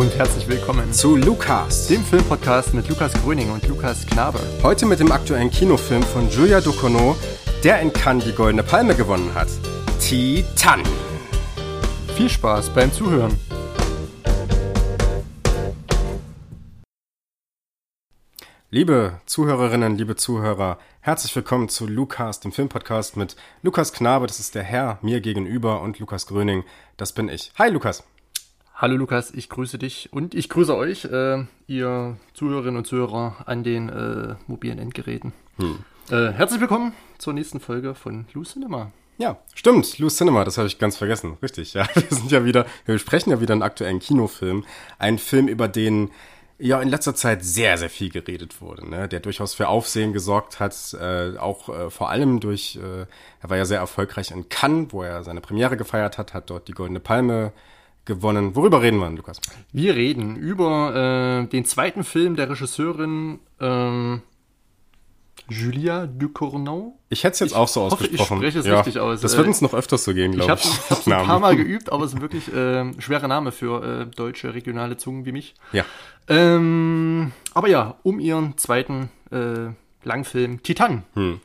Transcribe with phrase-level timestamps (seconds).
[0.00, 4.40] Und herzlich willkommen zu Lukas, dem Filmpodcast mit Lukas Gröning und Lukas Knabe.
[4.62, 7.14] Heute mit dem aktuellen Kinofilm von Julia Ducournau,
[7.62, 9.48] der in Cannes die Goldene Palme gewonnen hat.
[10.00, 10.82] Titan.
[12.16, 13.38] Viel Spaß beim Zuhören.
[18.70, 24.54] Liebe Zuhörerinnen, liebe Zuhörer, herzlich willkommen zu Lukas, dem Filmpodcast mit Lukas Knabe, das ist
[24.54, 26.64] der Herr mir gegenüber, und Lukas Gröning,
[26.96, 27.52] das bin ich.
[27.58, 28.02] Hi Lukas.
[28.80, 33.62] Hallo Lukas, ich grüße dich und ich grüße euch, äh, ihr Zuhörerinnen und Zuhörer an
[33.62, 35.34] den äh, mobilen Endgeräten.
[35.58, 35.84] Hm.
[36.08, 38.90] Äh, herzlich willkommen zur nächsten Folge von Lou Cinema.
[39.18, 41.36] Ja, stimmt, Lou Cinema, das habe ich ganz vergessen.
[41.42, 41.86] Richtig, ja.
[41.94, 44.64] Wir sind ja wieder, wir sprechen ja wieder einen aktuellen Kinofilm.
[44.98, 46.10] Ein Film, über den
[46.58, 49.08] ja in letzter Zeit sehr, sehr viel geredet wurde, ne?
[49.08, 53.06] der durchaus für Aufsehen gesorgt hat, äh, auch äh, vor allem durch, äh,
[53.42, 56.66] er war ja sehr erfolgreich in Cannes, wo er seine Premiere gefeiert hat, hat dort
[56.66, 57.52] die Goldene Palme
[58.04, 58.56] gewonnen.
[58.56, 59.40] Worüber reden wir, Lukas?
[59.72, 64.22] Wir reden über äh, den zweiten Film der Regisseurin ähm,
[65.48, 66.98] Julia Ducournau.
[67.08, 68.42] Ich hätte es jetzt ich auch so hoffe, ausgesprochen.
[68.42, 69.20] Ich spreche es ja, richtig aus.
[69.20, 70.64] Das wird uns noch öfters so gehen, glaube ich.
[70.64, 73.82] Ich habe es ein paar Mal geübt, aber es ist wirklich äh, schwerer Name für
[73.82, 75.54] äh, deutsche regionale Zungen wie mich.
[75.72, 75.84] Ja.
[76.28, 79.72] Ähm, aber ja, um ihren zweiten äh,
[80.04, 81.02] Langfilm Titan.
[81.14, 81.40] Hm.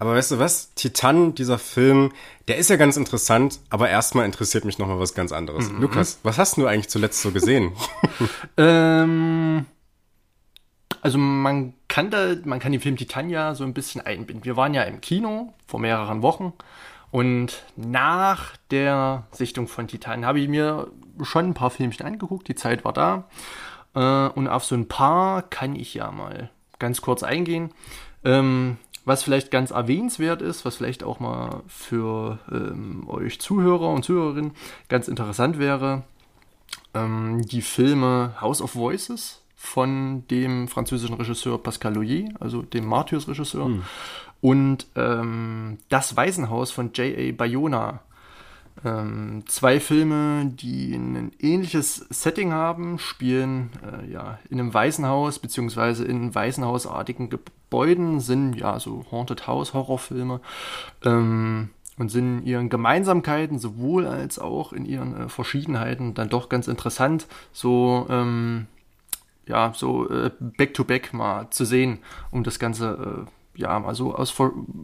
[0.00, 0.74] Aber weißt du was?
[0.74, 2.12] Titan, dieser Film,
[2.48, 5.70] der ist ja ganz interessant, aber erstmal interessiert mich nochmal was ganz anderes.
[5.70, 5.82] Mhm.
[5.82, 7.72] Lukas, was hast du eigentlich zuletzt so gesehen?
[8.56, 9.66] ähm,
[11.02, 14.46] also man kann da, man kann den Film Titania so ein bisschen einbinden.
[14.46, 16.54] Wir waren ja im Kino vor mehreren Wochen
[17.10, 20.90] und nach der Sichtung von Titan habe ich mir
[21.22, 22.48] schon ein paar Filmchen angeguckt.
[22.48, 23.28] Die Zeit war da
[23.94, 27.74] äh, und auf so ein paar kann ich ja mal ganz kurz eingehen.
[28.24, 34.04] Ähm, was vielleicht ganz erwähnenswert ist, was vielleicht auch mal für ähm, euch Zuhörer und
[34.04, 34.52] Zuhörerinnen
[34.88, 36.02] ganz interessant wäre,
[36.94, 43.66] ähm, die Filme House of Voices von dem französischen Regisseur Pascal Loyer, also dem Martyrs-Regisseur,
[43.66, 43.82] hm.
[44.40, 47.32] und ähm, Das Waisenhaus von J.A.
[47.32, 48.00] Bayona.
[48.82, 56.04] Ähm, zwei Filme, die ein ähnliches Setting haben, spielen äh, ja in einem Waisenhaus beziehungsweise
[56.04, 57.59] in Waisenhausartigen Gebäuden,
[58.20, 60.40] sind ja so Haunted House Horrorfilme
[61.04, 66.48] ähm, und sind in ihren Gemeinsamkeiten sowohl als auch in ihren äh, Verschiedenheiten dann doch
[66.48, 67.26] ganz interessant.
[67.52, 68.66] So ähm,
[69.46, 71.98] ja, so äh, back-to-back mal zu sehen,
[72.30, 74.34] um das Ganze, äh, ja, also aus,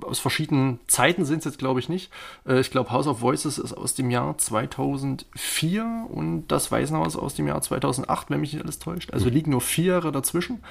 [0.03, 2.11] aus verschiedenen Zeiten sind es jetzt, glaube ich, nicht.
[2.47, 7.35] Äh, ich glaube, House of Voices ist aus dem Jahr 2004 und das Waisenhaus aus
[7.35, 9.13] dem Jahr 2008, wenn mich nicht alles täuscht.
[9.13, 9.33] Also mhm.
[9.33, 10.63] liegen nur vier Jahre dazwischen.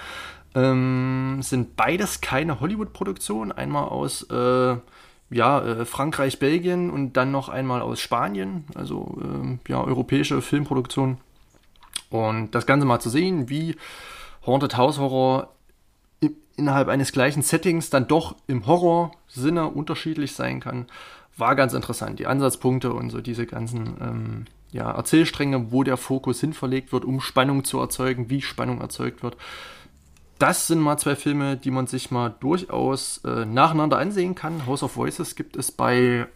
[0.53, 3.51] Ähm, sind beides keine Hollywood-Produktionen.
[3.51, 4.77] Einmal aus äh,
[5.29, 11.17] ja, äh, Frankreich, Belgien und dann noch einmal aus Spanien, also ähm, ja, europäische Filmproduktionen.
[12.09, 13.75] Und das Ganze mal zu sehen, wie
[14.45, 15.54] Haunted House Horror
[16.57, 20.87] innerhalb eines gleichen Settings dann doch im Horror-Sinne unterschiedlich sein kann,
[21.37, 22.19] war ganz interessant.
[22.19, 27.21] Die Ansatzpunkte und so diese ganzen ähm, ja, Erzählstränge, wo der Fokus hinverlegt wird, um
[27.21, 29.37] Spannung zu erzeugen, wie Spannung erzeugt wird.
[30.39, 34.65] Das sind mal zwei Filme, die man sich mal durchaus äh, nacheinander ansehen kann.
[34.65, 36.27] House of Voices gibt es bei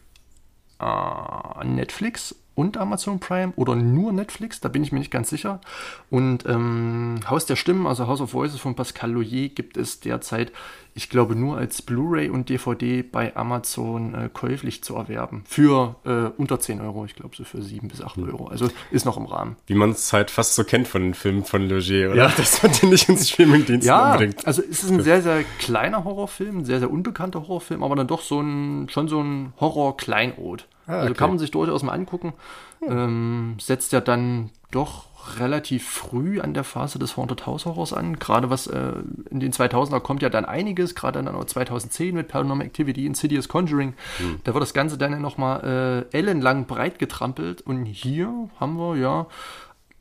[0.80, 5.62] äh, Netflix und Amazon Prime oder nur Netflix, da bin ich mir nicht ganz sicher.
[6.09, 10.52] Und ähm, Haus der Stimmen, also House of Voices von Pascal Loyer, gibt es derzeit,
[10.94, 15.46] ich glaube, nur als Blu-ray und DVD bei Amazon äh, käuflich zu erwerben.
[15.48, 18.48] Für äh, unter 10 Euro, ich glaube so für 7 bis 8 Euro.
[18.48, 19.56] Also ist noch im Rahmen.
[19.68, 22.24] Wie man es halt fast so kennt von den Filmen von Logier, oder?
[22.24, 22.34] Ja.
[22.40, 24.46] Das hat nicht ins Streamingdienst ja, unbedingt.
[24.46, 28.08] Also es ist ein sehr, sehr kleiner Horrorfilm, ein sehr, sehr unbekannter Horrorfilm, aber dann
[28.08, 30.68] doch so ein, schon so ein Horror-Kleinod.
[30.90, 31.08] Ah, also okay.
[31.10, 32.34] Also kann man sich durchaus mal angucken.
[32.82, 35.06] Ähm, setzt ja dann doch
[35.40, 38.18] relativ früh an der Phase des Haunted House Horrors an.
[38.18, 38.94] Gerade was äh,
[39.30, 43.48] in den 2000er kommt ja dann einiges, gerade dann auch 2010 mit Paranormal Activity, Insidious
[43.48, 43.94] Conjuring.
[44.18, 44.40] Hm.
[44.44, 47.62] Da wird das Ganze dann ja nochmal äh, ellenlang breit getrampelt.
[47.62, 49.28] Und hier haben wir ja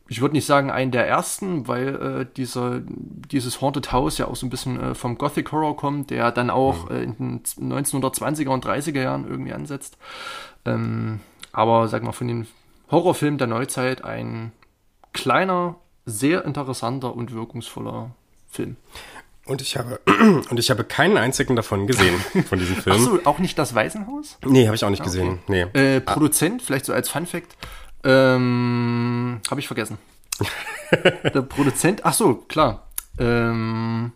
[0.08, 4.36] ich würde nicht sagen einen der ersten, weil äh, dieser, dieses Haunted House ja auch
[4.36, 6.96] so ein bisschen äh, vom Gothic Horror kommt, der dann auch mhm.
[6.96, 9.98] äh, in den 1920er und 30er Jahren irgendwie ansetzt.
[10.64, 11.20] Ähm,
[11.52, 12.46] aber sag mal, von den
[12.90, 14.52] Horrorfilmen der Neuzeit ein
[15.12, 15.76] kleiner,
[16.06, 18.12] sehr interessanter und wirkungsvoller
[18.48, 18.76] Film.
[19.44, 20.00] Und ich habe
[20.50, 22.18] und ich habe keinen einzigen davon gesehen
[22.48, 22.96] von diesem Film.
[22.96, 24.38] Achso, auch nicht das Waisenhaus?
[24.46, 25.10] Nee, habe ich auch nicht okay.
[25.10, 25.38] gesehen.
[25.48, 25.62] Nee.
[25.74, 26.64] Äh, Produzent, ah.
[26.66, 27.56] vielleicht so als Fun Fact,
[28.04, 29.98] ähm, Habe ich vergessen.
[31.34, 32.86] der Produzent, ach so, klar.
[33.18, 34.12] Ähm,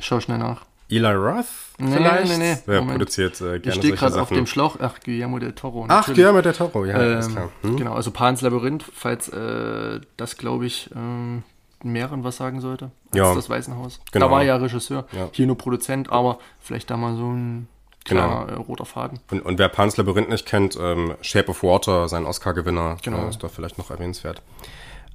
[0.00, 0.64] schau schnell nach.
[0.88, 1.46] Eli Roth
[1.78, 2.38] Nee, vielleicht?
[2.38, 2.98] nee, nee, Der Moment.
[2.98, 4.76] produziert äh, Ich gerne stehe solche gerade auf dem Schlauch.
[4.80, 5.84] Ach, Guillermo del Toro.
[5.84, 6.16] Ach, natürlich.
[6.16, 7.48] Guillermo del Toro, ja, alles Ähm, klar.
[7.62, 7.76] Hm?
[7.76, 11.42] Genau, also Pan's Labyrinth, falls äh, das, glaube ich, ähm,
[11.82, 12.90] mehreren was sagen sollte.
[13.10, 13.34] Als Ja.
[13.34, 14.00] das Waisenhaus.
[14.12, 14.26] Genau.
[14.26, 15.28] Da war ja Regisseur, Ja.
[15.32, 17.68] hier nur Produzent, aber vielleicht da mal so ein
[18.08, 18.46] Genau.
[18.46, 19.20] äh, roter Faden.
[19.30, 23.26] Und, und wer Pan's Labyrinth nicht kennt, ähm, Shape of Water, sein Oscar-Gewinner, Genau.
[23.26, 24.42] äh, ist doch vielleicht noch erwähnenswert.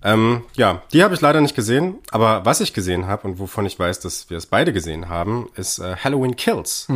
[0.03, 3.65] Ähm, ja, die habe ich leider nicht gesehen, aber was ich gesehen habe und wovon
[3.67, 6.88] ich weiß, dass wir es beide gesehen haben, ist äh, Halloween Kills.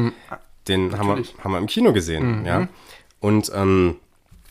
[0.67, 2.67] Den haben wir, haben wir im Kino gesehen, ja.
[3.19, 3.97] Und ähm,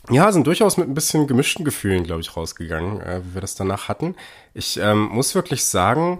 [0.09, 3.55] ja, sind durchaus mit ein bisschen gemischten Gefühlen, glaube ich, rausgegangen, äh, wie wir das
[3.55, 4.15] danach hatten.
[4.53, 6.19] Ich ähm, muss wirklich sagen,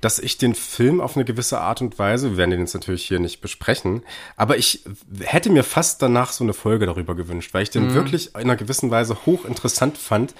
[0.00, 3.04] dass ich den Film auf eine gewisse Art und Weise, wir werden den jetzt natürlich
[3.04, 4.02] hier nicht besprechen,
[4.36, 4.84] aber ich
[5.20, 8.56] hätte mir fast danach so eine Folge darüber gewünscht, weil ich den wirklich in einer
[8.56, 10.34] gewissen Weise hochinteressant fand.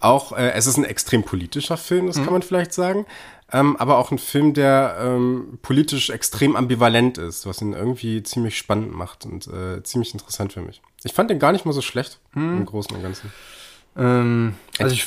[0.00, 3.06] Auch, äh, es ist ein extrem politischer Film, das kann man vielleicht sagen,
[3.52, 8.56] ähm, aber auch ein Film, der ähm, politisch extrem ambivalent ist, was ihn irgendwie ziemlich
[8.56, 10.80] spannend macht und äh, ziemlich interessant für mich.
[11.04, 13.32] Ich fand den gar nicht mal so schlecht im Großen und Ganzen.
[13.96, 15.06] Ähm, also ich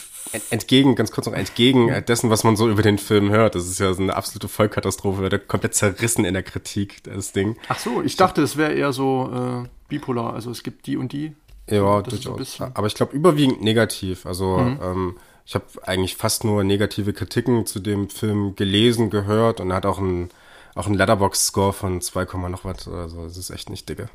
[0.50, 3.56] Entgegen, ganz kurz noch, entgegen äh, dessen, was man so über den Film hört.
[3.56, 7.32] Das ist ja so eine absolute Vollkatastrophe, wird er komplett zerrissen in der Kritik, das
[7.32, 7.56] Ding.
[7.70, 10.34] Ach so, ich dachte, es wäre eher so äh, bipolar.
[10.34, 11.34] Also es gibt die und die.
[11.70, 12.62] Ja, das so durchaus.
[12.74, 14.26] Aber ich glaube überwiegend negativ.
[14.26, 19.70] Also ähm, ich habe eigentlich fast nur negative Kritiken zu dem Film gelesen, gehört und
[19.70, 20.30] er hat auch einen
[20.76, 22.88] auch einen Letterbox-Score von 2, Komma noch was.
[22.88, 24.10] Also es ist echt nicht dicke.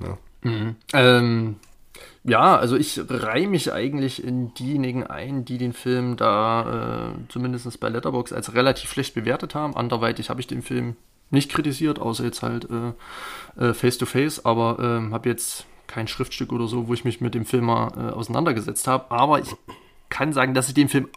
[0.00, 0.16] Ja.
[0.94, 1.56] Ähm,
[2.24, 7.78] ja, also ich reihe mich eigentlich in diejenigen ein, die den Film da äh, zumindest
[7.78, 9.76] bei Letterbox als relativ schlecht bewertet haben.
[9.76, 10.96] Anderweitig habe ich den Film
[11.30, 16.08] nicht kritisiert, außer jetzt halt äh, äh, Face to Face, aber ähm, habe jetzt kein
[16.08, 19.10] Schriftstück oder so, wo ich mich mit dem Film mal äh, auseinandergesetzt habe.
[19.10, 19.54] Aber ich
[20.08, 21.08] kann sagen, dass ich den Film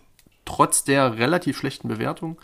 [0.46, 2.38] trotz der relativ schlechten Bewertung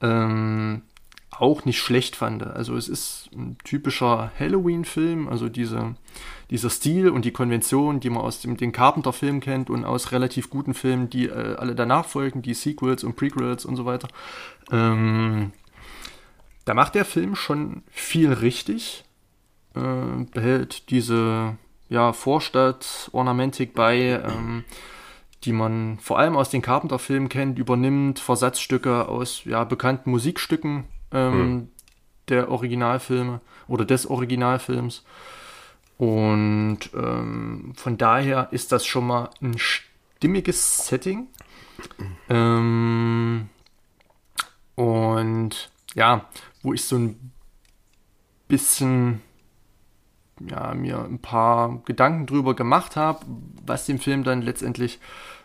[0.00, 0.82] ähm,
[1.30, 2.42] auch nicht schlecht fand.
[2.42, 5.94] Also es ist ein typischer Halloween-Film, also diese,
[6.50, 10.48] dieser Stil und die Konvention, die man aus dem, den Carpenter-Film kennt und aus relativ
[10.48, 14.08] guten Filmen, die äh, alle danach folgen, die Sequels und Prequels und so weiter.
[14.70, 15.52] Ähm,
[16.64, 19.04] da macht der Film schon viel richtig,
[19.74, 21.56] äh, behält diese
[21.88, 24.64] ja, Vorstadt-Ornamentik bei, ähm,
[25.44, 31.68] die man vor allem aus den Carpenter-Filmen kennt, übernimmt Versatzstücke aus ja, bekannten Musikstücken ähm,
[32.28, 35.04] der Originalfilme oder des Originalfilms.
[35.98, 41.26] Und ähm, von daher ist das schon mal ein stimmiges Setting.
[42.28, 43.48] Ähm,
[44.76, 46.24] und ja,
[46.62, 47.32] wo ich so ein
[48.46, 49.20] bisschen
[50.46, 53.26] ja, mir ein paar Gedanken drüber gemacht habe,
[53.66, 55.00] was den Film dann letztendlich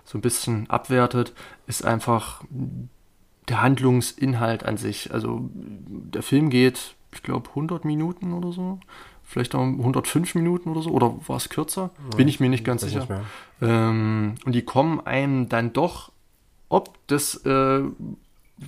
[0.06, 1.34] so ein bisschen abwertet,
[1.66, 2.44] ist einfach
[3.48, 5.14] der Handlungsinhalt an sich.
[5.14, 8.80] Also der Film geht, ich glaube, 100 Minuten oder so.
[9.34, 10.92] Vielleicht auch 105 Minuten oder so.
[10.92, 11.90] Oder war es kürzer?
[12.16, 13.00] Bin ich mir nicht ganz sicher.
[13.00, 13.12] nicht.
[13.64, 16.12] Ähm, und die kommen einem dann doch,
[16.70, 17.82] ob des äh,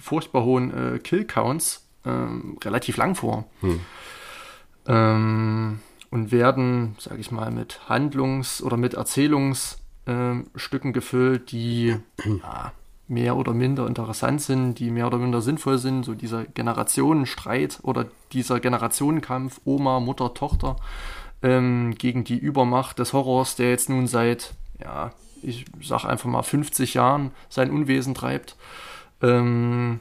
[0.01, 3.45] furchtbar hohen äh, Kill-Counts, ähm, relativ lang vor.
[4.87, 11.95] Ähm, und werden, sage ich mal, mit Handlungs- oder mit Erzählungsstücken gefüllt, die
[12.25, 12.71] ja,
[13.07, 16.03] mehr oder minder interessant sind, die mehr oder minder sinnvoll sind.
[16.03, 20.77] So dieser Generationenstreit oder dieser Generationenkampf Oma, Mutter, Tochter
[21.43, 26.43] ähm, gegen die Übermacht des Horrors, der jetzt nun seit, ja, ich sag einfach mal
[26.43, 28.55] 50 Jahren sein Unwesen treibt.
[29.21, 29.99] Ähm,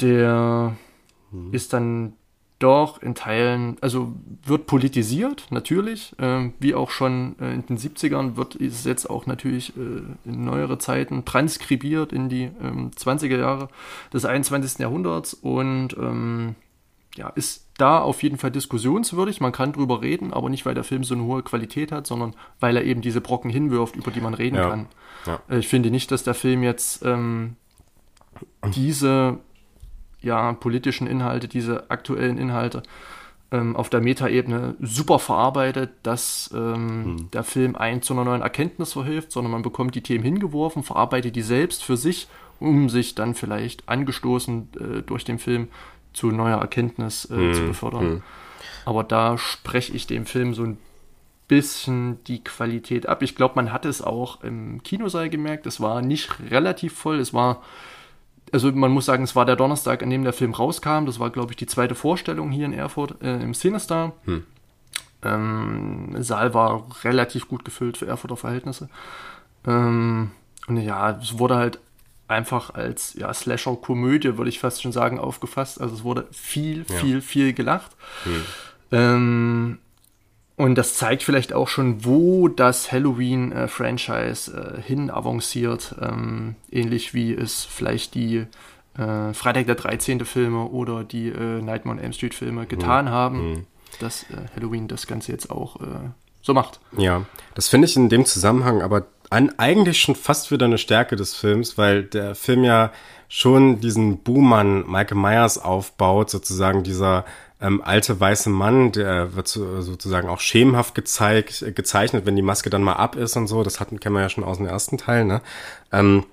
[0.00, 0.76] der
[1.52, 2.14] ist dann
[2.64, 4.12] doch in Teilen, also
[4.44, 9.26] wird politisiert, natürlich, ähm, wie auch schon äh, in den 70ern wird es jetzt auch
[9.26, 9.80] natürlich äh,
[10.24, 13.68] in neuere Zeiten transkribiert in die ähm, 20er Jahre
[14.12, 14.78] des 21.
[14.78, 16.54] Jahrhunderts und ähm,
[17.16, 19.40] ja, ist da auf jeden Fall diskussionswürdig.
[19.40, 22.34] Man kann drüber reden, aber nicht, weil der Film so eine hohe Qualität hat, sondern
[22.60, 24.68] weil er eben diese Brocken hinwirft, über die man reden Ja.
[24.70, 24.86] kann.
[25.26, 25.40] Ja.
[25.48, 27.56] Äh, Ich finde nicht, dass der Film jetzt ähm,
[28.74, 29.38] diese
[30.24, 32.82] ja, politischen Inhalte, diese aktuellen Inhalte
[33.50, 38.94] ähm, auf der Metaebene super verarbeitet, dass ähm, der Film ein zu einer neuen Erkenntnis
[38.94, 42.28] verhilft, sondern man bekommt die Themen hingeworfen, verarbeitet die selbst für sich,
[42.58, 45.68] um sich dann vielleicht angestoßen äh, durch den Film
[46.12, 48.22] zu neuer Erkenntnis äh, zu befördern.
[48.84, 50.78] Aber da spreche ich dem Film so ein
[51.48, 53.22] bisschen die Qualität ab.
[53.22, 55.66] Ich glaube, man hat es auch im Kinosaal gemerkt.
[55.66, 57.18] Es war nicht relativ voll.
[57.18, 57.62] Es war,
[58.54, 61.06] also man muss sagen, es war der Donnerstag, an dem der Film rauskam.
[61.06, 64.12] Das war, glaube ich, die zweite Vorstellung hier in Erfurt äh, im Cinestar.
[65.24, 68.88] Ähm, der Saal war relativ gut gefüllt für Erfurter Verhältnisse.
[69.66, 70.30] Ähm,
[70.68, 71.80] und ja, es wurde halt
[72.28, 75.80] einfach als ja, Slasher-Komödie, würde ich fast schon sagen, aufgefasst.
[75.80, 77.20] Also es wurde viel, viel, ja.
[77.20, 77.90] viel gelacht.
[78.22, 78.44] Hm.
[78.92, 79.78] Ähm,
[80.56, 85.96] und das zeigt vielleicht auch schon, wo das Halloween-Franchise äh, hin avanciert.
[86.00, 88.46] Ähm, ähnlich wie es vielleicht die
[88.96, 90.24] äh, Freitag der 13.
[90.24, 93.10] Filme oder die äh, Nightmare on Elm Street Filme getan mhm.
[93.10, 93.66] haben, mhm.
[93.98, 95.86] dass äh, Halloween das Ganze jetzt auch äh,
[96.40, 96.78] so macht.
[96.96, 101.16] Ja, das finde ich in dem Zusammenhang aber an, eigentlich schon fast wieder eine Stärke
[101.16, 102.92] des Films, weil der Film ja
[103.28, 107.24] schon diesen Buhmann Michael Myers aufbaut, sozusagen dieser
[107.60, 112.70] ähm, alte weiße Mann, der wird so, sozusagen auch schemenhaft gezeigt, gezeichnet, wenn die Maske
[112.70, 113.62] dann mal ab ist und so.
[113.62, 115.40] Das hatten kennen wir ja schon aus dem ersten Teil, ne?
[115.92, 116.24] Ähm,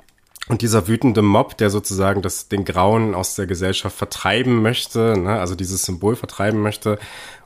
[0.48, 5.40] und dieser wütende Mob, der sozusagen das, den Grauen aus der Gesellschaft vertreiben möchte, ne?
[5.40, 6.98] also dieses Symbol vertreiben möchte.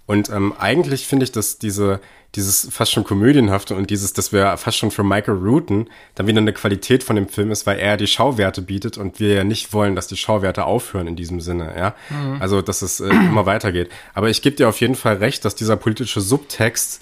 [0.06, 2.00] Und ähm, eigentlich finde ich, dass diese,
[2.36, 6.40] dieses fast schon komödienhafte und dieses, das wäre fast schon für Michael Rutten dann wieder
[6.40, 9.74] eine Qualität von dem Film ist, weil er die Schauwerte bietet und wir ja nicht
[9.74, 11.96] wollen, dass die Schauwerte aufhören in diesem Sinne, ja.
[12.10, 12.42] Mhm.
[12.42, 13.90] Also, dass es äh, immer weitergeht.
[14.14, 17.02] Aber ich gebe dir auf jeden Fall recht, dass dieser politische Subtext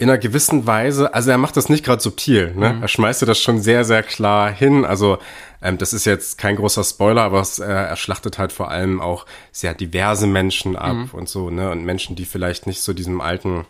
[0.00, 2.72] in einer gewissen Weise, also er macht das nicht gerade subtil, ne?
[2.72, 2.82] Mhm.
[2.82, 4.86] Er schmeißt dir das schon sehr, sehr klar hin.
[4.86, 5.18] Also
[5.60, 9.02] ähm, das ist jetzt kein großer Spoiler, aber es, äh, er schlachtet halt vor allem
[9.02, 11.10] auch sehr diverse Menschen ab mhm.
[11.12, 11.70] und so, ne?
[11.70, 13.66] Und Menschen, die vielleicht nicht so diesem alten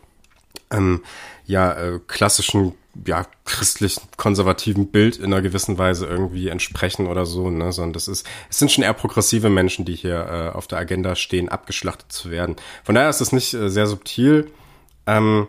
[0.70, 1.02] ähm,
[1.46, 7.50] ja, äh, klassischen, ja, christlichen, konservativen Bild in einer gewissen Weise irgendwie entsprechen oder so,
[7.50, 10.78] ne, sondern das ist, es sind schon eher progressive Menschen, die hier äh, auf der
[10.78, 12.54] Agenda stehen, abgeschlachtet zu werden.
[12.84, 14.52] Von daher ist es nicht äh, sehr subtil,
[15.08, 15.48] ähm,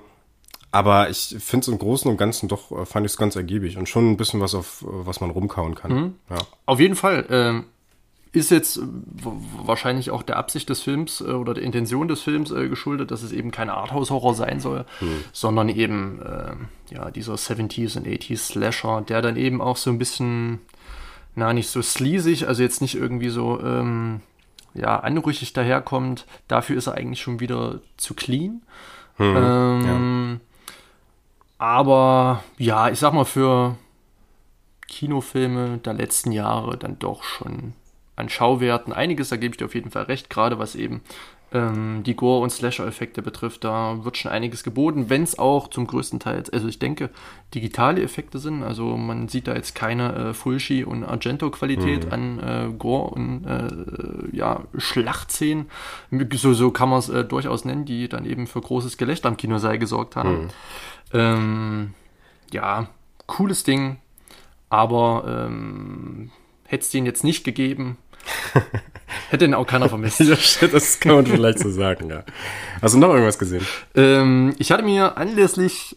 [0.71, 3.77] aber ich finde es im Großen und Ganzen doch, äh, fand ich es ganz ergiebig
[3.77, 5.93] und schon ein bisschen was, auf äh, was man rumkauen kann.
[5.93, 6.15] Mhm.
[6.29, 6.37] Ja.
[6.65, 7.25] Auf jeden Fall.
[7.29, 7.65] Ähm,
[8.33, 8.79] ist jetzt
[9.21, 13.23] wahrscheinlich auch der Absicht des Films äh, oder der Intention des Films äh, geschuldet, dass
[13.23, 15.23] es eben keine Arthouse-Horror sein soll, hm.
[15.33, 19.97] sondern eben äh, ja, dieser 70s und 80s Slasher, der dann eben auch so ein
[19.97, 20.59] bisschen,
[21.35, 24.21] na, nicht so sleazig, also jetzt nicht irgendwie so, ähm,
[24.73, 26.25] ja, anrüchig daherkommt.
[26.47, 28.61] Dafür ist er eigentlich schon wieder zu clean.
[29.17, 30.39] Hm, ähm, ja.
[31.61, 33.77] Aber ja, ich sag mal, für
[34.87, 37.73] Kinofilme der letzten Jahre dann doch schon
[38.15, 41.03] an Schauwerten einiges, da gebe ich dir auf jeden Fall recht, gerade was eben
[41.53, 45.85] ähm, die Gore- und Slasher-Effekte betrifft, da wird schon einiges geboten, wenn es auch zum
[45.85, 47.09] größten Teil, also ich denke,
[47.53, 52.11] digitale Effekte sind, also man sieht da jetzt keine äh, Fulci und Argento-Qualität mhm.
[52.13, 55.69] an äh, Gore- und äh, ja, Schlachtszenen,
[56.33, 59.35] so, so kann man es äh, durchaus nennen, die dann eben für großes Gelächter am
[59.35, 60.43] Kinosaal gesorgt haben.
[60.43, 60.49] Mhm.
[61.13, 61.93] Ähm,
[62.51, 62.87] ja,
[63.27, 63.97] cooles Ding,
[64.69, 66.31] aber ähm,
[66.63, 67.97] hätte es den jetzt nicht gegeben,
[69.29, 70.19] hätte ihn auch keiner vermisst.
[70.71, 72.23] das kann man vielleicht so sagen, ja.
[72.81, 73.65] Hast du noch irgendwas gesehen?
[73.95, 75.95] Ähm, ich hatte mir anlässlich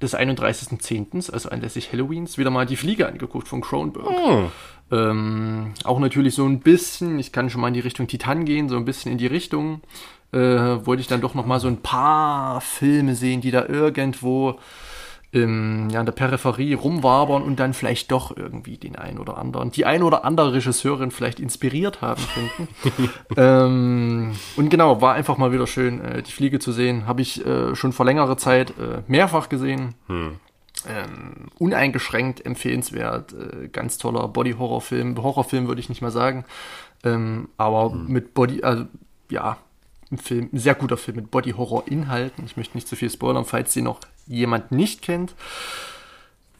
[0.00, 4.06] des 31.10., also anlässlich Halloweens, wieder mal die Fliege angeguckt von Cronenberg.
[4.06, 4.50] Oh.
[4.90, 8.68] Ähm, auch natürlich so ein bisschen, ich kann schon mal in die Richtung Titan gehen,
[8.68, 9.80] so ein bisschen in die Richtung.
[10.32, 14.58] Äh, wollte ich dann doch noch mal so ein paar Filme sehen, die da irgendwo
[15.34, 19.72] im, ja, in der Peripherie rumwabern und dann vielleicht doch irgendwie den einen oder anderen,
[19.72, 23.10] die ein oder andere Regisseurin vielleicht inspiriert haben könnten.
[23.36, 27.08] ähm, und genau, war einfach mal wieder schön, äh, die Fliege zu sehen.
[27.08, 29.94] Habe ich äh, schon vor längerer Zeit äh, mehrfach gesehen.
[30.06, 30.36] Hm.
[30.86, 35.20] Ähm, uneingeschränkt empfehlenswert, äh, ganz toller Body-Horror-Film.
[35.20, 36.44] Horrorfilm würde ich nicht mal sagen,
[37.02, 38.06] ähm, aber hm.
[38.06, 38.84] mit Body, also
[39.30, 39.56] ja,
[40.10, 42.44] ein Film, ein sehr guter Film mit Body-Horror-Inhalten.
[42.44, 45.34] Ich möchte nicht zu viel spoilern, falls sie noch jemand nicht kennt.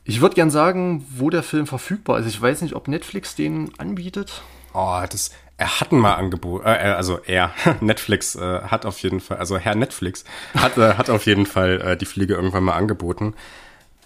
[0.04, 2.26] Ich würde gern sagen, wo der Film verfügbar ist.
[2.26, 4.42] Ich weiß nicht, ob Netflix den anbietet.
[4.74, 9.38] Oh, das, er hat mal angeboten, äh, also er, Netflix äh, hat auf jeden Fall,
[9.38, 10.24] also Herr Netflix
[10.54, 13.34] hat, äh, hat auf jeden Fall äh, die Fliege irgendwann mal angeboten.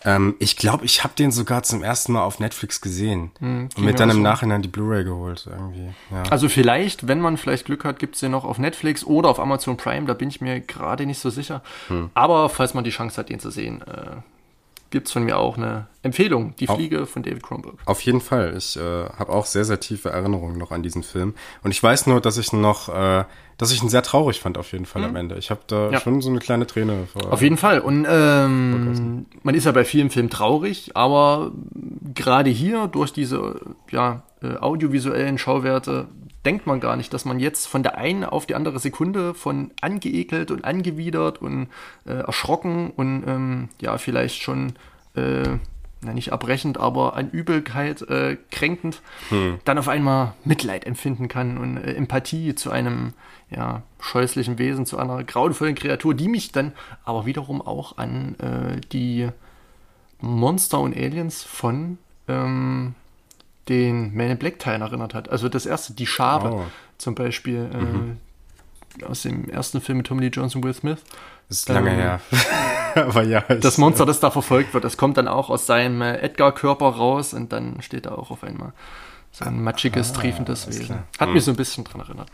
[0.05, 3.85] Ähm, ich glaube, ich habe den sogar zum ersten Mal auf Netflix gesehen hm, und
[3.85, 5.89] mir dann im Nachhinein die Blu-ray geholt irgendwie.
[6.11, 6.23] Ja.
[6.31, 9.77] Also vielleicht, wenn man vielleicht Glück hat, gibt's den noch auf Netflix oder auf Amazon
[9.77, 10.07] Prime.
[10.07, 11.63] Da bin ich mir gerade nicht so sicher.
[11.89, 12.11] Hm.
[12.15, 14.17] Aber falls man die Chance hat, den zu sehen, äh,
[14.91, 17.77] gibt's von mir auch eine Empfehlung, Die Fliege auf, von David Cronenberg.
[17.85, 18.55] Auf jeden Fall.
[18.57, 21.35] Ich äh, habe auch sehr, sehr tiefe Erinnerungen noch an diesen Film.
[21.63, 23.25] Und ich weiß nur, dass ich noch, äh,
[23.59, 25.09] dass ich ihn sehr traurig fand auf jeden Fall mhm.
[25.09, 25.37] am Ende.
[25.37, 26.01] Ich habe da ja.
[26.01, 27.33] schon so eine kleine Träne vor.
[27.33, 27.81] Auf jeden Fall.
[27.81, 31.53] Und ähm, man ist ja bei vielen Filmen traurig, aber
[32.15, 36.09] gerade hier durch diese ja, äh, audiovisuellen Schauwerte
[36.45, 39.71] denkt man gar nicht, dass man jetzt von der einen auf die andere Sekunde von
[39.81, 41.69] angeekelt und angewidert und
[42.07, 44.75] äh, erschrocken und ähm, ja, vielleicht schon,
[45.15, 45.57] äh,
[46.01, 49.59] na nicht abbrechend, aber an Übelkeit äh, kränkend, hm.
[49.65, 53.15] dann auf einmal Mitleid empfinden kann und äh, Empathie zu einem
[53.51, 56.73] ja, scheußlichen Wesen, zu einer grauenvollen Kreatur, die mich dann
[57.05, 59.29] aber wiederum auch an äh, die
[60.21, 62.95] Monster und Aliens von ähm,
[63.69, 65.29] den Man in Black Teil erinnert hat.
[65.29, 66.65] Also das erste, die Schabe Oh.
[66.99, 67.69] zum Beispiel
[69.01, 70.99] äh, aus dem ersten Film mit Tommy Lee Jones und Will Smith.
[71.49, 72.21] Ist lange Ähm, her.
[72.95, 73.41] Aber ja.
[73.41, 77.33] Das Monster, das da verfolgt wird, das kommt dann auch aus seinem äh, Edgar-Körper raus
[77.35, 78.73] und dann steht da auch auf einmal
[79.31, 80.87] so ein matschiges, triefendes alles Wesen.
[80.87, 81.05] klar.
[81.21, 82.31] Hat mich so ein bisschen dran erinnert.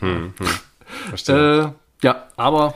[1.08, 1.74] verstehe.
[2.02, 2.74] Äh, ja, aber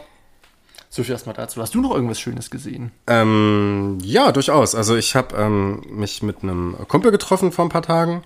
[0.88, 1.60] so viel erstmal dazu.
[1.60, 2.92] Hast du noch irgendwas Schönes gesehen?
[3.06, 4.74] Ähm, ja, durchaus.
[4.74, 8.22] Also ich habe ähm, mich mit einem Kumpel getroffen vor ein paar Tagen.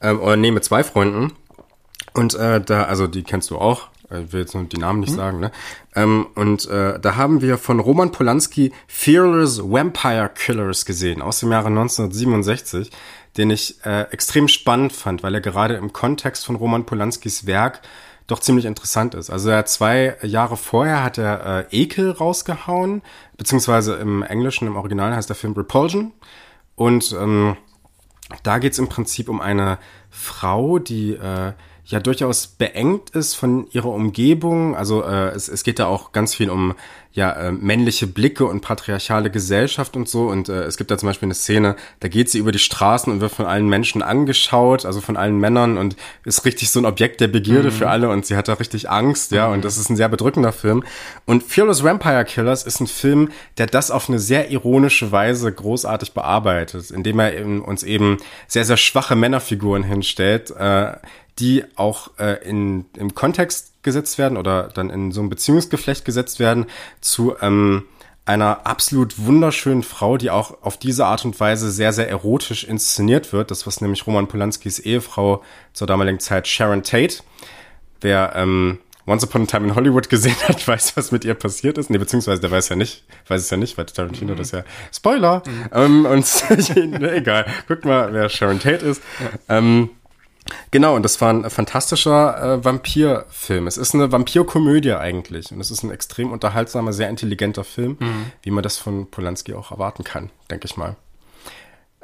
[0.00, 1.32] Ähm, oder nee, mit zwei Freunden.
[2.14, 3.88] Und äh, da, also die kennst du auch.
[4.10, 5.50] Ich will jetzt nur die Namen nicht sagen, ne?
[5.94, 11.50] Ähm, und äh, da haben wir von Roman Polanski Fearless Vampire Killers gesehen aus dem
[11.50, 12.90] Jahre 1967,
[13.38, 17.80] den ich äh, extrem spannend fand, weil er gerade im Kontext von Roman Polanskis Werk
[18.32, 19.30] doch ziemlich interessant ist.
[19.30, 23.02] Also er zwei Jahre vorher hat er äh, Ekel rausgehauen,
[23.36, 26.12] beziehungsweise im Englischen, im Original heißt der Film Repulsion.
[26.74, 27.56] Und ähm,
[28.42, 29.78] da geht's im Prinzip um eine
[30.10, 31.52] Frau, die äh,
[31.84, 34.74] ja durchaus beengt ist von ihrer Umgebung.
[34.74, 36.74] Also äh, es, es geht da auch ganz viel um
[37.12, 40.28] ja äh, männliche Blicke und patriarchale Gesellschaft und so.
[40.28, 43.12] Und äh, es gibt da zum Beispiel eine Szene, da geht sie über die Straßen
[43.12, 46.86] und wird von allen Menschen angeschaut, also von allen Männern und ist richtig so ein
[46.86, 49.48] Objekt der Begierde für alle und sie hat da richtig Angst, ja.
[49.48, 50.84] Und das ist ein sehr bedrückender Film.
[51.26, 56.12] Und Fearless Vampire Killers ist ein Film, der das auf eine sehr ironische Weise großartig
[56.12, 60.92] bearbeitet, indem er eben, uns eben sehr, sehr schwache Männerfiguren hinstellt, äh,
[61.38, 66.38] die auch äh, in, im Kontext gesetzt werden oder dann in so ein Beziehungsgeflecht gesetzt
[66.40, 66.66] werden
[67.00, 67.84] zu ähm,
[68.24, 73.32] einer absolut wunderschönen Frau, die auch auf diese Art und Weise sehr, sehr erotisch inszeniert
[73.32, 73.50] wird.
[73.50, 77.16] Das was nämlich Roman Polanskis Ehefrau zur damaligen Zeit Sharon Tate,
[78.00, 81.78] wer ähm, Once Upon a Time in Hollywood gesehen hat, weiß, was mit ihr passiert
[81.78, 81.90] ist.
[81.90, 84.62] Nee, beziehungsweise der weiß ja nicht, weiß es ja nicht, weil Tarantino das ja
[84.92, 85.42] Spoiler.
[85.72, 86.24] Ähm, und
[86.76, 89.02] egal, guckt mal, wer Sharon Tate ist.
[89.48, 89.90] Ähm,
[90.70, 93.66] Genau, und das war ein fantastischer äh, Vampirfilm.
[93.66, 95.52] Es ist eine Vampirkomödie eigentlich.
[95.52, 97.96] Und es ist ein extrem unterhaltsamer, sehr intelligenter Film,
[98.42, 100.96] wie man das von Polanski auch erwarten kann, denke ich mal.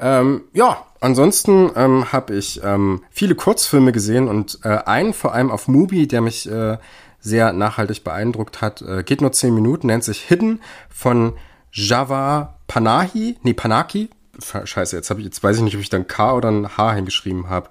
[0.01, 5.51] Ähm, ja, ansonsten ähm, habe ich ähm, viele Kurzfilme gesehen und äh, einen vor allem
[5.51, 6.79] auf Mubi, der mich äh,
[7.21, 11.35] sehr nachhaltig beeindruckt hat, äh, geht nur zehn Minuten, nennt sich Hidden von
[11.73, 14.09] Java Panahi, nee, Panaki.
[14.41, 16.93] Scheiße, jetzt habe ich, jetzt weiß ich nicht, ob ich dann K oder ein H
[16.95, 17.71] hingeschrieben habe.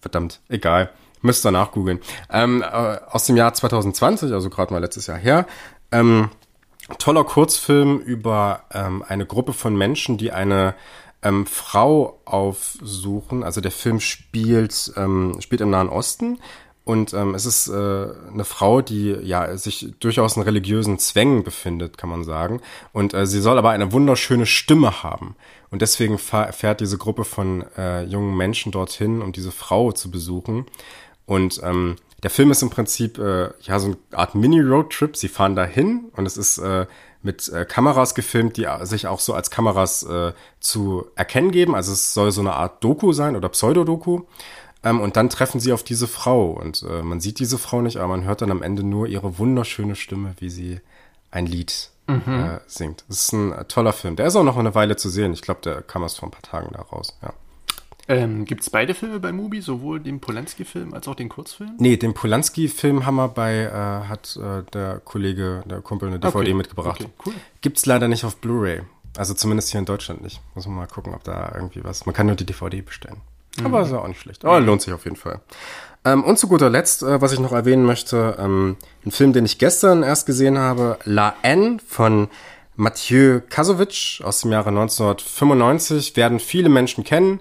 [0.00, 0.90] Verdammt, egal.
[1.22, 2.00] Müsst ihr nachgoogeln.
[2.30, 5.46] Ähm, äh, aus dem Jahr 2020, also gerade mal letztes Jahr her.
[5.92, 6.30] Ähm,
[6.98, 10.74] toller Kurzfilm über ähm, eine Gruppe von Menschen, die eine
[11.22, 13.42] ähm, Frau aufsuchen.
[13.42, 16.38] Also der Film spielt, ähm, spielt im Nahen Osten.
[16.90, 21.96] Und ähm, es ist äh, eine Frau, die ja sich durchaus in religiösen Zwängen befindet,
[21.96, 22.60] kann man sagen.
[22.92, 25.36] Und äh, sie soll aber eine wunderschöne Stimme haben.
[25.70, 30.66] Und deswegen fährt diese Gruppe von äh, jungen Menschen dorthin, um diese Frau zu besuchen.
[31.26, 35.16] Und ähm, der Film ist im Prinzip äh, ja so eine Art Mini-Roadtrip.
[35.16, 36.86] Sie fahren dahin und es ist äh,
[37.22, 41.76] mit äh, Kameras gefilmt, die sich auch so als Kameras äh, zu erkennen geben.
[41.76, 44.22] Also es soll so eine Art Doku sein oder Pseudodoku.
[44.82, 47.98] Ähm, und dann treffen sie auf diese Frau und äh, man sieht diese Frau nicht,
[47.98, 50.80] aber man hört dann am Ende nur ihre wunderschöne Stimme, wie sie
[51.30, 53.04] ein Lied äh, singt.
[53.08, 54.16] Das ist ein äh, toller Film.
[54.16, 55.32] Der ist auch noch eine Weile zu sehen.
[55.32, 57.16] Ich glaube, der kam erst vor ein paar Tagen da raus.
[57.22, 57.32] Ja.
[58.08, 61.74] Ähm, Gibt es beide Filme bei Mubi, sowohl den Polanski-Film als auch den Kurzfilm?
[61.78, 66.38] Nee, den Polanski-Film haben wir bei, äh, hat äh, der Kollege, der Kumpel eine DVD
[66.40, 66.54] Okay.
[66.54, 67.00] mitgebracht.
[67.00, 67.34] Okay, cool.
[67.60, 68.80] Gibt's leider nicht auf Blu-ray.
[69.16, 70.40] Also zumindest hier in Deutschland nicht.
[70.56, 72.06] Muss man mal gucken, ob da irgendwie was.
[72.06, 73.20] Man kann nur die DVD bestellen.
[73.64, 74.44] Aber ist ja auch nicht schlecht.
[74.44, 75.40] Aber lohnt sich auf jeden Fall.
[76.04, 79.44] Ähm, und zu guter Letzt, äh, was ich noch erwähnen möchte, ähm, ein Film, den
[79.44, 82.28] ich gestern erst gesehen habe, La N von
[82.76, 87.40] Mathieu Kasovic aus dem Jahre 1995, werden viele Menschen kennen.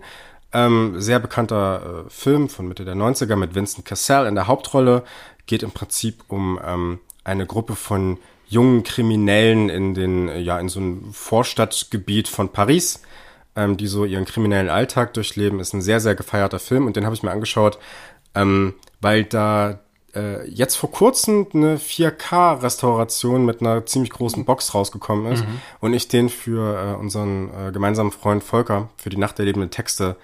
[0.51, 5.03] Ähm, sehr bekannter äh, Film von Mitte der 90er mit Vincent Cassel in der Hauptrolle.
[5.45, 8.17] Geht im Prinzip um ähm, eine Gruppe von
[8.47, 13.01] jungen Kriminellen in den, äh, ja, in so einem Vorstadtgebiet von Paris,
[13.59, 15.59] ähm, die so ihren kriminellen Alltag durchleben.
[15.59, 17.77] Ist ein sehr, sehr gefeierter Film und den habe ich mir angeschaut,
[18.33, 19.79] ähm, weil da
[20.15, 25.43] äh, jetzt vor kurzem eine 4K-Restauration mit einer ziemlich großen Box rausgekommen ist
[25.81, 29.69] und ich den für äh, unseren äh, gemeinsamen Freund Volker für die Nacht der lebenden
[29.69, 30.15] Texte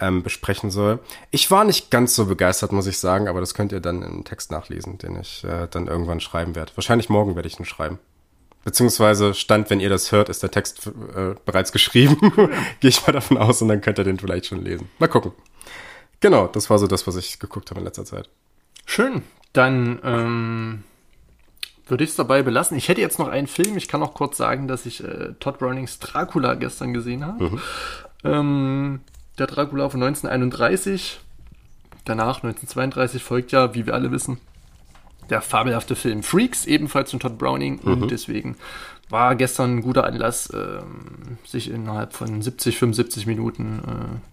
[0.00, 0.98] ähm, besprechen soll.
[1.30, 4.24] Ich war nicht ganz so begeistert, muss ich sagen, aber das könnt ihr dann im
[4.24, 6.72] Text nachlesen, den ich äh, dann irgendwann schreiben werde.
[6.74, 7.98] Wahrscheinlich morgen werde ich ihn schreiben.
[8.64, 12.18] Beziehungsweise stand, wenn ihr das hört, ist der Text äh, bereits geschrieben.
[12.80, 14.88] Gehe ich mal davon aus und dann könnt ihr den vielleicht schon lesen.
[14.98, 15.32] Mal gucken.
[16.20, 18.28] Genau, das war so das, was ich geguckt habe in letzter Zeit.
[18.84, 19.22] Schön.
[19.54, 20.84] Dann ähm,
[21.86, 22.76] würde ich es dabei belassen.
[22.76, 23.76] Ich hätte jetzt noch einen Film.
[23.76, 27.58] Ich kann auch kurz sagen, dass ich äh, Todd Brownings Dracula gestern gesehen habe.
[28.24, 29.00] Ähm,
[29.38, 31.20] der Dracula von 1931.
[32.04, 34.38] Danach, 1932, folgt ja, wie wir alle wissen,
[35.30, 37.80] der fabelhafte Film Freaks, ebenfalls von Todd Browning.
[37.82, 38.02] Mhm.
[38.02, 38.56] Und deswegen
[39.08, 40.80] war gestern ein guter Anlass, äh,
[41.44, 44.30] sich innerhalb von 70, 75 Minuten äh,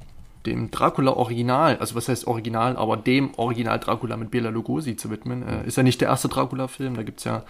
[0.48, 5.44] dem Dracula-Original, also was heißt Original, aber dem Original Dracula mit Bela Lugosi zu widmen.
[5.44, 7.44] Äh, ist ja nicht der erste Dracula-Film, da gibt es ja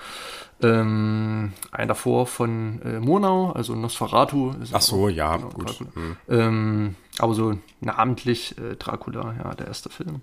[0.62, 4.54] ähm, einen davor von äh, Murnau, also Nosferatu.
[4.72, 5.80] Ach so, auch, ja, genau, gut.
[5.94, 6.18] Hm.
[6.30, 10.22] Ähm, aber so namentlich äh, Dracula, ja, der erste Film.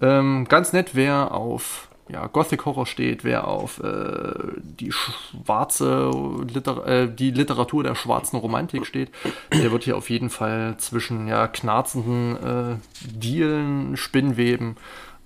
[0.00, 6.10] Ähm, ganz nett, wer auf ja, Gothic Horror steht, wer auf äh, die schwarze
[6.52, 9.10] Liter äh, die Literatur der schwarzen Romantik steht,
[9.52, 14.76] der wird hier auf jeden Fall zwischen ja knarzenden äh, Dielen, Spinnweben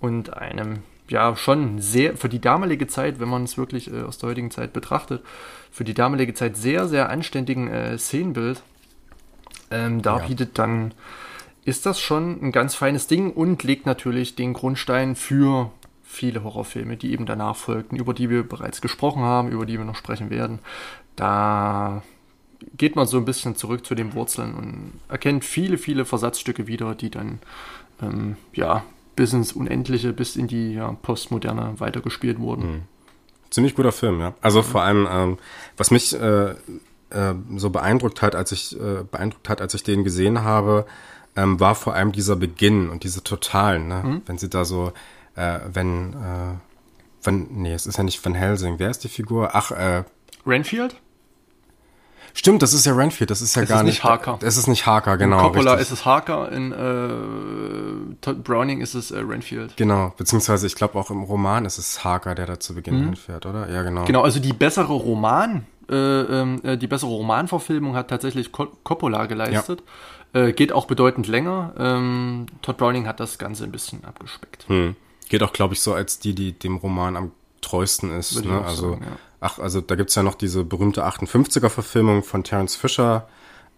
[0.00, 4.18] und einem ja schon sehr für die damalige Zeit, wenn man es wirklich äh, aus
[4.18, 5.24] der heutigen Zeit betrachtet,
[5.70, 8.62] für die damalige Zeit sehr sehr anständigen äh, Szenenbild.
[9.70, 10.26] Ähm, da ja.
[10.26, 10.92] bietet dann
[11.64, 15.72] ist das schon ein ganz feines Ding und legt natürlich den Grundstein für
[16.16, 19.84] viele Horrorfilme, die eben danach folgten, über die wir bereits gesprochen haben, über die wir
[19.84, 20.58] noch sprechen werden.
[21.14, 22.02] Da
[22.76, 26.94] geht man so ein bisschen zurück zu den Wurzeln und erkennt viele, viele Versatzstücke wieder,
[26.94, 27.38] die dann
[28.02, 28.82] ähm, ja
[29.14, 32.66] bis ins Unendliche, bis in die ja, Postmoderne weitergespielt wurden.
[32.66, 32.82] Mhm.
[33.50, 34.34] Ziemlich guter Film, ja.
[34.40, 35.38] Also vor allem, ähm,
[35.76, 40.02] was mich äh, äh, so beeindruckt hat, als ich äh, beeindruckt hat, als ich den
[40.04, 40.86] gesehen habe,
[41.36, 44.02] ähm, war vor allem dieser Beginn und diese Totalen, ne?
[44.04, 44.22] Mhm.
[44.26, 44.92] wenn sie da so
[45.36, 46.56] äh, wenn, äh,
[47.22, 48.78] wenn, nee, es ist ja nicht Van Helsing.
[48.78, 49.50] Wer ist die Figur?
[49.52, 50.04] Ach, äh.
[50.46, 50.96] Renfield?
[52.36, 54.04] Stimmt, das ist ja Renfield, das ist ja es gar ist nicht.
[54.04, 54.38] Harker.
[54.42, 55.38] Es ist nicht Harker, genau.
[55.38, 55.90] In Coppola richtig.
[55.90, 59.74] ist es Harker, in äh, Todd Browning ist es äh, Renfield.
[59.78, 63.04] Genau, beziehungsweise ich glaube auch im Roman ist es Harker, der da zu Beginn mhm.
[63.04, 63.70] hinfährt, oder?
[63.70, 64.04] Ja, genau.
[64.04, 69.82] Genau, also die bessere Roman, äh, ähm, äh, die bessere Romanverfilmung hat tatsächlich Coppola geleistet.
[70.34, 70.42] Ja.
[70.42, 71.72] Äh, geht auch bedeutend länger.
[71.78, 74.68] Ähm, Todd Browning hat das Ganze ein bisschen abgespeckt.
[74.68, 74.94] Hm.
[75.28, 78.44] Geht auch, glaube ich, so als die, die dem Roman am treuesten ist.
[78.44, 78.62] Ne?
[78.64, 79.16] Also, sagen, ja.
[79.40, 83.28] ach, also da gibt's ja noch diese berühmte 58er-Verfilmung von Terence Fisher.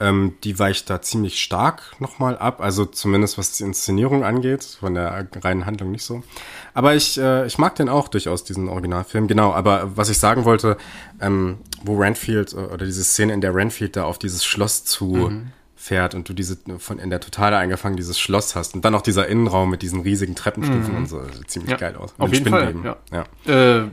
[0.00, 4.94] Ähm, die weicht da ziemlich stark nochmal ab, also zumindest was die Inszenierung angeht, von
[4.94, 6.22] der reinen Handlung nicht so.
[6.72, 9.26] Aber ich, äh, ich mag den auch durchaus, diesen Originalfilm.
[9.26, 10.76] Genau, aber was ich sagen wollte,
[11.20, 15.06] ähm, wo Renfield äh, oder diese Szene, in der Renfield da auf dieses Schloss zu
[15.06, 18.94] mhm fährt und du diese von in der Totale eingefangen dieses Schloss hast und dann
[18.96, 20.98] auch dieser Innenraum mit diesen riesigen Treppenstufen mhm.
[20.98, 22.14] und so sieht ziemlich ja, geil aus.
[22.18, 23.24] Auf jeden Fall, ja.
[23.46, 23.82] ja.
[23.82, 23.88] Äh,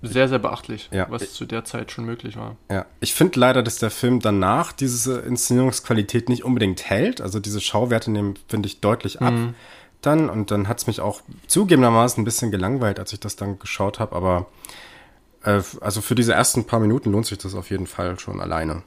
[0.00, 1.06] sehr, sehr beachtlich, ja.
[1.10, 2.56] was zu der Zeit schon möglich war.
[2.70, 7.20] Ja, ich finde leider, dass der Film danach diese Inszenierungsqualität nicht unbedingt hält.
[7.20, 9.54] Also diese Schauwerte nehmen, finde ich, deutlich ab mhm.
[10.00, 10.30] dann.
[10.30, 13.98] Und dann hat es mich auch zugegebenermaßen ein bisschen gelangweilt, als ich das dann geschaut
[13.98, 14.14] habe.
[14.14, 14.46] Aber
[15.42, 18.84] äh, also für diese ersten paar Minuten lohnt sich das auf jeden Fall schon alleine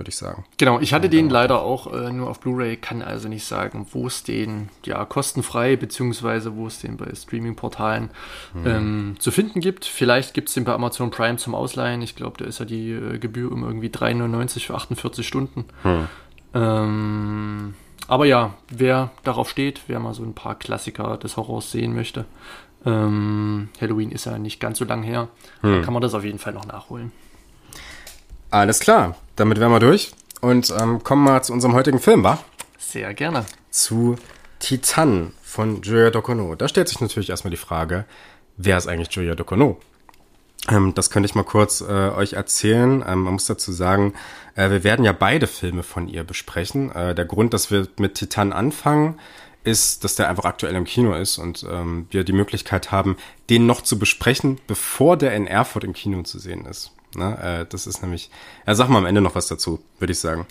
[0.00, 0.44] würde ich sagen.
[0.56, 4.06] Genau, ich hatte den leider auch äh, nur auf Blu-ray, kann also nicht sagen, wo
[4.06, 8.10] es den ja kostenfrei beziehungsweise wo es den bei Streaming-Portalen
[8.54, 8.66] mhm.
[8.66, 9.84] ähm, zu finden gibt.
[9.84, 12.00] Vielleicht gibt es den bei Amazon Prime zum Ausleihen.
[12.00, 15.66] Ich glaube, da ist ja die äh, Gebühr um irgendwie 3,99 für 48 Stunden.
[15.84, 16.08] Mhm.
[16.54, 17.74] Ähm,
[18.08, 22.24] aber ja, wer darauf steht, wer mal so ein paar Klassiker des Horrors sehen möchte,
[22.86, 25.28] ähm, Halloween ist ja nicht ganz so lang her,
[25.60, 25.82] mhm.
[25.82, 27.12] kann man das auf jeden Fall noch nachholen.
[28.50, 30.10] Alles klar, damit wären wir durch
[30.40, 32.42] und ähm, kommen wir zu unserem heutigen Film, wa?
[32.78, 33.46] Sehr gerne.
[33.70, 34.16] Zu
[34.58, 36.56] Titan von Julia Dokono.
[36.56, 38.06] Da stellt sich natürlich erstmal die Frage,
[38.56, 39.78] wer ist eigentlich Julia Dokono?
[40.68, 43.04] Ähm, das könnte ich mal kurz äh, euch erzählen.
[43.06, 44.14] Ähm, man muss dazu sagen,
[44.56, 46.90] äh, wir werden ja beide Filme von ihr besprechen.
[46.90, 49.20] Äh, der Grund, dass wir mit Titan anfangen,
[49.62, 53.16] ist, dass der einfach aktuell im Kino ist und ähm, wir die Möglichkeit haben,
[53.48, 56.92] den noch zu besprechen, bevor der in Erfurt im Kino zu sehen ist.
[57.14, 57.60] Ne?
[57.62, 58.30] Äh, das ist nämlich,
[58.66, 60.46] ja, sag mal am Ende noch was dazu, würde ich sagen.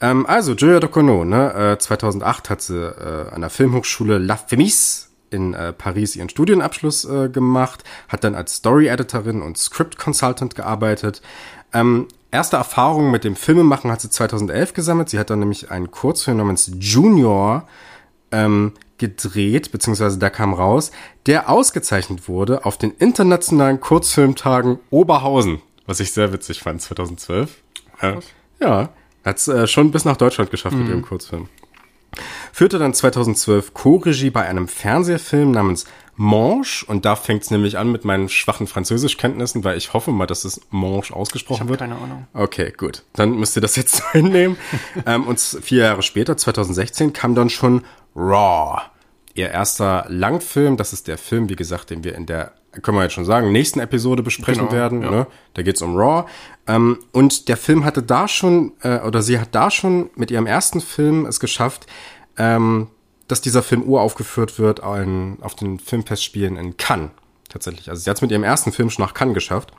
[0.00, 1.72] Ähm, also, Julia Docono, ne?
[1.74, 7.04] Äh, 2008 hat sie äh, an der Filmhochschule La Femis in äh, Paris ihren Studienabschluss
[7.04, 11.22] äh, gemacht, hat dann als Story-Editorin und Script-Consultant gearbeitet.
[11.72, 15.08] Ähm, erste Erfahrungen mit dem Filmemachen hat sie 2011 gesammelt.
[15.08, 17.66] Sie hat dann nämlich einen Kurzfilm namens Junior
[18.30, 20.92] ähm, gedreht, beziehungsweise da kam raus,
[21.26, 27.62] der ausgezeichnet wurde auf den internationalen Kurzfilmtagen Oberhausen was ich sehr witzig fand, 2012.
[28.02, 28.18] Ja,
[28.60, 28.88] ja
[29.24, 30.82] hat es äh, schon bis nach Deutschland geschafft mhm.
[30.82, 31.48] mit ihrem Kurzfilm.
[32.52, 37.90] Führte dann 2012 Co-Regie bei einem Fernsehfilm namens Manche und da fängt es nämlich an
[37.90, 41.80] mit meinen schwachen Französischkenntnissen, weil ich hoffe mal, dass es Manche ausgesprochen ich wird.
[41.80, 42.28] keine Ahnung.
[42.32, 43.02] Okay, gut.
[43.14, 44.56] Dann müsst ihr das jetzt hinnehmen.
[45.06, 47.82] ähm, und vier Jahre später, 2016, kam dann schon
[48.14, 48.82] Raw.
[49.34, 53.02] Ihr erster Langfilm, das ist der Film, wie gesagt, den wir in der können wir
[53.02, 55.02] jetzt schon sagen, nächsten Episode besprechen genau, werden.
[55.02, 55.10] Ja.
[55.10, 55.26] Ne?
[55.54, 56.28] Da geht's um Raw.
[56.66, 60.46] Ähm, und der Film hatte da schon, äh, oder sie hat da schon mit ihrem
[60.46, 61.86] ersten Film es geschafft,
[62.36, 62.88] ähm,
[63.28, 67.10] dass dieser Film uraufgeführt wird in, auf den Filmfestspielen in Cannes.
[67.48, 67.88] Tatsächlich.
[67.88, 69.72] Also sie hat es mit ihrem ersten Film schon nach Cannes geschafft.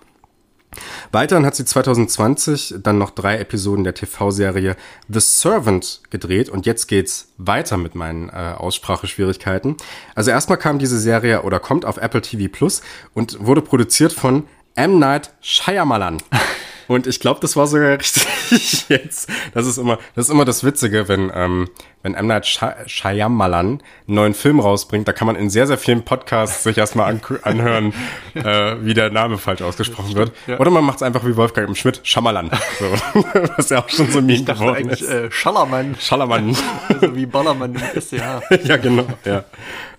[1.11, 4.75] Weiterhin hat sie 2020 dann noch drei Episoden der TV-Serie
[5.07, 9.77] The Servant gedreht und jetzt geht's weiter mit meinen äh, Ausspracheschwierigkeiten.
[10.15, 12.81] Also erstmal kam diese Serie oder kommt auf Apple TV Plus
[13.13, 14.43] und wurde produziert von
[14.75, 14.99] M.
[14.99, 16.17] Night Shyamalan.
[16.87, 17.91] Und ich glaube, das war sogar
[18.51, 19.29] richtig jetzt.
[19.53, 21.69] Das ist immer, das ist immer das Witzige, wenn, ähm,
[22.03, 22.27] wenn M.
[22.27, 22.45] Night
[22.85, 27.11] Shyamalan einen neuen Film rausbringt, da kann man in sehr, sehr vielen Podcasts sich erstmal
[27.11, 27.93] an, anhören,
[28.35, 30.33] äh, wie der Name falsch ausgesprochen stimmt, wird.
[30.47, 30.59] Ja.
[30.59, 32.51] Oder man macht es einfach wie Wolfgang im Schmidt, Schamalan.
[32.79, 32.85] So,
[33.57, 35.01] was ja auch schon so ein geworden ist.
[35.01, 35.95] Äh, Schallermann.
[35.99, 36.55] Schallermann.
[36.87, 38.21] also wie Ballermann im SCH.
[38.63, 39.43] ja, genau, ja.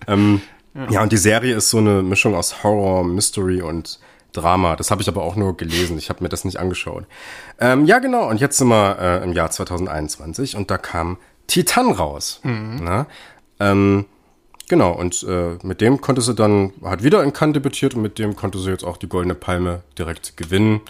[0.07, 0.41] Ähm,
[0.73, 0.87] ja.
[0.91, 3.99] ja, und die Serie ist so eine Mischung aus Horror, Mystery und
[4.37, 4.75] Drama.
[4.75, 5.97] Das habe ich aber auch nur gelesen.
[5.97, 7.05] Ich habe mir das nicht angeschaut.
[7.59, 8.29] Ähm, ja, genau.
[8.29, 12.39] Und jetzt sind wir äh, im Jahr 2021 und da kam Titan raus.
[12.43, 12.79] Mhm.
[12.81, 13.07] Na?
[13.59, 14.05] Ähm,
[14.69, 14.91] genau.
[14.91, 18.35] Und äh, mit dem konnte sie dann, hat wieder in Cannes debütiert und mit dem
[18.35, 20.81] konnte sie jetzt auch die Goldene Palme direkt gewinnen.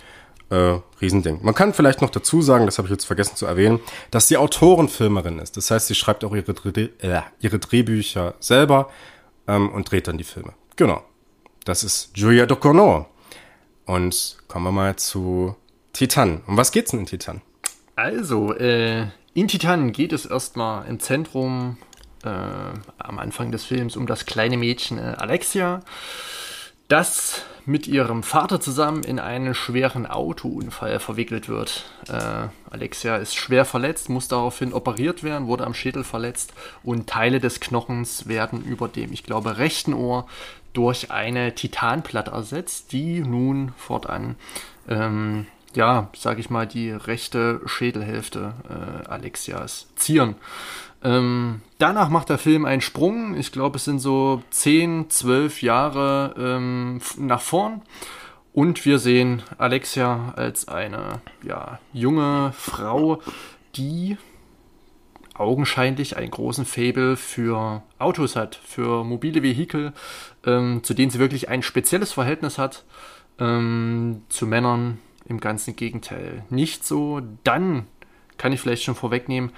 [0.50, 1.40] Äh, Riesending.
[1.42, 3.82] Man kann vielleicht noch dazu sagen, das habe ich jetzt vergessen zu erwähnen,
[4.12, 5.58] dass sie Autorenfilmerin ist.
[5.58, 8.90] Das heißt, sie schreibt auch ihre, Dreh, äh, ihre Drehbücher selber
[9.46, 10.54] ähm, und dreht dann die Filme.
[10.78, 11.04] Genau.
[11.66, 13.08] Das ist Julia Ducournau.
[13.88, 15.56] Und kommen wir mal zu
[15.94, 16.42] Titan.
[16.46, 17.42] Um was geht's denn in Titan?
[17.96, 21.78] Also, äh, in Titan geht es erstmal im Zentrum
[22.24, 25.82] äh, am Anfang des Films um das kleine Mädchen äh, Alexia,
[26.90, 31.86] das mit ihrem Vater zusammen in einen schweren Autounfall verwickelt wird.
[32.08, 37.40] Äh, Alexia ist schwer verletzt, muss daraufhin operiert werden, wurde am Schädel verletzt und Teile
[37.40, 40.28] des Knochens werden über dem, ich glaube, rechten Ohr
[40.74, 44.36] durch eine Titanplatte ersetzt, die nun fortan,
[44.88, 50.36] ähm, ja, sag ich mal, die rechte Schädelhälfte äh, Alexias zieren.
[51.04, 53.36] Ähm, danach macht der Film einen Sprung.
[53.36, 57.82] Ich glaube, es sind so 10, 12 Jahre ähm, nach vorn.
[58.54, 63.22] Und wir sehen Alexia als eine ja, junge Frau,
[63.76, 64.18] die
[65.40, 69.94] augenscheinlich einen großen Fable für Autos hat, für mobile Vehikel,
[70.46, 72.86] ähm, zu denen sie wirklich ein spezielles Verhältnis hat.
[73.40, 77.22] Ähm, zu Männern im ganzen Gegenteil nicht so.
[77.44, 77.86] Dann
[78.38, 79.52] kann ich vielleicht schon vorwegnehmen,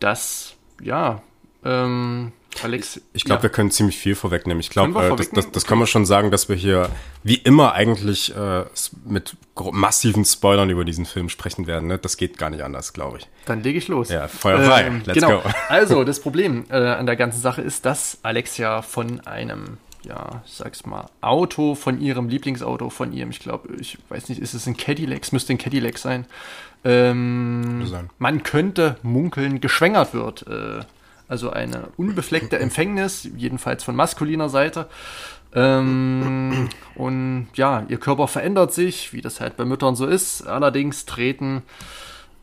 [0.00, 1.22] dass, ja,
[1.64, 2.32] ähm,
[2.64, 3.00] Alex.
[3.12, 3.42] Ich glaube, ja.
[3.44, 4.60] wir können ziemlich viel vorwegnehmen.
[4.60, 5.68] Ich glaube, äh, das, das, das okay.
[5.68, 6.90] kann man schon sagen, dass wir hier
[7.22, 8.64] wie immer eigentlich äh,
[9.04, 9.36] mit
[9.72, 11.88] massiven Spoilern über diesen Film sprechen werden.
[11.88, 11.98] Ne?
[11.98, 13.28] Das geht gar nicht anders, glaube ich.
[13.46, 14.08] Dann lege ich los.
[14.08, 14.84] Ja, Feuer frei.
[14.84, 15.40] Ähm, Let's genau.
[15.40, 15.50] go.
[15.68, 20.86] Also, das Problem äh, an der ganzen Sache ist, dass Alexia von einem ja, sag's
[20.86, 24.76] mal, Auto von ihrem Lieblingsauto, von ihrem, ich glaube, ich weiß nicht, ist es ein
[24.76, 26.26] Cadillac, es müsste ein Cadillac sein.
[26.84, 28.10] Ähm, sein.
[28.18, 30.46] Man könnte munkeln, geschwängert wird.
[30.46, 30.84] Äh,
[31.28, 34.88] also eine unbefleckte Empfängnis, jedenfalls von maskuliner Seite.
[35.54, 40.46] Ähm, und ja, ihr Körper verändert sich, wie das halt bei Müttern so ist.
[40.46, 41.62] Allerdings treten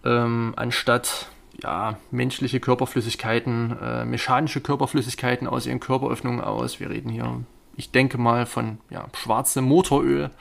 [0.03, 1.29] ähm, anstatt
[1.61, 6.79] ja, menschliche Körperflüssigkeiten, äh, mechanische Körperflüssigkeiten aus ihren Körperöffnungen aus.
[6.79, 7.41] Wir reden hier,
[7.77, 10.31] ich denke mal, von ja, schwarzem Motoröl.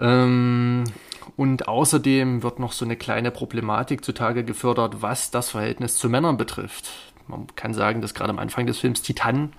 [0.00, 0.84] Ähm,
[1.36, 6.36] und außerdem wird noch so eine kleine Problematik zutage gefördert, was das Verhältnis zu Männern
[6.36, 6.90] betrifft.
[7.26, 9.52] Man kann sagen, dass gerade am Anfang des Films Titan,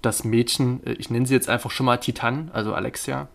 [0.00, 3.28] das Mädchen, äh, ich nenne sie jetzt einfach schon mal Titan, also Alexia,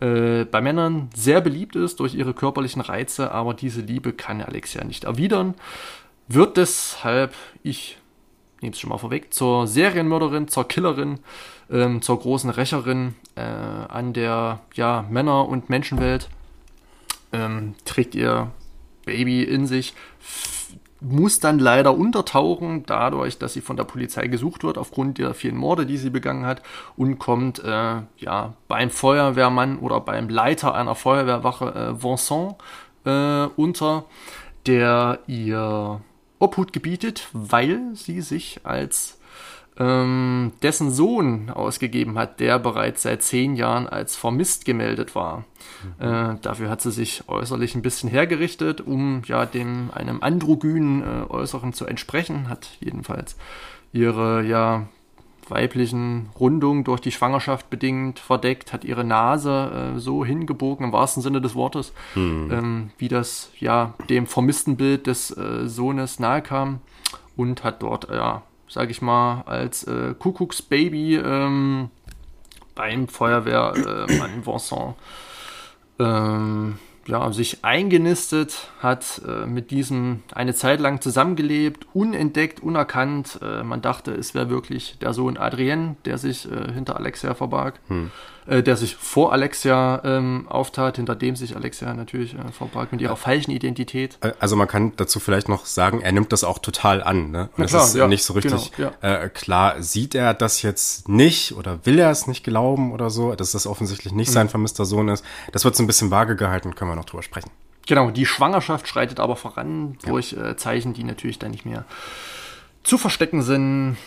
[0.00, 4.84] äh, bei Männern sehr beliebt ist durch ihre körperlichen Reize, aber diese Liebe kann Alexia
[4.84, 5.54] nicht erwidern
[6.28, 7.98] wird deshalb, ich
[8.60, 11.18] nehme es schon mal vorweg, zur Serienmörderin, zur Killerin,
[11.70, 16.28] ähm, zur großen Rächerin äh, an der ja, Männer- und Menschenwelt.
[17.32, 18.50] Ähm, trägt ihr
[19.04, 19.94] Baby in sich,
[21.02, 25.56] muss dann leider untertauchen, dadurch, dass sie von der Polizei gesucht wird, aufgrund der vielen
[25.56, 26.62] Morde, die sie begangen hat,
[26.96, 32.54] und kommt äh, ja, beim Feuerwehrmann oder beim Leiter einer Feuerwehrwache äh, Vincent
[33.04, 34.04] äh, unter,
[34.66, 36.00] der ihr
[36.38, 39.18] Obhut gebietet, weil sie sich als
[39.78, 45.44] ähm, dessen Sohn ausgegeben hat, der bereits seit zehn Jahren als vermisst gemeldet war.
[45.98, 46.06] Mhm.
[46.06, 51.30] Äh, dafür hat sie sich äußerlich ein bisschen hergerichtet, um ja dem einem androgynen äh,
[51.30, 53.36] Äußeren zu entsprechen, hat jedenfalls
[53.92, 54.86] ihre ja
[55.48, 61.22] weiblichen Rundung durch die Schwangerschaft bedingt verdeckt, hat ihre Nase äh, so hingebogen, im wahrsten
[61.22, 62.50] Sinne des Wortes, hm.
[62.52, 66.80] ähm, wie das ja dem vermissten Bild des äh, Sohnes nahe kam
[67.36, 71.90] und hat dort, ja, sag ich mal, als äh, Kuckucksbaby ähm,
[72.74, 74.94] beim Feuerwehrmann äh, Vincent
[75.98, 83.40] ähm, ja, sich eingenistet, hat äh, mit diesem eine Zeit lang zusammengelebt, unentdeckt, unerkannt.
[83.42, 87.78] Äh, man dachte, es wäre wirklich der Sohn Adrien, der sich äh, hinter Alexia verbarg,
[87.88, 88.10] hm.
[88.46, 93.00] Äh, der sich vor Alexia ähm, auftat, hinter dem sich Alexia natürlich äh, verbarg mit
[93.00, 94.18] ihrer falschen Identität.
[94.20, 97.30] Äh, also man kann dazu vielleicht noch sagen, er nimmt das auch total an.
[97.30, 97.50] Ne?
[97.56, 99.28] Und klar, ist ja, nicht so richtig genau, ja.
[99.28, 103.52] klar, sieht er das jetzt nicht oder will er es nicht glauben oder so, dass
[103.52, 104.34] das offensichtlich nicht hm.
[104.34, 105.24] sein vermisster Sohn ist.
[105.52, 107.50] Das wird so ein bisschen vage gehalten, können wir noch drüber sprechen.
[107.86, 110.50] Genau, die Schwangerschaft schreitet aber voran durch ja.
[110.50, 111.84] äh, Zeichen, die natürlich dann nicht mehr
[112.82, 113.98] zu verstecken sind.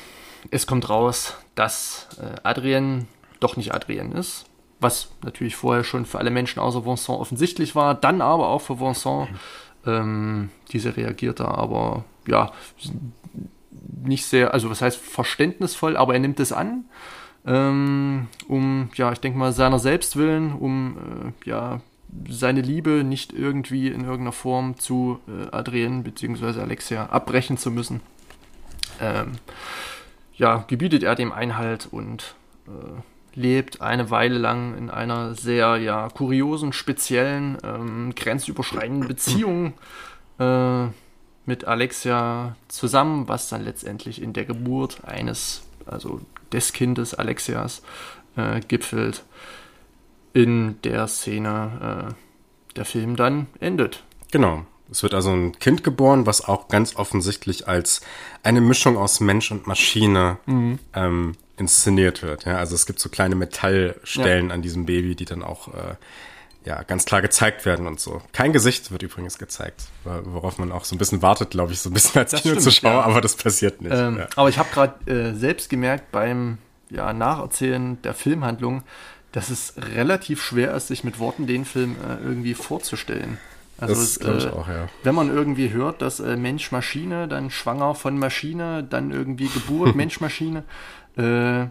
[0.51, 3.07] Es kommt raus, dass äh, Adrien
[3.39, 4.45] doch nicht Adrien ist,
[4.79, 8.79] was natürlich vorher schon für alle Menschen außer Vincent offensichtlich war, dann aber auch für
[8.79, 9.31] Vincent.
[9.31, 9.37] Mhm.
[9.87, 12.51] Ähm, diese reagiert da aber ja
[14.03, 16.85] nicht sehr, also was heißt verständnisvoll, aber er nimmt es an,
[17.45, 21.81] ähm, um ja, ich denke mal seiner selbst willen, um äh, ja
[22.29, 26.61] seine Liebe nicht irgendwie in irgendeiner Form zu äh, Adrien bzw.
[26.61, 28.01] Alexia abbrechen zu müssen.
[29.01, 29.33] Ähm,
[30.35, 32.35] ja, gebietet er dem Einhalt und
[32.67, 33.01] äh,
[33.35, 39.73] lebt eine Weile lang in einer sehr ja, kuriosen, speziellen, ähm, grenzüberschreitenden Beziehung
[40.39, 40.85] äh,
[41.45, 46.21] mit Alexia zusammen, was dann letztendlich in der Geburt eines, also
[46.51, 47.83] des Kindes Alexias,
[48.35, 49.23] äh, gipfelt
[50.33, 54.03] in der Szene äh, der Film dann endet.
[54.31, 54.65] Genau.
[54.91, 58.01] Es wird also ein Kind geboren, was auch ganz offensichtlich als
[58.43, 60.77] eine Mischung aus Mensch und Maschine mhm.
[60.93, 62.45] ähm, inszeniert wird.
[62.45, 64.53] Ja, also es gibt so kleine Metallstellen ja.
[64.53, 65.95] an diesem Baby, die dann auch äh,
[66.65, 68.21] ja ganz klar gezeigt werden und so.
[68.33, 71.89] Kein Gesicht wird übrigens gezeigt, worauf man auch so ein bisschen wartet, glaube ich, so
[71.89, 73.01] ein bisschen als Kinozuschauer, ja.
[73.01, 73.93] aber das passiert nicht.
[73.93, 74.27] Ähm, ja.
[74.35, 76.57] Aber ich habe gerade äh, selbst gemerkt beim
[76.89, 78.83] ja, Nacherzählen der Filmhandlung,
[79.31, 83.37] dass es relativ schwer ist, sich mit Worten den Film äh, irgendwie vorzustellen.
[83.77, 84.87] Also das ich äh, auch, ja.
[85.03, 89.95] Wenn man irgendwie hört, dass äh, Mensch Maschine, dann schwanger von Maschine, dann irgendwie Geburt
[89.95, 90.63] Mensch Maschine,
[91.17, 91.67] äh,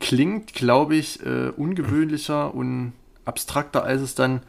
[0.00, 2.92] klingt, glaube ich, äh, ungewöhnlicher und
[3.24, 4.42] abstrakter, als es dann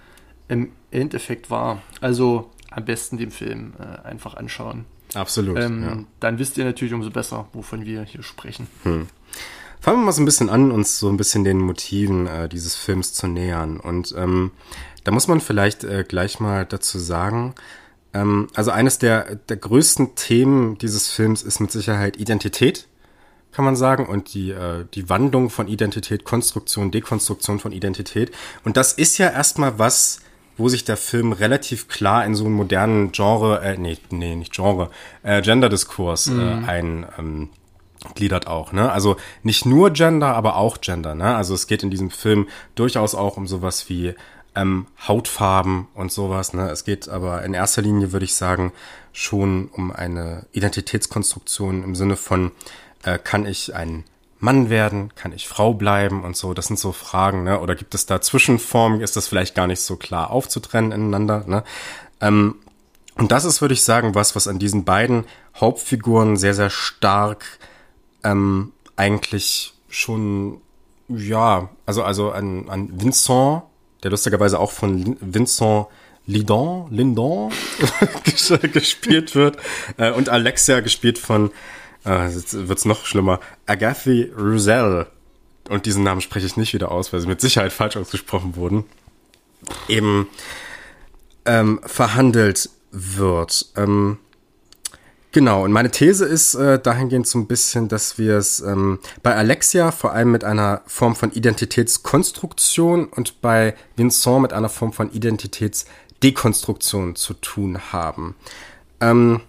[0.48, 1.82] im Endeffekt war.
[2.02, 4.86] Also am besten den Film äh, einfach anschauen.
[5.14, 5.60] Absolut.
[5.60, 5.98] Ähm, ja.
[6.20, 8.68] Dann wisst ihr natürlich umso besser, wovon wir hier sprechen.
[8.82, 9.08] Hm.
[9.80, 12.76] Fangen wir mal so ein bisschen an, uns so ein bisschen den Motiven äh, dieses
[12.76, 13.80] Films zu nähern.
[13.80, 14.52] Und ähm,
[15.04, 17.56] da muss man vielleicht äh, gleich mal dazu sagen,
[18.14, 22.88] ähm, also eines der, der größten Themen dieses Films ist mit Sicherheit Identität,
[23.52, 28.32] kann man sagen, und die, äh, die Wandlung von Identität, Konstruktion, Dekonstruktion von Identität.
[28.64, 30.22] Und das ist ja erstmal was,
[30.58, 34.54] wo sich der Film relativ klar in so einen modernen Genre, äh, nee, nee, nicht
[34.54, 34.90] Genre,
[35.24, 36.40] äh, Gender-Diskurs mhm.
[36.40, 37.50] äh, ein, ähm,
[38.16, 38.92] gliedert auch, ne?
[38.92, 41.36] Also nicht nur Gender, aber auch Gender, ne?
[41.36, 44.14] Also es geht in diesem Film durchaus auch um sowas wie
[44.56, 46.70] ähm, Hautfarben und sowas, ne?
[46.70, 48.72] Es geht aber in erster Linie, würde ich sagen,
[49.12, 52.52] schon um eine Identitätskonstruktion im Sinne von,
[53.04, 54.04] äh, kann ich ein
[54.40, 57.60] Mann werden, kann ich Frau bleiben und so, das sind so Fragen, ne?
[57.60, 61.64] Oder gibt es da Zwischenformen, ist das vielleicht gar nicht so klar aufzutrennen ineinander, ne?
[62.22, 62.56] Ähm,
[63.16, 67.46] und das ist, würde ich sagen, was, was an diesen beiden Hauptfiguren sehr, sehr stark
[68.24, 70.62] ähm, eigentlich schon,
[71.08, 73.64] ja, also, also an, an Vincent,
[74.04, 75.88] der lustigerweise auch von Vincent
[76.26, 77.52] Lidon, Lindon
[78.74, 79.58] gespielt wird,
[79.98, 81.52] äh, und Alexia gespielt von,
[82.06, 85.08] äh, jetzt wird's noch schlimmer, Agathe Roussel.
[85.70, 88.86] Und diesen Namen spreche ich nicht wieder aus, weil sie mit Sicherheit falsch ausgesprochen wurden.
[89.88, 90.28] Eben
[91.46, 93.66] ähm, verhandelt wird.
[93.78, 94.18] Ähm,
[95.34, 99.36] Genau, und meine These ist äh, dahingehend so ein bisschen, dass wir es ähm, bei
[99.36, 105.12] Alexia vor allem mit einer Form von Identitätskonstruktion und bei Vincent mit einer Form von
[105.12, 108.36] Identitätsdekonstruktion zu tun haben.
[109.02, 109.42] Ähm,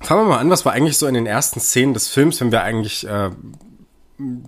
[0.00, 2.50] fangen wir mal an, was war eigentlich so in den ersten Szenen des Films, wenn
[2.50, 3.30] wir eigentlich äh,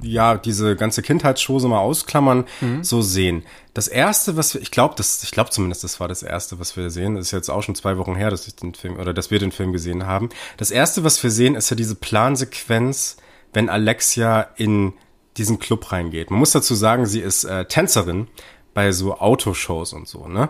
[0.03, 2.83] ja, diese ganze Kindheitsschose mal ausklammern, mhm.
[2.83, 3.45] so sehen.
[3.75, 6.77] Das erste, was wir, ich glaube, das, ich glaube zumindest, das war das erste, was
[6.77, 7.17] wir sehen.
[7.17, 9.39] Das ist jetzt auch schon zwei Wochen her, dass ich den Film, oder dass wir
[9.39, 10.31] den Film gesehen haben.
[10.57, 13.19] Das erste, was wir sehen, ist ja diese Plansequenz,
[13.53, 14.95] wenn Alexia in
[15.37, 16.31] diesen Club reingeht.
[16.31, 18.29] Man muss dazu sagen, sie ist äh, Tänzerin
[18.75, 20.49] bei so Autoshows und so, ne?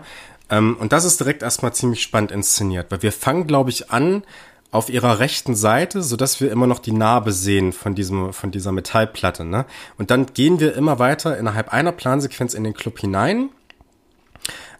[0.49, 4.23] Ähm, und das ist direkt erstmal ziemlich spannend inszeniert, weil wir fangen, glaube ich, an,
[4.71, 8.51] auf ihrer rechten Seite, so dass wir immer noch die Narbe sehen von diesem, von
[8.51, 9.65] dieser Metallplatte, ne?
[9.97, 13.49] Und dann gehen wir immer weiter innerhalb einer Plansequenz in den Club hinein,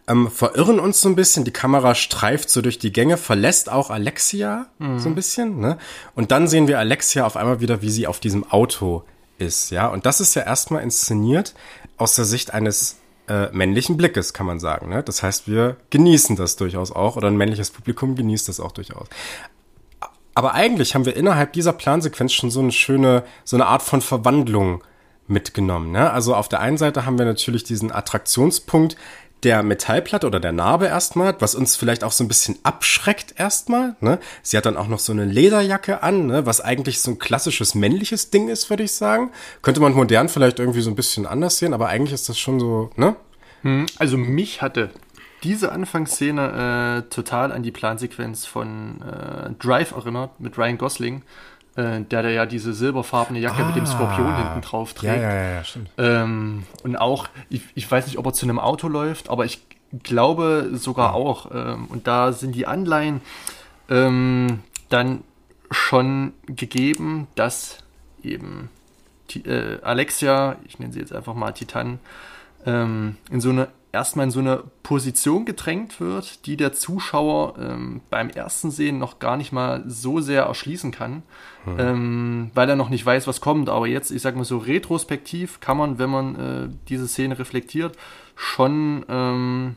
[0.06, 3.90] ähm, verirren uns so ein bisschen, die Kamera streift so durch die Gänge, verlässt auch
[3.90, 5.00] Alexia mhm.
[5.00, 5.76] so ein bisschen, ne?
[6.14, 9.02] Und dann sehen wir Alexia auf einmal wieder, wie sie auf diesem Auto
[9.38, 9.88] ist, ja?
[9.88, 11.54] Und das ist ja erstmal inszeniert
[11.96, 12.96] aus der Sicht eines
[13.28, 14.88] äh, männlichen Blickes, kann man sagen.
[14.88, 15.02] Ne?
[15.02, 19.08] Das heißt, wir genießen das durchaus auch oder ein männliches Publikum genießt das auch durchaus.
[20.34, 24.00] Aber eigentlich haben wir innerhalb dieser Plansequenz schon so eine schöne, so eine Art von
[24.00, 24.82] Verwandlung
[25.26, 25.92] mitgenommen.
[25.92, 26.10] Ne?
[26.10, 28.96] Also auf der einen Seite haben wir natürlich diesen Attraktionspunkt
[29.42, 33.96] der Metallplatte oder der Narbe erstmal, was uns vielleicht auch so ein bisschen abschreckt erstmal.
[34.00, 34.18] Ne?
[34.42, 36.44] Sie hat dann auch noch so eine Lederjacke an, ne?
[36.44, 39.30] was eigentlich so ein klassisches männliches Ding ist, würde ich sagen.
[39.62, 42.60] Könnte man modern vielleicht irgendwie so ein bisschen anders sehen, aber eigentlich ist das schon
[42.60, 43.16] so, ne?
[43.62, 44.90] Hm, also mich hatte
[45.42, 51.22] diese Anfangsszene äh, total an die Plansequenz von äh, Drive erinnert mit Ryan Gosling,
[51.76, 54.36] äh, der, der ja diese silberfarbene Jacke ah, mit dem Skorpion ah.
[54.36, 55.22] hinten drauf trägt.
[55.22, 55.90] Ja, ja, ja, stimmt.
[55.98, 59.62] Ähm, und auch, ich, ich weiß nicht, ob er zu einem Auto läuft, aber ich
[60.02, 61.50] glaube sogar auch.
[61.52, 63.20] Ähm, und da sind die Anleihen
[63.88, 65.24] ähm, dann
[65.70, 67.78] schon gegeben, dass
[68.22, 68.68] eben
[69.30, 72.00] die, äh, Alexia, ich nenne sie jetzt einfach mal Titan,
[72.66, 78.00] ähm, in so eine erstmal in so eine Position gedrängt wird, die der Zuschauer ähm,
[78.10, 81.22] beim ersten Sehen noch gar nicht mal so sehr erschließen kann,
[81.64, 81.76] hm.
[81.78, 83.68] ähm, weil er noch nicht weiß, was kommt.
[83.68, 87.96] Aber jetzt, ich sag mal so, retrospektiv kann man, wenn man äh, diese Szene reflektiert,
[88.36, 89.76] schon ähm,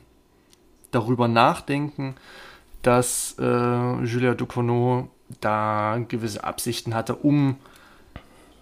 [0.92, 2.16] darüber nachdenken,
[2.82, 5.10] dass äh, Julia Ducournau
[5.42, 7.58] da gewisse Absichten hatte, um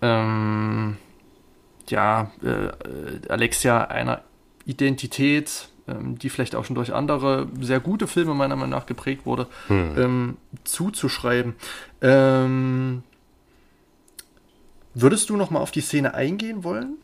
[0.01, 0.97] ähm,
[1.87, 4.21] ja, äh, Alexia einer
[4.71, 9.25] Identität, ähm, die vielleicht auch schon durch andere sehr gute Filme meiner Meinung nach geprägt
[9.25, 9.97] wurde, hm.
[9.97, 11.55] ähm, zuzuschreiben.
[12.01, 13.03] Ähm,
[14.93, 16.95] würdest du noch mal auf die Szene eingehen wollen?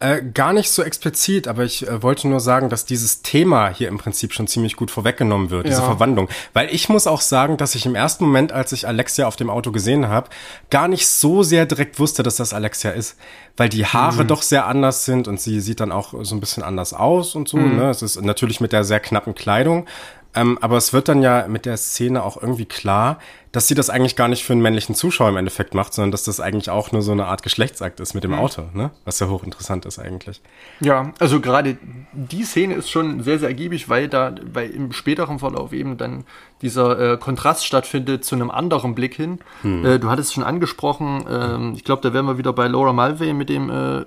[0.00, 3.88] Äh, gar nicht so explizit, aber ich äh, wollte nur sagen, dass dieses Thema hier
[3.88, 5.70] im Prinzip schon ziemlich gut vorweggenommen wird, ja.
[5.70, 6.28] diese Verwandlung.
[6.52, 9.48] Weil ich muss auch sagen, dass ich im ersten Moment, als ich Alexia auf dem
[9.48, 10.28] Auto gesehen habe,
[10.68, 13.16] gar nicht so sehr direkt wusste, dass das Alexia ist.
[13.56, 14.28] Weil die Haare mhm.
[14.28, 17.48] doch sehr anders sind und sie sieht dann auch so ein bisschen anders aus und
[17.48, 17.56] so.
[17.56, 17.76] Mhm.
[17.76, 17.88] Ne?
[17.88, 19.86] Es ist natürlich mit der sehr knappen Kleidung.
[20.34, 23.18] Ähm, aber es wird dann ja mit der Szene auch irgendwie klar,
[23.52, 26.24] dass sie das eigentlich gar nicht für einen männlichen Zuschauer im Endeffekt macht, sondern dass
[26.24, 28.38] das eigentlich auch nur so eine Art Geschlechtsakt ist mit dem mhm.
[28.38, 28.90] Auto, ne?
[29.04, 30.42] Was ja hochinteressant ist eigentlich.
[30.80, 31.78] Ja, also gerade
[32.12, 36.24] die Szene ist schon sehr, sehr ergiebig, weil da, weil im späteren Verlauf eben dann
[36.62, 39.38] dieser äh, Kontrast stattfindet zu einem anderen Blick hin.
[39.62, 39.86] Hm.
[39.86, 42.92] Äh, du hattest es schon angesprochen, ähm, ich glaube, da wären wir wieder bei Laura
[42.92, 44.04] Mulvey mit dem äh,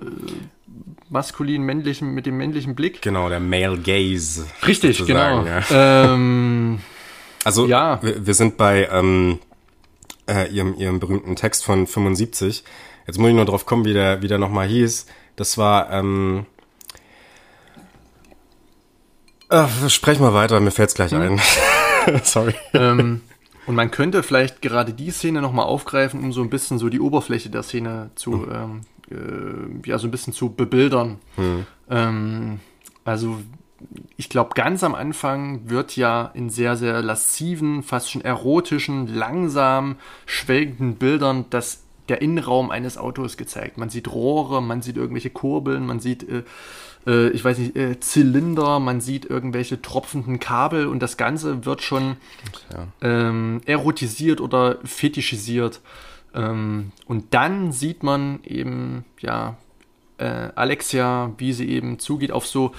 [1.10, 3.02] maskulinen, männlichen, mit dem männlichen Blick.
[3.02, 4.46] Genau, der Male Gaze.
[4.66, 5.44] Richtig, genau.
[5.44, 5.62] Ja.
[5.70, 6.80] Ähm,
[7.44, 8.02] also ja.
[8.02, 9.38] wir, wir sind bei ähm,
[10.28, 12.64] äh, ihrem, ihrem berühmten Text von 75.
[13.06, 15.06] Jetzt muss ich nur drauf kommen, wie der, wie der nochmal hieß.
[15.36, 16.46] Das war, ähm,
[19.48, 21.20] äh, sprech mal weiter, mir fällt's gleich hm.
[21.22, 21.40] ein.
[22.24, 22.54] Sorry.
[22.74, 23.22] Ähm,
[23.66, 27.00] und man könnte vielleicht gerade die Szene nochmal aufgreifen, um so ein bisschen so die
[27.00, 28.52] Oberfläche der Szene zu, hm.
[28.52, 28.80] ähm,
[29.10, 31.18] äh, ja, so ein bisschen zu bebildern.
[31.36, 31.66] Hm.
[31.90, 32.60] Ähm,
[33.04, 33.38] also
[34.16, 39.96] ich glaube, ganz am Anfang wird ja in sehr, sehr lassiven, fast schon erotischen, langsam
[40.26, 43.78] schwelgenden Bildern das, der Innenraum eines Autos gezeigt.
[43.78, 46.42] Man sieht Rohre, man sieht irgendwelche Kurbeln, man sieht, äh,
[47.06, 51.82] äh, ich weiß nicht, äh, Zylinder, man sieht irgendwelche tropfenden Kabel und das Ganze wird
[51.82, 52.16] schon
[52.72, 52.88] ja.
[53.00, 55.80] ähm, erotisiert oder fetischisiert.
[56.38, 59.56] Ähm, und dann sieht man eben, ja,
[60.18, 62.72] äh, Alexia, wie sie eben zugeht auf so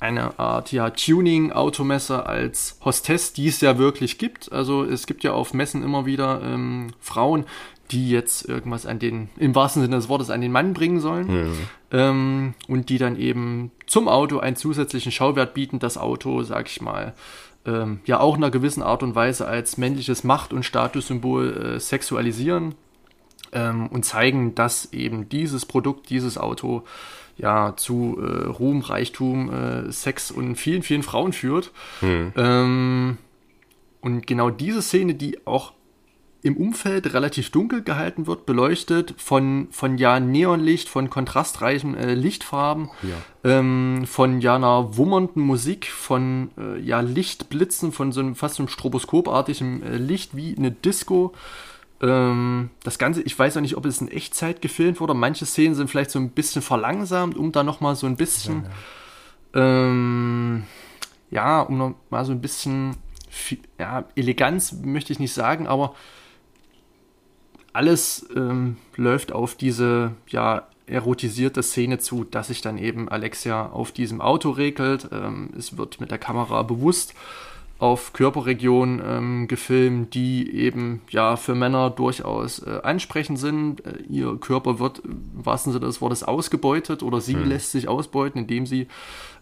[0.00, 4.52] eine Art ja, Tuning-Automesse als Hostess, die es ja wirklich gibt.
[4.52, 7.46] Also es gibt ja auf Messen immer wieder ähm, Frauen,
[7.90, 11.28] die jetzt irgendwas an den, im wahrsten Sinne des Wortes, an den Mann bringen sollen.
[11.28, 11.58] Mhm.
[11.92, 16.80] Ähm, und die dann eben zum Auto einen zusätzlichen Schauwert bieten, das Auto, sag ich
[16.80, 17.14] mal,
[17.64, 21.80] ähm, ja auch in einer gewissen Art und Weise als männliches Macht- und Statussymbol äh,
[21.80, 22.74] sexualisieren
[23.52, 26.84] ähm, und zeigen, dass eben dieses Produkt, dieses Auto
[27.36, 31.70] ja zu äh, Ruhm, Reichtum, äh, Sex und vielen, vielen Frauen führt.
[32.00, 32.32] Hm.
[32.36, 33.18] Ähm,
[34.00, 35.72] und genau diese Szene, die auch
[36.46, 42.88] im Umfeld relativ dunkel gehalten wird, beleuchtet von, von ja Neonlicht, von kontrastreichen äh, Lichtfarben,
[43.02, 43.16] ja.
[43.58, 48.62] ähm, von ja einer wummernden Musik, von äh, ja Lichtblitzen, von so einem fast so
[48.62, 51.32] einem stroboskopartigen äh, Licht wie eine Disco.
[52.02, 55.14] Ähm, das Ganze, ich weiß auch nicht, ob es in Echtzeit gefilmt wurde.
[55.14, 58.64] Manche Szenen sind vielleicht so ein bisschen verlangsamt, um da nochmal so ein bisschen,
[59.54, 59.88] ja, ja.
[59.88, 60.64] Ähm,
[61.30, 62.96] ja um nochmal so ein bisschen,
[63.78, 65.94] ja, Eleganz möchte ich nicht sagen, aber
[67.72, 73.92] alles ähm, läuft auf diese, ja, erotisierte Szene zu, dass sich dann eben Alexia auf
[73.92, 75.08] diesem Auto regelt.
[75.12, 77.14] Ähm, es wird mit der Kamera bewusst
[77.78, 83.84] auf Körperregionen ähm, gefilmt, die eben ja für Männer durchaus äh, ansprechend sind.
[83.84, 87.48] Äh, ihr Körper wird im wahrsten Sinne des Wortes ausgebeutet oder sie hm.
[87.48, 88.88] lässt sich ausbeuten, indem sie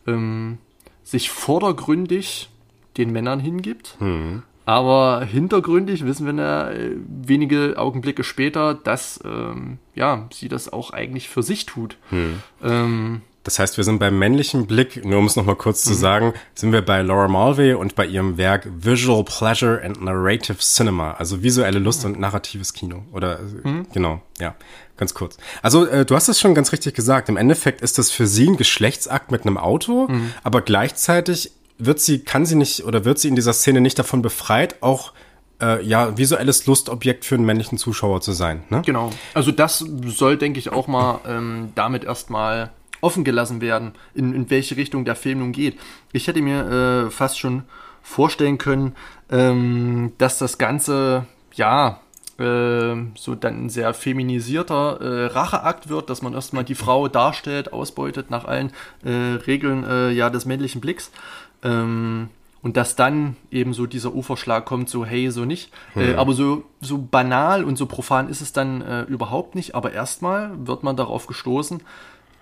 [0.06, 0.58] ähm,
[1.04, 2.50] sich vordergründig
[2.96, 3.96] den Männern hingibt.
[3.98, 4.42] Hm.
[4.66, 10.90] Aber hintergründig wissen wir ja, äh, wenige Augenblicke später, dass ähm, ja, sie das auch
[10.90, 11.98] eigentlich für sich tut.
[12.10, 13.20] Hm.
[13.44, 15.90] Das heißt, wir sind beim männlichen Blick, nur um es nochmal kurz mhm.
[15.90, 20.58] zu sagen, sind wir bei Laura Mulvey und bei ihrem Werk Visual Pleasure and Narrative
[20.58, 22.14] Cinema, also visuelle Lust mhm.
[22.14, 23.04] und narratives Kino.
[23.12, 23.86] Oder mhm.
[23.92, 24.54] genau, ja,
[24.96, 25.36] ganz kurz.
[25.62, 27.28] Also äh, du hast es schon ganz richtig gesagt.
[27.28, 30.32] Im Endeffekt ist das für sie ein Geschlechtsakt mit einem Auto, mhm.
[30.42, 34.22] aber gleichzeitig wird sie, kann sie nicht oder wird sie in dieser Szene nicht davon
[34.22, 35.12] befreit, auch
[35.60, 38.62] äh, ja, visuelles Lustobjekt für einen männlichen Zuschauer zu sein.
[38.70, 38.82] Ne?
[38.86, 39.10] Genau.
[39.34, 42.70] Also das soll, denke ich, auch mal ähm, damit erstmal
[43.04, 45.78] offen gelassen werden, in, in welche Richtung der Film nun geht.
[46.12, 47.64] Ich hätte mir äh, fast schon
[48.02, 48.94] vorstellen können,
[49.30, 52.00] ähm, dass das Ganze, ja,
[52.38, 57.72] äh, so dann ein sehr feminisierter äh, Racheakt wird, dass man erstmal die Frau darstellt,
[57.72, 58.72] ausbeutet nach allen
[59.04, 59.10] äh,
[59.46, 61.12] Regeln äh, ja, des männlichen Blicks.
[61.62, 62.30] Ähm,
[62.62, 65.70] und dass dann eben so dieser Uferschlag kommt, so hey, so nicht.
[65.94, 66.18] Äh, hm.
[66.18, 69.74] aber so, so banal und so profan ist es dann äh, überhaupt nicht.
[69.74, 71.82] Aber erstmal wird man darauf gestoßen,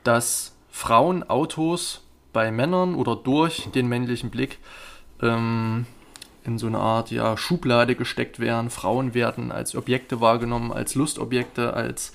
[0.05, 2.03] dass Frauenautos
[2.33, 4.59] bei Männern oder durch den männlichen Blick
[5.21, 5.87] ähm,
[6.45, 8.71] in so eine Art ja, Schublade gesteckt werden.
[8.71, 12.13] Frauen werden als Objekte wahrgenommen, als Lustobjekte, als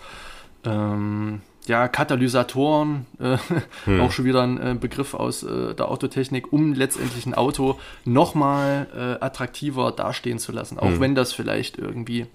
[0.66, 3.38] ähm, ja, Katalysatoren, äh,
[3.86, 4.01] hm.
[4.01, 8.88] auch schon wieder ein äh, Begriff aus äh, der Autotechnik, um letztendlich ein Auto nochmal
[8.95, 10.80] äh, attraktiver dastehen zu lassen.
[10.80, 10.99] Auch hm.
[10.99, 12.26] wenn das vielleicht irgendwie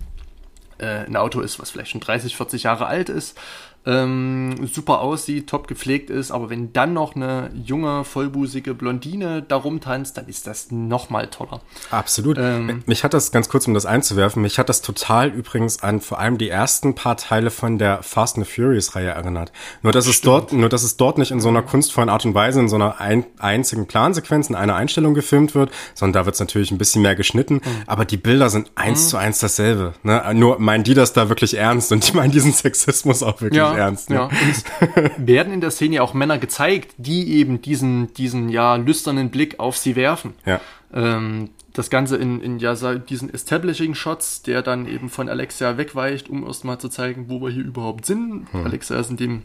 [0.79, 3.39] äh, ein Auto ist, was vielleicht schon 30, 40 Jahre alt ist,
[3.85, 9.57] ähm, super aussieht, top gepflegt ist, aber wenn dann noch eine junge, vollbusige Blondine da
[9.57, 11.61] rumtanzt, dann ist das noch mal toller.
[11.91, 12.39] Absolut.
[12.39, 16.01] Ähm, mich hat das, ganz kurz um das einzuwerfen, mich hat das total übrigens an
[16.01, 19.53] vor allem die ersten paar Teile von der Fast and Furious Reihe erinnert.
[19.83, 20.14] Nur, dass Stimmt.
[20.14, 22.68] es dort, nur, dass es dort nicht in so einer kunstvollen Art und Weise, in
[22.68, 26.70] so einer ein, einzigen Plansequenz, in einer Einstellung gefilmt wird, sondern da wird es natürlich
[26.70, 27.83] ein bisschen mehr geschnitten, mhm.
[27.87, 29.09] aber die Bilder sind eins mhm.
[29.09, 29.95] zu eins dasselbe.
[30.05, 30.22] Ne?
[30.35, 33.72] Nur meinen die das da wirklich ernst und die meinen diesen Sexismus auch wirklich ja
[33.77, 34.11] ernst.
[34.11, 34.16] Ne?
[34.16, 39.31] Ja, und werden in der Szene auch Männer gezeigt, die eben diesen, diesen ja lüsternen
[39.31, 40.35] Blick auf sie werfen.
[40.45, 40.61] Ja.
[40.93, 46.29] Ähm, das Ganze in, in ja, diesen Establishing Shots, der dann eben von Alexia wegweicht,
[46.29, 48.47] um erstmal zu zeigen, wo wir hier überhaupt sind.
[48.53, 48.66] Hm.
[48.66, 49.43] Alexia ist in dem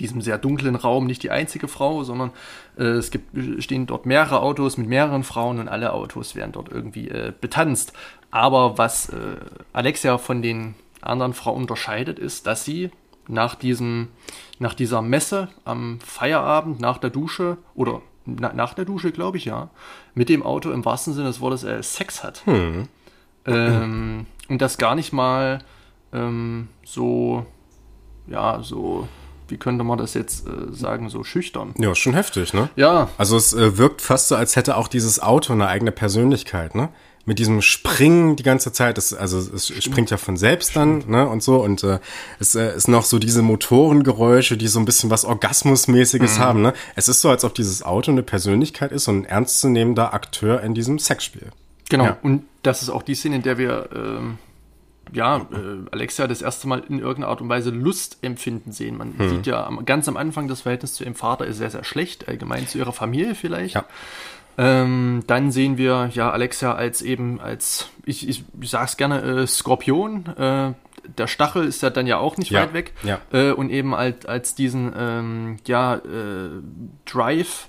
[0.00, 2.32] diesem sehr dunklen Raum nicht die einzige Frau, sondern
[2.76, 6.70] äh, es gibt, stehen dort mehrere Autos mit mehreren Frauen und alle Autos werden dort
[6.70, 7.92] irgendwie äh, betanzt.
[8.30, 9.36] Aber was äh,
[9.72, 12.90] Alexia von den anderen Frauen unterscheidet, ist, dass sie
[13.32, 14.08] nach, diesem,
[14.58, 19.46] nach dieser Messe am Feierabend, nach der Dusche oder na, nach der Dusche, glaube ich,
[19.46, 19.70] ja,
[20.14, 22.46] mit dem Auto im wahrsten Sinne des Wortes äh, Sex hat.
[22.46, 22.88] Hm.
[23.46, 25.58] Ähm, und das gar nicht mal
[26.12, 27.44] ähm, so,
[28.28, 29.08] ja, so
[29.48, 31.74] wie könnte man das jetzt äh, sagen, so schüchtern.
[31.78, 32.70] Ja, schon heftig, ne?
[32.76, 33.08] Ja.
[33.18, 36.90] Also es äh, wirkt fast so, als hätte auch dieses Auto eine eigene Persönlichkeit, ne?
[37.24, 41.28] Mit diesem Springen die ganze Zeit, das, also es springt ja von selbst dann, ne,
[41.28, 42.00] und so, und äh,
[42.40, 46.42] es äh, ist noch so diese Motorengeräusche, die so ein bisschen was Orgasmusmäßiges mhm.
[46.42, 46.72] haben, ne.
[46.96, 50.74] Es ist so, als ob dieses Auto eine Persönlichkeit ist und ein ernstzunehmender Akteur in
[50.74, 51.50] diesem Sexspiel.
[51.88, 52.16] Genau, ja.
[52.22, 54.38] und das ist auch die Szene, in der wir, ähm,
[55.12, 58.96] ja, äh, Alexia das erste Mal in irgendeiner Art und Weise Lust empfinden sehen.
[58.96, 59.28] Man mhm.
[59.28, 62.28] sieht ja am, ganz am Anfang, das Verhältnis zu ihrem Vater ist sehr, sehr schlecht,
[62.28, 63.74] allgemein zu ihrer Familie vielleicht.
[63.74, 63.84] Ja.
[64.58, 69.46] Ähm, dann sehen wir ja Alexia als eben als, ich, ich, ich sag's gerne, äh,
[69.46, 70.26] Skorpion.
[70.26, 70.72] Äh,
[71.18, 72.92] der Stachel ist ja dann ja auch nicht ja, weit weg.
[73.02, 73.20] Ja.
[73.32, 76.50] Äh, und eben als, als diesen ähm, ja, äh,
[77.06, 77.68] Drive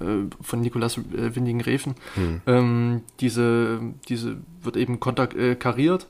[0.00, 0.04] äh,
[0.40, 1.94] von Nikolaus äh, Windigen-Refen.
[2.14, 2.40] Hm.
[2.46, 6.06] Ähm, diese, diese wird eben konterkariert.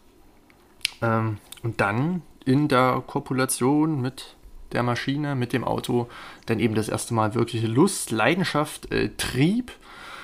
[1.02, 4.36] Ähm, und dann in der Kopulation mit
[4.72, 6.08] der Maschine, mit dem Auto,
[6.46, 9.72] dann eben das erste Mal wirkliche Lust, Leidenschaft, Trieb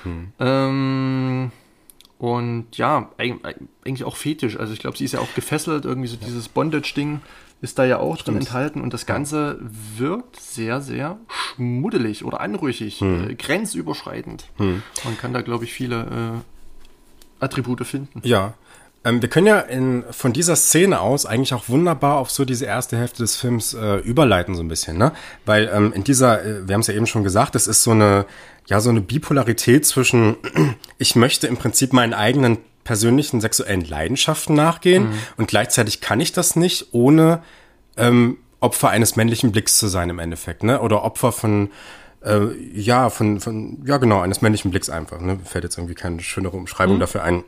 [0.06, 0.32] hm.
[0.38, 1.50] Ähm,
[2.18, 4.58] und ja, eigentlich auch fetisch.
[4.58, 7.20] Also ich glaube, sie ist ja auch gefesselt, irgendwie so dieses Bondage-Ding
[7.62, 8.26] ist da ja auch Stimmt.
[8.28, 13.30] drin enthalten und das Ganze wirkt sehr, sehr schmuddelig oder anrüchig, hm.
[13.30, 14.46] äh, grenzüberschreitend.
[14.56, 14.82] Hm.
[15.04, 16.42] Man kann da, glaube ich, viele
[17.40, 18.20] äh, Attribute finden.
[18.24, 18.54] Ja,
[19.06, 22.66] ähm, wir können ja in, von dieser Szene aus eigentlich auch wunderbar auf so diese
[22.66, 25.12] erste Hälfte des Films äh, überleiten, so ein bisschen, ne?
[25.44, 27.92] Weil ähm, in dieser, äh, wir haben es ja eben schon gesagt, es ist so
[27.92, 28.26] eine,
[28.66, 30.36] ja, so eine Bipolarität zwischen,
[30.98, 35.18] ich möchte im Prinzip meinen eigenen persönlichen sexuellen Leidenschaften nachgehen mhm.
[35.36, 37.42] und gleichzeitig kann ich das nicht, ohne
[37.96, 40.80] ähm, Opfer eines männlichen Blicks zu sein im Endeffekt, ne?
[40.80, 41.70] Oder Opfer von
[42.24, 45.20] äh, ja, von, von, ja genau, eines männlichen Blicks einfach.
[45.20, 45.38] Ne?
[45.44, 47.00] Fällt jetzt irgendwie keine schönere Umschreibung mhm.
[47.00, 47.44] dafür ein.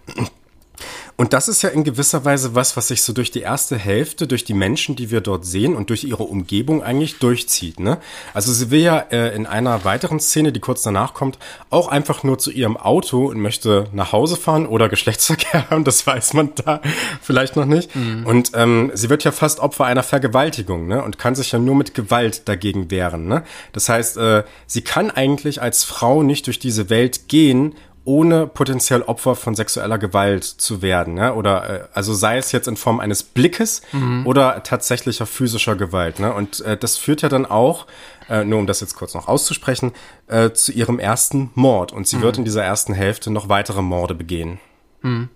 [1.21, 4.29] Und das ist ja in gewisser Weise was, was sich so durch die erste Hälfte,
[4.29, 7.81] durch die Menschen, die wir dort sehen und durch ihre Umgebung eigentlich durchzieht.
[7.81, 7.99] Ne?
[8.35, 11.37] Also sie will ja äh, in einer weiteren Szene, die kurz danach kommt,
[11.71, 16.07] auch einfach nur zu ihrem Auto und möchte nach Hause fahren oder Geschlechtsverkehr haben, das
[16.07, 16.81] weiß man da
[17.21, 17.97] vielleicht noch nicht.
[17.97, 18.25] Mhm.
[18.25, 21.03] Und ähm, sie wird ja fast Opfer einer Vergewaltigung ne?
[21.03, 23.27] und kann sich ja nur mit Gewalt dagegen wehren.
[23.27, 23.43] Ne?
[23.73, 27.75] Das heißt, äh, sie kann eigentlich als Frau nicht durch diese Welt gehen
[28.09, 31.13] ohne potenziell Opfer von sexueller Gewalt zu werden.
[31.15, 31.35] Ne?
[31.35, 34.27] Oder äh, also sei es jetzt in Form eines Blickes mhm.
[34.27, 36.19] oder tatsächlicher physischer Gewalt.
[36.19, 36.33] Ne?
[36.33, 37.87] Und äh, das führt ja dann auch,
[38.31, 39.93] äh, nur um das jetzt kurz noch auszusprechen,
[40.27, 41.93] äh, zu ihrem ersten Mord.
[41.93, 42.23] Und sie mhm.
[42.23, 44.59] wird in dieser ersten Hälfte noch weitere Morde begehen.
[45.03, 45.29] Mhm.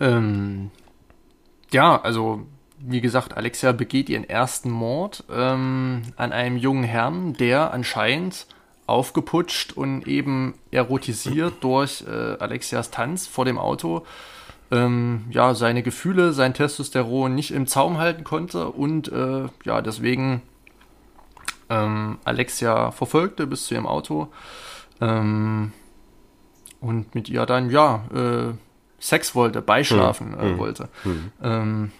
[0.00, 0.70] Ähm,
[1.70, 2.46] ja, also
[2.78, 8.46] wie gesagt, Alexia begeht ihren ersten Mord ähm, an einem jungen Herrn, der anscheinend
[8.86, 14.04] aufgeputscht und eben erotisiert durch äh, Alexias Tanz vor dem Auto
[14.70, 20.42] ähm, ja seine Gefühle, sein Testosteron nicht im Zaum halten konnte und äh, ja deswegen
[21.68, 24.28] ähm, Alexia verfolgte bis zu ihrem Auto
[25.00, 25.72] ähm,
[26.80, 28.54] und mit ihr dann ja äh,
[28.98, 30.40] Sex wollte, beischlafen hm.
[30.40, 30.58] äh, hm.
[30.58, 30.88] wollte.
[31.02, 31.90] Hm.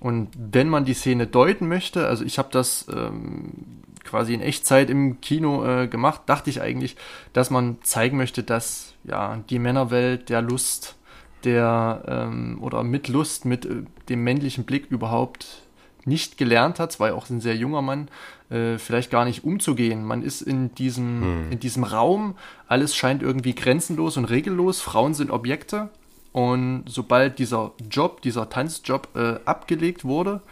[0.00, 3.75] und wenn man die Szene deuten möchte, also ich habe das ähm,
[4.06, 6.96] quasi in Echtzeit im Kino äh, gemacht, dachte ich eigentlich,
[7.32, 10.96] dass man zeigen möchte, dass ja die Männerwelt der Lust,
[11.44, 15.62] der ähm, oder mit Lust, mit äh, dem männlichen Blick überhaupt
[16.04, 18.08] nicht gelernt hat, war ja auch ein sehr junger Mann,
[18.48, 20.04] äh, vielleicht gar nicht umzugehen.
[20.04, 21.52] Man ist in diesem, hm.
[21.52, 22.36] in diesem Raum,
[22.68, 25.90] alles scheint irgendwie grenzenlos und regellos, Frauen sind Objekte
[26.36, 30.42] und sobald dieser Job, dieser Tanzjob äh, abgelegt wurde,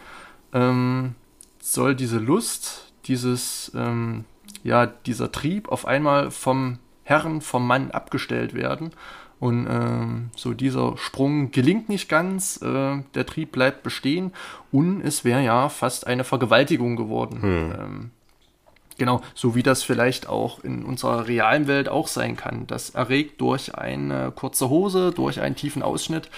[0.55, 1.15] ähm,
[1.61, 4.25] soll diese Lust, dieses, ähm,
[4.63, 8.93] ja, dieser Trieb auf einmal vom Herren, vom Mann abgestellt werden.
[9.41, 14.33] Und ähm, so dieser Sprung gelingt nicht ganz, äh, der Trieb bleibt bestehen
[14.73, 17.43] und es wäre ja fast eine Vergewaltigung geworden.
[17.43, 17.73] Hm.
[17.79, 18.11] Ähm,
[18.97, 22.67] genau, so wie das vielleicht auch in unserer realen Welt auch sein kann.
[22.67, 26.31] Das erregt durch eine kurze Hose, durch einen tiefen Ausschnitt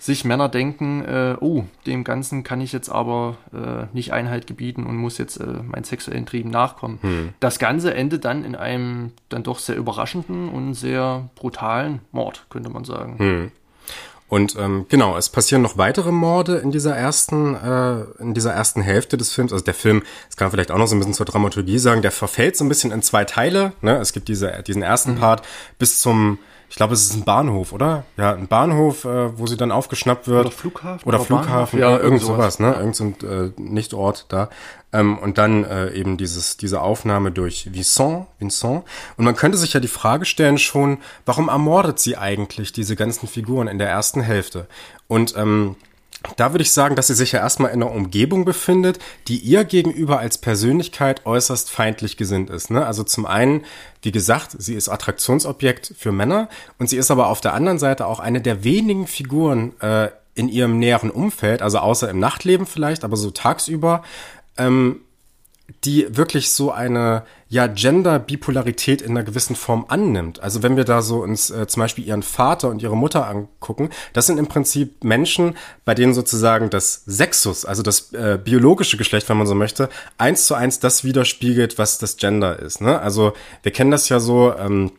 [0.00, 4.86] sich Männer denken, äh, oh, dem Ganzen kann ich jetzt aber äh, nicht Einhalt gebieten
[4.86, 6.98] und muss jetzt äh, meinen sexuellen Trieben nachkommen.
[7.02, 7.28] Hm.
[7.38, 12.70] Das Ganze endet dann in einem dann doch sehr überraschenden und sehr brutalen Mord, könnte
[12.70, 13.18] man sagen.
[13.18, 13.52] Hm.
[14.30, 18.80] Und ähm, genau, es passieren noch weitere Morde in dieser ersten, äh, in dieser ersten
[18.80, 19.52] Hälfte des Films.
[19.52, 22.00] Also der Film, das kann man vielleicht auch noch so ein bisschen zur Dramaturgie sagen,
[22.00, 23.72] der verfällt so ein bisschen in zwei Teile.
[23.82, 23.98] Ne?
[23.98, 25.18] Es gibt diese, diesen ersten mhm.
[25.18, 25.42] Part
[25.80, 26.38] bis zum
[26.70, 28.04] ich glaube, es ist ein Bahnhof, oder?
[28.16, 30.46] Ja, ein Bahnhof, äh, wo sie dann aufgeschnappt wird.
[30.46, 31.08] Oder Flughafen.
[31.08, 32.74] Oder, oder Flughafen, ja, irgend sowas, ne?
[32.74, 34.48] Irgend so ein äh, Nichtort da.
[34.92, 38.84] Ähm, und dann äh, eben dieses, diese Aufnahme durch Vincent, Vincent.
[39.16, 43.26] Und man könnte sich ja die Frage stellen schon, warum ermordet sie eigentlich diese ganzen
[43.26, 44.68] Figuren in der ersten Hälfte?
[45.08, 45.74] Und ähm,
[46.36, 48.98] da würde ich sagen, dass sie sich ja erstmal in einer Umgebung befindet,
[49.28, 52.70] die ihr gegenüber als Persönlichkeit äußerst feindlich gesinnt ist.
[52.70, 52.84] Ne?
[52.84, 53.64] Also zum einen,
[54.02, 56.48] wie gesagt, sie ist Attraktionsobjekt für Männer
[56.78, 60.48] und sie ist aber auf der anderen Seite auch eine der wenigen Figuren äh, in
[60.48, 64.02] ihrem näheren Umfeld, also außer im Nachtleben vielleicht, aber so tagsüber,
[64.58, 65.00] ähm,
[65.84, 70.40] die wirklich so eine ja Gender-Bipolarität in einer gewissen Form annimmt.
[70.40, 73.90] Also wenn wir da so uns äh, zum Beispiel ihren Vater und ihre Mutter angucken,
[74.12, 79.28] das sind im Prinzip Menschen, bei denen sozusagen das Sexus, also das äh, biologische Geschlecht,
[79.28, 82.80] wenn man so möchte, eins zu eins das widerspiegelt, was das Gender ist.
[82.80, 83.00] Ne?
[83.00, 83.32] Also
[83.64, 84.92] wir kennen das ja so ähm,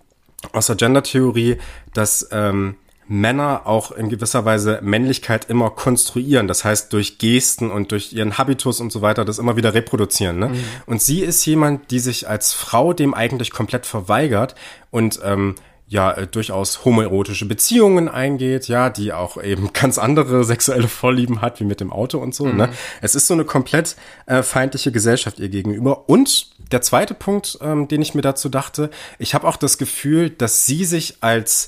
[0.51, 1.57] aus der Gender-Theorie,
[1.93, 2.75] dass ähm,
[3.11, 6.47] Männer auch in gewisser Weise Männlichkeit immer konstruieren.
[6.47, 10.39] Das heißt, durch Gesten und durch ihren Habitus und so weiter das immer wieder reproduzieren.
[10.39, 10.47] Ne?
[10.47, 10.63] Mhm.
[10.85, 14.55] Und sie ist jemand, die sich als Frau dem eigentlich komplett verweigert
[14.91, 15.55] und ähm,
[15.87, 21.59] ja äh, durchaus homoerotische Beziehungen eingeht, ja, die auch eben ganz andere sexuelle Vorlieben hat,
[21.59, 22.45] wie mit dem Auto und so.
[22.45, 22.51] Ne?
[22.51, 22.57] Mhm.
[22.57, 22.69] Ne?
[23.01, 26.07] Es ist so eine komplett äh, feindliche Gesellschaft ihr gegenüber.
[26.07, 28.89] Und der zweite Punkt, ähm, den ich mir dazu dachte,
[29.19, 31.67] ich habe auch das Gefühl, dass sie sich als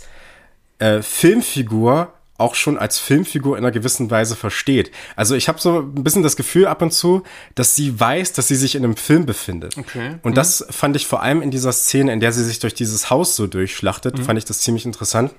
[0.84, 4.92] äh, Filmfigur auch schon als Filmfigur in einer gewissen Weise versteht.
[5.16, 7.24] Also ich habe so ein bisschen das Gefühl ab und zu,
[7.56, 9.78] dass sie weiß, dass sie sich in einem Film befindet.
[9.78, 10.16] Okay.
[10.24, 10.36] Und mhm.
[10.36, 13.38] das fand ich vor allem in dieser Szene, in der sie sich durch dieses Haus
[13.38, 14.24] so durchschlachtet, mhm.
[14.24, 15.32] fand ich das ziemlich interessant.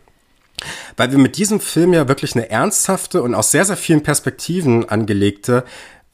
[0.96, 4.88] Weil wir mit diesem Film ja wirklich eine ernsthafte und aus sehr, sehr vielen Perspektiven
[4.88, 5.64] angelegte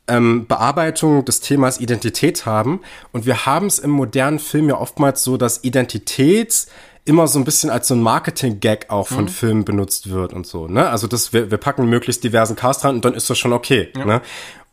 [0.08, 2.80] ähm, Bearbeitung des Themas Identität haben.
[3.12, 6.66] Und wir haben es im modernen Film ja oftmals so, dass Identität
[7.04, 9.28] immer so ein bisschen als so ein Marketing-Gag auch von mhm.
[9.28, 10.68] Filmen benutzt wird und so.
[10.68, 10.88] Ne?
[10.88, 13.88] Also das, wir, wir packen möglichst diversen Cast rein und dann ist das schon okay.
[13.96, 14.04] Ja.
[14.04, 14.22] Ne?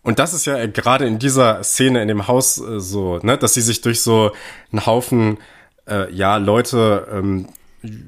[0.04, 3.54] Und das ist ja gerade in dieser Szene in dem Haus äh, so, ne, dass
[3.54, 4.32] sie sich durch so
[4.72, 5.38] einen Haufen
[5.86, 7.48] äh, ja, Leute, ähm,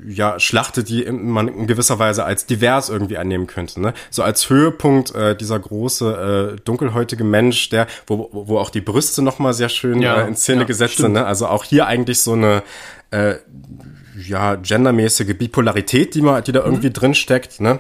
[0.08, 3.80] ja, schlachtet, die man in gewisser Weise als divers irgendwie annehmen könnte.
[3.80, 3.94] Ne?
[4.10, 9.22] So als Höhepunkt äh, dieser große äh, dunkelhäutige Mensch, der, wo, wo auch die Brüste
[9.22, 11.08] nochmal sehr schön Ja, äh, in Szene ja, gesetzt stimmt.
[11.08, 11.14] sind.
[11.14, 11.26] Ne?
[11.26, 12.64] Also auch hier eigentlich so eine
[13.12, 13.36] äh,
[14.28, 17.80] ja, gendermäßige Bipolarität, die man, die da irgendwie drin steckt, ne?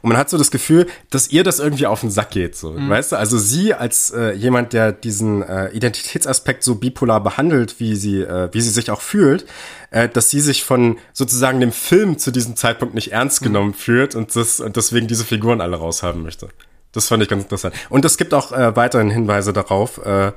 [0.00, 2.74] Und man hat so das Gefühl, dass ihr das irgendwie auf den Sack geht, so,
[2.74, 3.16] weißt du?
[3.16, 8.48] Also sie als äh, jemand, der diesen äh, Identitätsaspekt so bipolar behandelt, wie sie, äh,
[8.52, 9.44] wie sie sich auch fühlt,
[9.90, 14.14] äh, dass sie sich von sozusagen dem Film zu diesem Zeitpunkt nicht ernst genommen fühlt
[14.14, 16.48] und das und deswegen diese Figuren alle raushaben möchte.
[16.92, 17.74] Das fand ich ganz interessant.
[17.90, 20.32] Und es gibt auch äh, weiterhin Hinweise darauf, äh,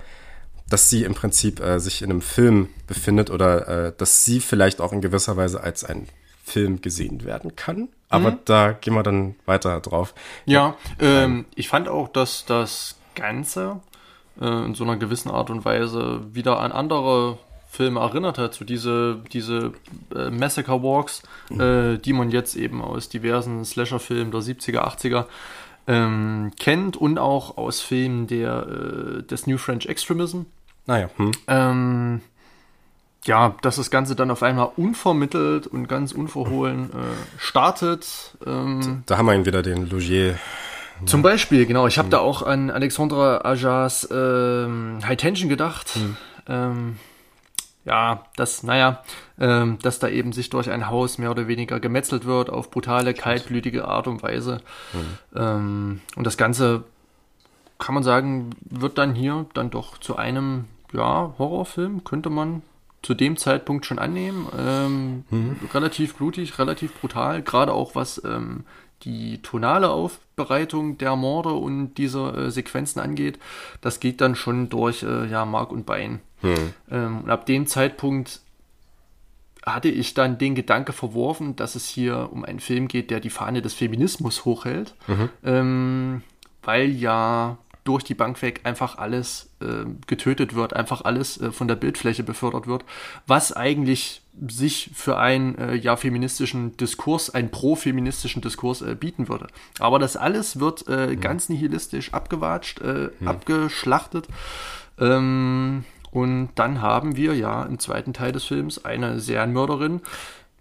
[0.72, 4.82] dass sie im Prinzip äh, sich in einem Film befindet oder äh, dass sie vielleicht
[4.82, 6.08] auch in gewisser Weise als ein
[6.44, 7.90] Film gesehen werden kann.
[8.10, 10.14] Aber da gehen wir dann weiter drauf.
[10.46, 13.80] Ja, ähm, ich fand auch, dass das Ganze
[14.40, 17.38] äh, in so einer gewissen Art und Weise wieder an andere
[17.70, 19.72] Filme erinnert hat, so diese, diese
[20.14, 21.24] äh, Massacre Walks,
[21.58, 25.26] äh, die man jetzt eben aus diversen Slasher-Filmen der 70er, 80er
[25.88, 30.42] ähm, kennt und auch aus Filmen der, äh, des New French Extremism.
[30.86, 31.32] Naja, hm.
[31.48, 32.22] Ähm,
[33.26, 38.36] ja, dass das Ganze dann auf einmal unvermittelt und ganz unverhohlen äh, startet.
[38.46, 40.40] Ähm, da haben wir ihn wieder, den Logier.
[41.06, 41.88] zum Beispiel, genau.
[41.88, 46.00] Ich habe da auch an Alexandra Ajas ähm, High Tension gedacht.
[46.48, 46.98] Ähm,
[47.84, 49.04] ja, das, naja,
[49.40, 53.14] ähm, dass da eben sich durch ein Haus mehr oder weniger gemetzelt wird auf brutale,
[53.14, 54.62] kaltblütige Art und Weise.
[55.36, 56.84] Ähm, und das Ganze,
[57.80, 62.62] kann man sagen, wird dann hier dann doch zu einem, ja, Horrorfilm, könnte man
[63.02, 64.48] zu dem Zeitpunkt schon annehmen.
[64.58, 65.24] Ähm,
[65.74, 68.64] Relativ blutig, relativ brutal, gerade auch was ähm,
[69.04, 73.40] die tonale Aufbereitung der Morde und dieser äh, Sequenzen angeht.
[73.82, 76.20] Das geht dann schon durch äh, ja, Mark und Bein.
[76.92, 78.42] Ähm, und ab dem Zeitpunkt
[79.66, 83.30] hatte ich dann den Gedanke verworfen, dass es hier um einen Film geht, der die
[83.30, 84.96] Fahne des Feminismus hochhält,
[85.44, 86.24] ähm,
[86.64, 91.68] weil ja durch die Bank weg einfach alles äh, getötet wird, einfach alles äh, von
[91.68, 92.86] der Bildfläche befördert wird,
[93.26, 99.48] was eigentlich sich für einen äh, ja feministischen Diskurs, einen pro-feministischen Diskurs äh, bieten würde.
[99.80, 104.28] Aber das alles wird äh, ganz nihilistisch abgewatscht, äh, abgeschlachtet.
[105.00, 110.02] Ähm, und dann haben wir ja im zweiten Teil des Films eine Serienmörderin,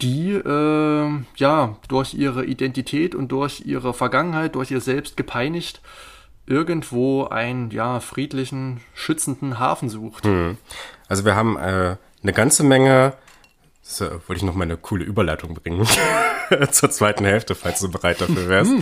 [0.01, 5.81] die äh, ja durch ihre Identität und durch ihre Vergangenheit, durch ihr Selbst gepeinigt,
[6.51, 10.27] irgendwo einen ja friedlichen, schützenden Hafen sucht.
[11.09, 13.15] Also wir haben äh, eine ganze Menge,
[13.83, 15.87] so, wollte ich noch mal eine coole Überleitung bringen
[16.71, 18.73] zur zweiten Hälfte, falls du bereit dafür wärst.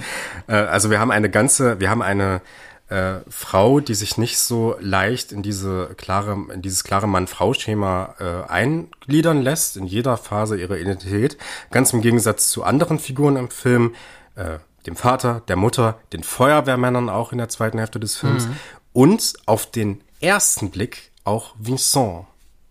[0.48, 2.40] äh, also wir haben eine ganze, wir haben eine
[2.88, 8.50] äh, Frau, die sich nicht so leicht in diese klare, in dieses klare Mann-Frau-Schema äh,
[8.50, 11.36] eingliedern lässt, in jeder Phase ihrer Identität.
[11.70, 13.94] Ganz im Gegensatz zu anderen Figuren im Film,
[14.36, 14.58] äh,
[14.88, 18.48] dem Vater, der Mutter, den Feuerwehrmännern auch in der zweiten Hälfte des Films
[18.92, 22.24] und auf den ersten Blick auch Vincent,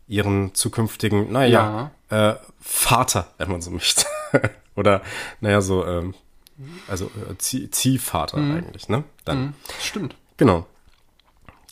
[0.07, 4.05] ihren zukünftigen, naja, äh, Vater, wenn man so möchte.
[4.75, 5.01] Oder,
[5.41, 6.15] naja, so, ähm,
[6.87, 9.03] also äh, Zieh Ziehvater eigentlich, ne?
[9.25, 9.53] Dann.
[9.79, 10.15] Stimmt.
[10.37, 10.65] Genau.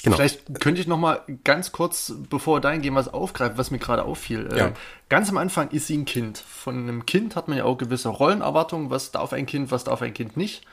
[0.06, 0.16] Genau.
[0.16, 3.80] Vielleicht könnte ich noch mal ganz kurz, bevor wir dahin gehen, was aufgreifen, was mir
[3.80, 4.48] gerade auffiel.
[4.54, 4.72] Äh, Ja.
[5.10, 6.38] Ganz am Anfang ist sie ein Kind.
[6.38, 8.90] Von einem Kind hat man ja auch gewisse Rollenerwartungen.
[8.90, 10.64] Was darf ein Kind, was darf ein Kind nicht?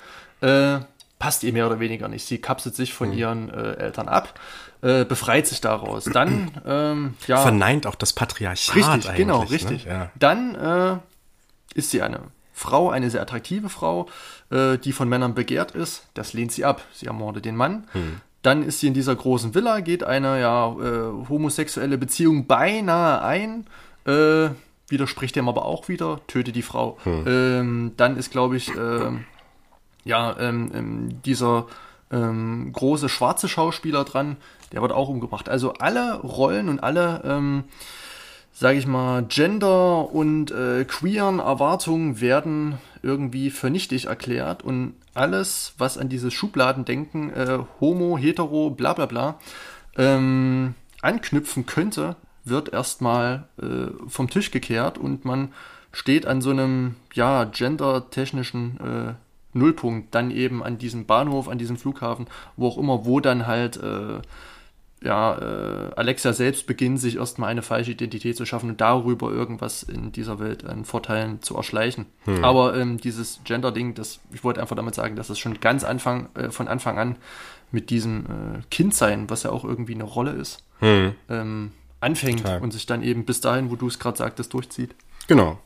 [0.41, 0.79] Äh,
[1.19, 2.25] passt ihr mehr oder weniger nicht.
[2.27, 2.95] Sie kapselt sich Mhm.
[2.95, 4.39] von ihren äh, Eltern ab,
[4.83, 6.05] äh, befreit sich daraus.
[6.05, 7.37] Dann, ähm, ja.
[7.39, 9.15] Verneint auch das Patriarchat Richtig, eigentlich.
[9.17, 9.51] genau, ne?
[9.51, 9.85] richtig.
[9.85, 10.11] Ja.
[10.19, 10.97] Dann äh,
[11.75, 12.21] ist sie eine
[12.53, 14.09] Frau, eine sehr attraktive Frau,
[14.51, 16.07] äh, die von Männern begehrt ist.
[16.15, 16.83] Das lehnt sie ab.
[16.93, 17.87] Sie ermordet den Mann.
[17.93, 18.21] Hm.
[18.43, 23.67] Dann ist sie in dieser großen Villa, geht eine ja, äh, homosexuelle Beziehung beinahe ein,
[24.05, 24.51] äh,
[24.89, 26.99] widerspricht dem aber auch wieder, tötet die Frau.
[27.05, 27.25] Hm.
[27.27, 29.25] Ähm, dann ist, glaube ich, ähm,
[30.05, 31.67] ja, ähm, ähm, dieser
[32.11, 34.37] ähm, große schwarze Schauspieler dran,
[34.73, 35.49] der wird auch umgebracht.
[35.49, 37.65] Also alle Rollen und alle, ähm,
[38.53, 45.75] sage ich mal, Gender und äh, queeren Erwartungen werden irgendwie für nichtig erklärt und alles,
[45.79, 49.39] was an dieses Schubladendenken, äh, Homo, Hetero, bla bla bla,
[49.97, 55.53] ähm, anknüpfen könnte, wird erstmal äh, vom Tisch gekehrt und man
[55.93, 59.15] steht an so einem, ja, gendertechnischen äh,
[59.53, 63.77] Nullpunkt, dann eben an diesem Bahnhof, an diesem Flughafen, wo auch immer, wo dann halt
[63.77, 64.21] äh,
[65.05, 69.83] ja, äh, Alexa selbst beginnt, sich erstmal eine falsche Identität zu schaffen und darüber irgendwas
[69.83, 72.07] in dieser Welt an Vorteilen zu erschleichen.
[72.43, 76.29] Aber ähm, dieses Gender-Ding, das, ich wollte einfach damit sagen, dass es schon ganz Anfang,
[76.35, 77.17] äh, von Anfang an
[77.71, 80.63] mit diesem äh, Kindsein, was ja auch irgendwie eine Rolle ist,
[81.29, 82.61] ähm, anfängt Total.
[82.61, 84.95] und sich dann eben bis dahin, wo du es gerade sagtest, durchzieht.
[85.29, 85.59] Genau.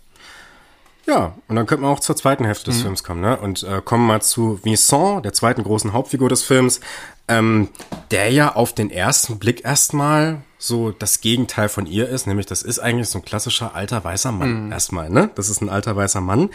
[1.07, 2.83] Ja, und dann könnte man auch zur zweiten Hälfte des mhm.
[2.83, 3.37] Films kommen, ne?
[3.37, 6.81] Und äh, kommen mal zu Vincent, der zweiten großen Hauptfigur des Films,
[7.29, 7.69] ähm,
[8.11, 12.63] der ja auf den ersten Blick erstmal so das Gegenteil von ihr ist, nämlich das
[12.63, 14.73] ist eigentlich so ein klassischer alter weißer Mann mhm.
[14.73, 15.31] erstmal, ne?
[15.37, 16.51] Das ist ein alter weißer Mann,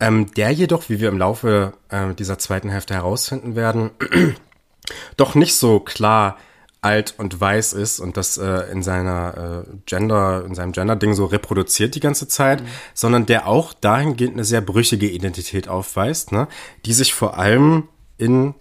[0.00, 3.90] ähm, der jedoch, wie wir im Laufe äh, dieser zweiten Hälfte herausfinden werden,
[5.16, 6.38] doch nicht so klar
[6.82, 11.26] alt und weiß ist und das äh, in seiner äh, Gender, in seinem Gender-Ding so
[11.26, 12.66] reproduziert die ganze Zeit, mhm.
[12.92, 16.48] sondern der auch dahingehend eine sehr brüchige Identität aufweist, ne,
[16.84, 18.54] die sich vor allem in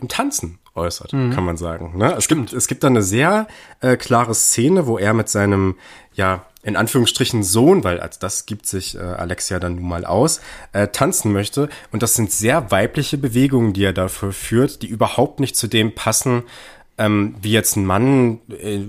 [0.00, 1.32] im Tanzen äußert, mhm.
[1.32, 1.98] kann man sagen.
[1.98, 2.14] Ne?
[2.16, 3.48] Es gibt es gibt da eine sehr
[3.80, 5.74] äh, klare Szene, wo er mit seinem
[6.14, 10.40] ja in Anführungsstrichen Sohn, weil als das gibt sich äh, Alexia dann nun mal aus,
[10.72, 11.68] äh, tanzen möchte.
[11.92, 15.94] Und das sind sehr weibliche Bewegungen, die er dafür führt, die überhaupt nicht zu dem
[15.94, 16.42] passen,
[16.98, 18.80] ähm, wie jetzt ein Mann, äh,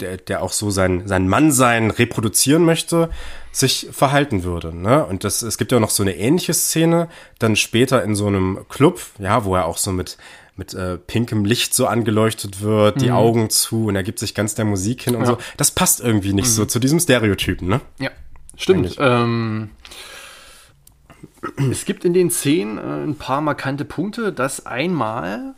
[0.00, 3.10] der, der auch so sein, sein Mannsein reproduzieren möchte,
[3.52, 4.74] sich verhalten würde.
[4.74, 5.04] Ne?
[5.04, 8.60] Und das, es gibt ja noch so eine ähnliche Szene, dann später in so einem
[8.68, 10.16] Club, ja, wo er auch so mit
[10.54, 13.14] mit äh, pinkem Licht so angeleuchtet wird, die mhm.
[13.14, 15.28] Augen zu und er gibt sich ganz der Musik hin und ja.
[15.28, 15.38] so.
[15.56, 16.50] Das passt irgendwie nicht mhm.
[16.50, 17.80] so zu diesem Stereotypen, ne?
[17.98, 18.10] Ja,
[18.56, 18.96] stimmt.
[18.98, 19.70] Ähm,
[21.70, 25.54] es gibt in den Szenen äh, ein paar markante Punkte, dass einmal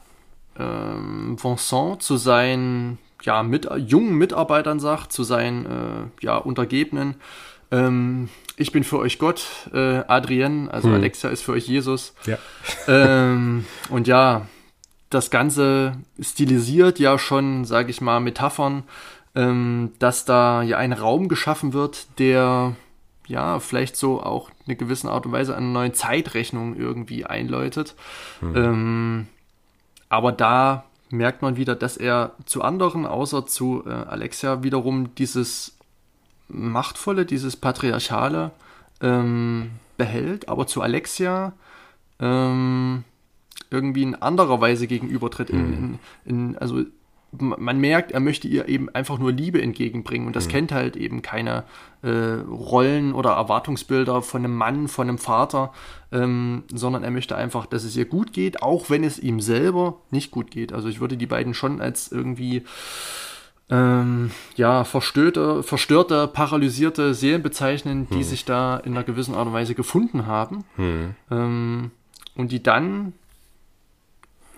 [0.58, 7.16] ähm, Vincent zu seinen ja, mit, jungen Mitarbeitern sagt, zu seinen äh, ja, Untergebenen,
[7.70, 10.94] ähm, ich bin für euch Gott, äh, Adrienne, also hm.
[10.94, 12.14] Alexa ist für euch Jesus.
[12.26, 12.38] Ja.
[12.86, 14.46] Ähm, und ja,
[15.08, 18.84] das Ganze stilisiert ja schon, sage ich mal, Metaphern,
[19.34, 22.76] ähm, dass da ja ein Raum geschaffen wird, der
[23.26, 27.94] ja vielleicht so auch eine gewisse Art und Weise eine neue Zeitrechnung irgendwie einläutet.
[28.40, 28.56] Hm.
[28.56, 29.26] Ähm,
[30.14, 35.76] aber da merkt man wieder, dass er zu anderen, außer zu äh, Alexia, wiederum dieses
[36.48, 38.52] machtvolle, dieses patriarchale
[39.00, 41.52] ähm, behält, aber zu Alexia
[42.20, 43.02] ähm,
[43.70, 45.50] irgendwie in anderer Weise gegenübertritt.
[45.50, 45.98] In, hm.
[46.24, 46.84] in, in, also
[47.38, 50.50] man merkt, er möchte ihr eben einfach nur Liebe entgegenbringen und das mhm.
[50.50, 51.64] kennt halt eben keine
[52.02, 55.72] äh, Rollen oder Erwartungsbilder von einem Mann, von einem Vater,
[56.12, 60.00] ähm, sondern er möchte einfach, dass es ihr gut geht, auch wenn es ihm selber
[60.10, 60.72] nicht gut geht.
[60.72, 62.62] Also ich würde die beiden schon als irgendwie
[63.70, 68.22] ähm, ja, verstörte, verstörte, paralysierte Seelen bezeichnen, die mhm.
[68.22, 71.14] sich da in einer gewissen Art und Weise gefunden haben mhm.
[71.30, 71.90] ähm,
[72.36, 73.14] und die dann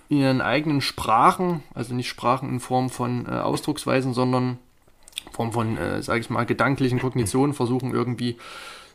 [0.09, 4.57] ihren eigenen Sprachen, also nicht Sprachen in Form von äh, Ausdrucksweisen, sondern
[5.25, 8.37] in Form von, äh, sage ich mal, gedanklichen Kognitionen versuchen irgendwie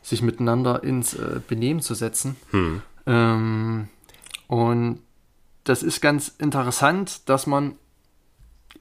[0.01, 2.35] sich miteinander ins äh, Benehmen zu setzen.
[2.51, 2.81] Hm.
[3.05, 3.87] Ähm,
[4.47, 4.99] und
[5.63, 7.75] das ist ganz interessant, dass man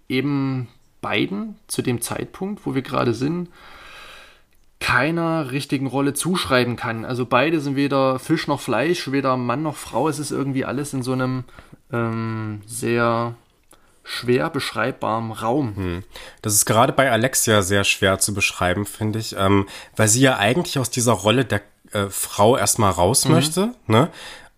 [0.09, 0.69] eben
[1.01, 3.49] beiden zu dem Zeitpunkt, wo wir gerade sind,
[4.81, 7.05] keiner richtigen Rolle zuschreiben kann.
[7.05, 10.09] Also beide sind weder Fisch noch Fleisch, weder Mann noch Frau.
[10.09, 11.45] Es ist irgendwie alles in so einem
[11.93, 13.35] ähm, sehr
[14.05, 15.77] schwer beschreibbaren Raum.
[15.77, 16.05] Hm.
[16.43, 20.39] Das ist gerade bei Alexia sehr schwer zu beschreiben, finde ich, ähm, weil sie ja
[20.39, 21.61] eigentlich aus dieser Rolle der
[21.93, 23.33] äh, Frau erstmal raus mhm.
[23.33, 24.09] möchte, ne?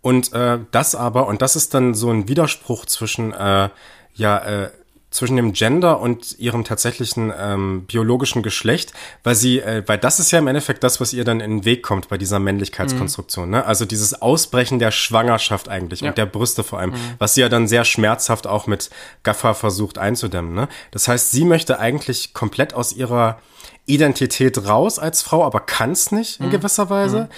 [0.01, 3.70] Und äh, das aber, und das ist dann so ein Widerspruch zwischen äh,
[4.14, 4.70] ja, äh,
[5.15, 8.93] zwischen dem Gender und ihrem tatsächlichen ähm, biologischen Geschlecht,
[9.23, 11.65] weil sie, äh, weil das ist ja im Endeffekt das, was ihr dann in den
[11.65, 13.51] Weg kommt bei dieser Männlichkeitskonstruktion, mhm.
[13.53, 13.65] ne?
[13.65, 16.09] Also dieses Ausbrechen der Schwangerschaft eigentlich ja.
[16.09, 17.15] und der Brüste vor allem, mhm.
[17.19, 18.91] was sie ja dann sehr schmerzhaft auch mit
[19.23, 20.69] Gaffer versucht einzudämmen, ne?
[20.91, 23.39] Das heißt, sie möchte eigentlich komplett aus ihrer
[23.87, 26.51] Identität raus als Frau, aber kann es nicht in mhm.
[26.51, 27.21] gewisser Weise.
[27.21, 27.29] Mhm.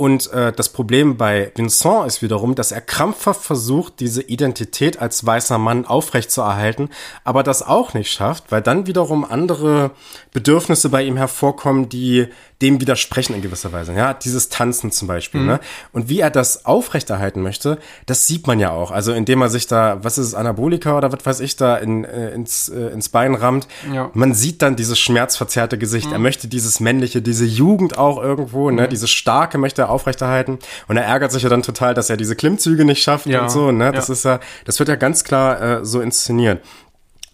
[0.00, 5.26] Und äh, das Problem bei Vincent ist wiederum, dass er krampfhaft versucht, diese Identität als
[5.26, 6.88] weißer Mann aufrechtzuerhalten,
[7.22, 9.90] aber das auch nicht schafft, weil dann wiederum andere
[10.32, 12.28] Bedürfnisse bei ihm hervorkommen, die
[12.62, 13.94] dem widersprechen in gewisser Weise.
[13.94, 15.40] Ja, dieses Tanzen zum Beispiel.
[15.40, 15.46] Mhm.
[15.46, 15.60] Ne?
[15.92, 18.90] Und wie er das aufrechterhalten möchte, das sieht man ja auch.
[18.90, 22.04] Also indem er sich da, was ist es, Anabolika oder was weiß ich, da in,
[22.04, 23.66] äh, ins, äh, ins Bein rammt.
[23.92, 24.10] Ja.
[24.12, 26.08] Man sieht dann dieses schmerzverzerrte Gesicht.
[26.08, 26.12] Mhm.
[26.12, 28.82] Er möchte dieses männliche, diese Jugend auch irgendwo, ne?
[28.82, 28.90] Mhm.
[28.90, 30.58] dieses starke möchte er aufrechterhalten.
[30.88, 33.42] Und er ärgert sich ja dann total, dass er diese Klimmzüge nicht schafft ja.
[33.42, 33.72] und so.
[33.72, 33.92] Ne?
[33.92, 34.12] Das ja.
[34.12, 36.62] ist ja, das wird ja ganz klar äh, so inszeniert.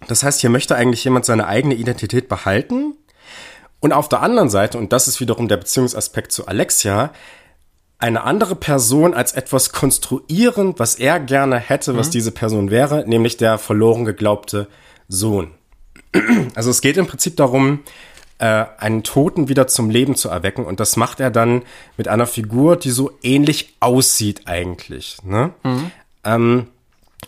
[0.09, 2.95] Das heißt, hier möchte eigentlich jemand seine eigene Identität behalten,
[3.81, 7.13] und auf der anderen Seite, und das ist wiederum der Beziehungsaspekt zu Alexia,
[7.99, 12.13] eine andere Person als etwas konstruieren, was er gerne hätte, was mhm.
[12.13, 14.69] diese Person wäre, nämlich der verloren geglaubte
[15.09, 15.53] Sohn.
[16.55, 17.81] Also es geht im Prinzip darum,
[18.39, 21.63] äh, einen Toten wieder zum Leben zu erwecken und das macht er dann
[21.97, 25.19] mit einer Figur, die so ähnlich aussieht eigentlich.
[25.25, 25.53] Ne?
[25.63, 25.91] Mhm.
[26.25, 26.67] Ähm,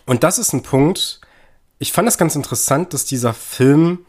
[0.05, 1.21] und das ist ein Punkt,
[1.79, 3.99] ich fand es ganz interessant, dass dieser Film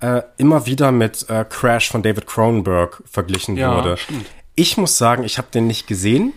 [0.00, 3.96] äh, immer wieder mit äh, Crash von David Cronenberg verglichen Ja, wurde.
[3.96, 4.26] stimmt.
[4.54, 6.32] Ich muss sagen, ich habe den nicht gesehen.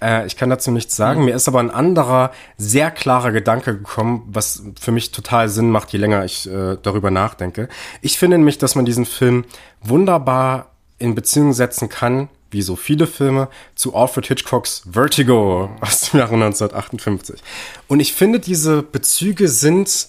[0.00, 1.24] Äh, ich kann dazu nichts sagen.
[1.24, 5.92] Mir ist aber ein anderer, sehr klarer Gedanke gekommen, was für mich total Sinn macht,
[5.92, 7.68] je länger ich äh, darüber nachdenke.
[8.02, 9.44] Ich finde nämlich, dass man diesen Film
[9.82, 16.20] wunderbar in Beziehung setzen kann, wie so viele Filme, zu Alfred Hitchcocks Vertigo aus dem
[16.20, 17.40] Jahre 1958.
[17.88, 20.08] Und ich finde, diese Bezüge sind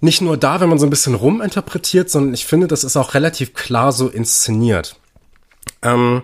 [0.00, 3.14] nicht nur da, wenn man so ein bisschen ruminterpretiert, sondern ich finde, das ist auch
[3.14, 4.96] relativ klar so inszeniert.
[5.82, 6.22] Ähm,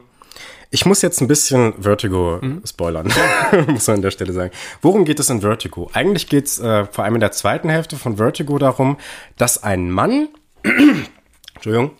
[0.70, 3.08] ich muss jetzt ein bisschen Vertigo spoilern,
[3.68, 4.50] muss man an der Stelle sagen.
[4.82, 5.88] Worum geht es in Vertigo?
[5.92, 8.96] Eigentlich geht es äh, vor allem in der zweiten Hälfte von Vertigo darum,
[9.36, 10.28] dass ein Mann,
[11.54, 11.92] Entschuldigung,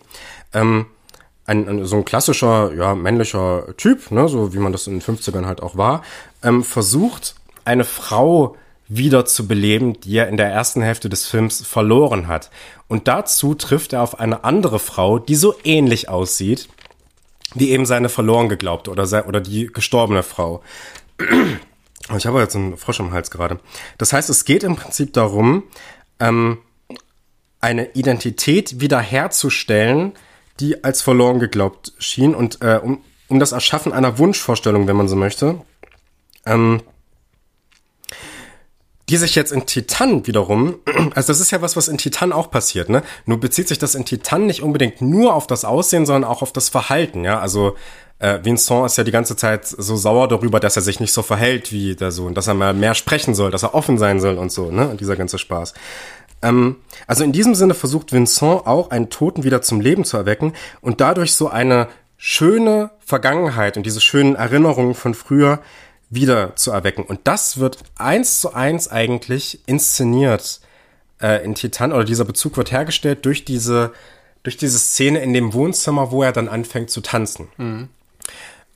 [0.53, 0.87] ähm,
[1.45, 5.01] ein, ein, so ein klassischer, ja, männlicher Typ, ne, so wie man das in den
[5.01, 6.03] 50ern halt auch war,
[6.43, 8.57] ähm, versucht, eine Frau
[8.87, 12.51] wieder zu beleben, die er in der ersten Hälfte des Films verloren hat.
[12.87, 16.69] Und dazu trifft er auf eine andere Frau, die so ähnlich aussieht,
[17.55, 20.61] wie eben seine verloren geglaubte oder, sei, oder die gestorbene Frau.
[22.15, 23.59] Ich habe jetzt einen Frosch im Hals gerade.
[23.97, 25.63] Das heißt, es geht im Prinzip darum,
[26.19, 26.59] ähm,
[27.61, 30.13] eine Identität wiederherzustellen,
[30.59, 35.07] die als verloren geglaubt schien und äh, um, um das Erschaffen einer Wunschvorstellung, wenn man
[35.07, 35.61] so möchte,
[36.45, 36.81] ähm,
[39.09, 40.75] die sich jetzt in Titan wiederum,
[41.15, 43.03] also das ist ja was, was in Titan auch passiert, ne?
[43.25, 46.51] Nur bezieht sich das in Titan nicht unbedingt nur auf das Aussehen, sondern auch auf
[46.51, 47.39] das Verhalten, ja?
[47.39, 47.75] Also
[48.19, 51.21] äh, Vincent ist ja die ganze Zeit so sauer darüber, dass er sich nicht so
[51.21, 54.37] verhält wie der Sohn, dass er mal mehr sprechen soll, dass er offen sein soll
[54.37, 54.87] und so, ne?
[54.87, 55.73] Und dieser ganze Spaß.
[56.41, 56.77] Ähm,
[57.07, 61.01] also in diesem Sinne versucht Vincent auch einen Toten wieder zum Leben zu erwecken und
[61.01, 65.59] dadurch so eine schöne Vergangenheit und diese schönen Erinnerungen von früher
[66.15, 67.03] wieder zu erwecken.
[67.03, 70.61] Und das wird eins zu eins eigentlich inszeniert
[71.21, 73.93] äh, in Titan oder dieser Bezug wird hergestellt durch diese
[74.43, 77.47] durch diese Szene in dem Wohnzimmer, wo er dann anfängt zu tanzen.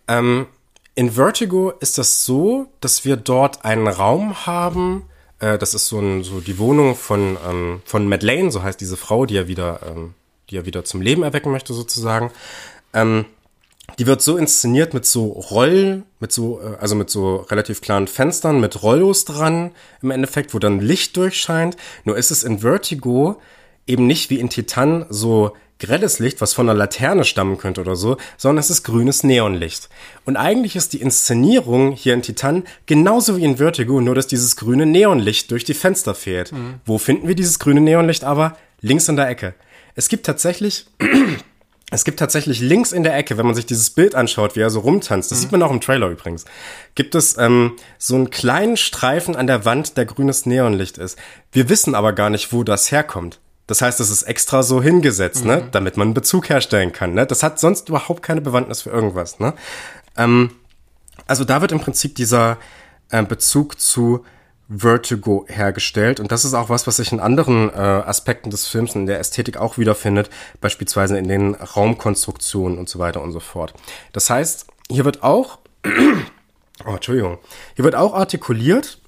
[0.08, 0.48] Ähm,
[0.96, 5.04] in Vertigo ist das so, dass wir dort einen Raum haben.
[5.40, 8.98] Äh, das ist so, ein, so die Wohnung von ähm, von Madeleine, so heißt diese
[8.98, 10.16] Frau, die er wieder ähm,
[10.50, 12.32] die er wieder zum Leben erwecken möchte sozusagen.
[12.94, 13.26] Ähm,
[14.00, 18.08] die wird so inszeniert mit so Roll, mit so, äh, also mit so relativ klaren
[18.08, 19.72] Fenstern, mit Rollos dran
[20.02, 21.76] im Endeffekt, wo dann Licht durchscheint.
[22.06, 23.42] Nur ist es in Vertigo
[23.86, 27.96] eben nicht wie in Titan so grelles Licht, was von einer Laterne stammen könnte oder
[27.96, 29.90] so, sondern es ist grünes Neonlicht.
[30.26, 34.56] Und eigentlich ist die Inszenierung hier in Titan genauso wie in Vertigo, nur dass dieses
[34.56, 36.52] grüne Neonlicht durch die Fenster fehlt.
[36.86, 38.58] Wo finden wir dieses grüne Neonlicht aber?
[38.82, 39.56] Links in der Ecke.
[39.96, 40.86] Es gibt tatsächlich
[41.92, 44.70] es gibt tatsächlich links in der Ecke, wenn man sich dieses Bild anschaut, wie er
[44.70, 46.46] so rumtanzt, das sieht man auch im Trailer übrigens,
[46.96, 51.18] gibt es ähm, so einen kleinen Streifen an der Wand, der grünes Neonlicht ist.
[51.52, 53.40] Wir wissen aber gar nicht, wo das herkommt.
[53.66, 57.14] Das heißt, es ist extra so hingesetzt, ne, damit man einen Bezug herstellen kann.
[57.14, 57.28] Ne?
[57.28, 59.40] Das hat sonst überhaupt keine Bewandtnis für irgendwas.
[59.40, 59.54] Ne?
[60.18, 60.52] Ähm,
[61.28, 62.58] also da wird im Prinzip dieser
[63.12, 64.26] äh, Bezug zu
[64.70, 66.20] Vertigo hergestellt.
[66.20, 69.08] Und das ist auch was, was sich in anderen äh, Aspekten des Films und in
[69.08, 70.30] der Ästhetik auch wiederfindet,
[70.62, 73.74] beispielsweise in den Raumkonstruktionen und so weiter und so fort.
[74.14, 75.58] Das heißt, hier wird auch,
[76.86, 77.40] oh, Entschuldigung,
[77.76, 79.00] hier wird auch artikuliert,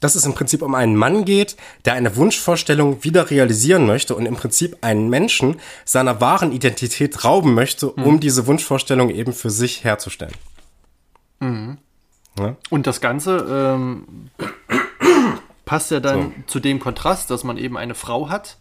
[0.00, 4.26] dass es im Prinzip um einen Mann geht, der eine Wunschvorstellung wieder realisieren möchte und
[4.26, 9.84] im Prinzip einen Menschen seiner wahren Identität rauben möchte, um diese Wunschvorstellung eben für sich
[9.84, 10.34] herzustellen.
[12.38, 12.56] Ja?
[12.70, 14.30] Und das Ganze ähm,
[15.64, 18.56] passt ja dann zu dem Kontrast, dass man eben eine Frau hat,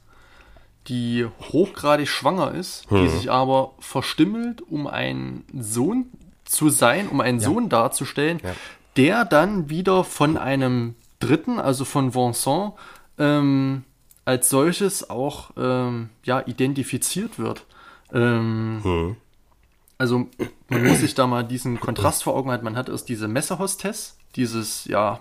[0.87, 6.07] die hochgradig schwanger ist, die sich aber verstümmelt, um ein Sohn
[6.45, 8.39] zu sein, um einen Sohn darzustellen,
[8.95, 12.73] der dann wieder von einem Dritten, also von Vincent,
[13.17, 13.83] ähm,
[14.25, 17.65] als solches auch ähm, ja, identifiziert wird.
[18.13, 18.81] Ähm,
[19.97, 20.27] Also
[20.67, 22.65] man muss sich da mal diesen Kontrast vor Augen halten.
[22.65, 25.19] Man hat erst diese Messehostess, dieses ja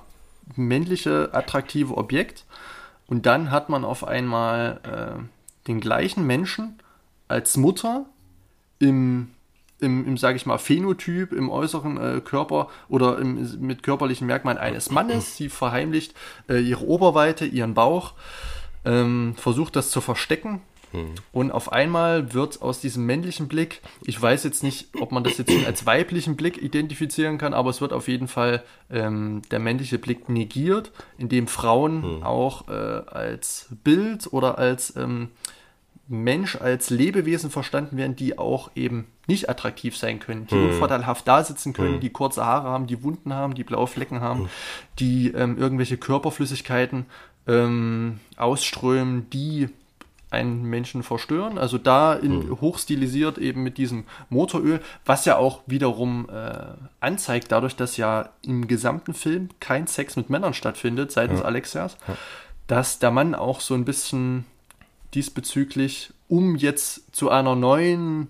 [0.56, 2.44] männliche attraktive Objekt,
[3.06, 6.78] und dann hat man auf einmal äh, den gleichen Menschen
[7.28, 8.06] als Mutter
[8.78, 9.30] im
[9.80, 14.58] im, im sage ich mal, Phänotyp, im äußeren äh, Körper oder im, mit körperlichen Merkmalen
[14.58, 15.36] eines Mannes.
[15.36, 16.14] Sie verheimlicht
[16.48, 18.14] äh, ihre Oberweite, ihren Bauch,
[18.84, 20.62] ähm, versucht das zu verstecken.
[21.32, 25.38] Und auf einmal wird aus diesem männlichen Blick, ich weiß jetzt nicht, ob man das
[25.38, 29.98] jetzt als weiblichen Blick identifizieren kann, aber es wird auf jeden Fall ähm, der männliche
[29.98, 35.30] Blick negiert, indem Frauen auch äh, als Bild oder als ähm,
[36.06, 41.42] Mensch als Lebewesen verstanden werden, die auch eben nicht attraktiv sein können, die unvorteilhaft da
[41.42, 44.50] sitzen können, die kurze Haare haben, die Wunden haben, die blaue Flecken haben,
[44.98, 47.06] die ähm, irgendwelche Körperflüssigkeiten
[47.46, 49.70] ähm, ausströmen, die
[50.34, 51.56] einen Menschen verstören.
[51.58, 52.60] Also da in, Hm.
[52.60, 58.68] hochstilisiert eben mit diesem Motoröl, was ja auch wiederum äh, anzeigt, dadurch, dass ja im
[58.68, 61.96] gesamten Film kein Sex mit Männern stattfindet seitens Alexias,
[62.66, 64.44] dass der Mann auch so ein bisschen
[65.14, 68.28] diesbezüglich, um jetzt zu einer neuen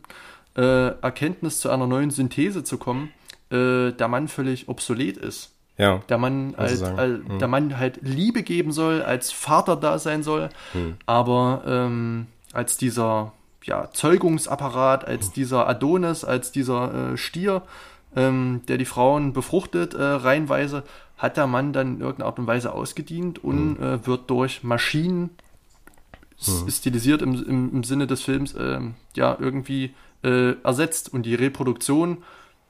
[0.57, 3.11] äh, Erkenntnis, zu einer neuen Synthese zu kommen,
[3.51, 5.54] äh, der Mann völlig obsolet ist.
[5.77, 6.03] Ja.
[6.09, 6.99] Der Mann, halt, sagen.
[6.99, 10.49] al- der Mann halt Liebe geben soll, als Vater da sein soll,
[11.07, 13.33] aber ähm, als dieser
[13.65, 17.63] ja, Zeugungsapparat, als dieser Adonis, als dieser äh, Stier,
[18.15, 20.85] ähm, der die Frauen befruchtet, äh, reihenweise,
[21.19, 25.31] hat der Mann dann in irgendeiner Art und Weise ausgedient und äh, wird durch Maschinen
[26.39, 31.13] s- stilisiert im, im, im Sinne des Films ähm, ja irgendwie äh, ersetzt.
[31.13, 32.19] Und die Reproduktion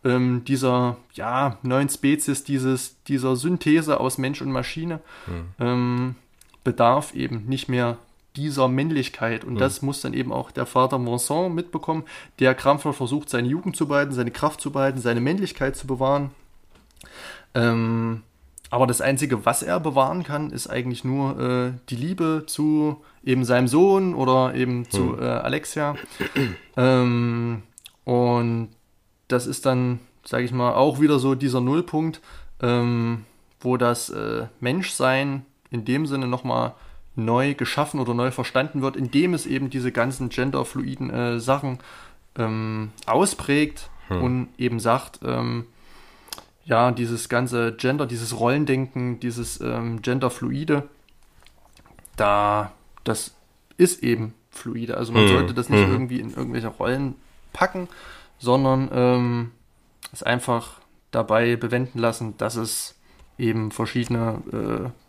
[0.04, 5.00] ähm, dieser ja, neuen Spezies, dieses, dieser Synthese aus Mensch und Maschine
[5.58, 6.14] ähm,
[6.62, 7.98] bedarf eben nicht mehr
[8.36, 9.44] dieser Männlichkeit.
[9.44, 12.04] Und das muss dann eben auch der Vater Vincent mitbekommen,
[12.40, 16.30] der krampfhaft versucht, seine Jugend zu behalten, seine Kraft zu behalten, seine Männlichkeit zu bewahren.
[17.54, 18.22] Ähm,
[18.70, 23.44] aber das Einzige, was er bewahren kann, ist eigentlich nur äh, die Liebe zu eben
[23.44, 25.94] seinem Sohn oder eben zu äh, Alexia.
[26.76, 27.62] ähm,
[28.02, 28.70] und
[29.34, 32.20] das ist dann, sage ich mal, auch wieder so dieser Nullpunkt,
[32.62, 33.24] ähm,
[33.60, 36.74] wo das äh, Menschsein in dem Sinne nochmal
[37.16, 41.78] neu geschaffen oder neu verstanden wird, indem es eben diese ganzen genderfluiden äh, Sachen
[42.36, 45.66] ähm, ausprägt und eben sagt, ähm,
[46.64, 50.88] ja, dieses ganze Gender, dieses Rollendenken, dieses ähm, Genderfluide,
[52.16, 52.72] da,
[53.04, 53.34] das
[53.76, 54.96] ist eben fluide.
[54.96, 55.28] Also man Mhm.
[55.28, 55.92] sollte das nicht Mhm.
[55.92, 57.14] irgendwie in irgendwelche Rollen
[57.52, 57.88] packen,
[58.38, 59.50] sondern ähm,
[60.12, 60.80] es einfach
[61.10, 62.98] dabei bewenden lassen, dass es
[63.38, 65.03] eben verschiedene äh,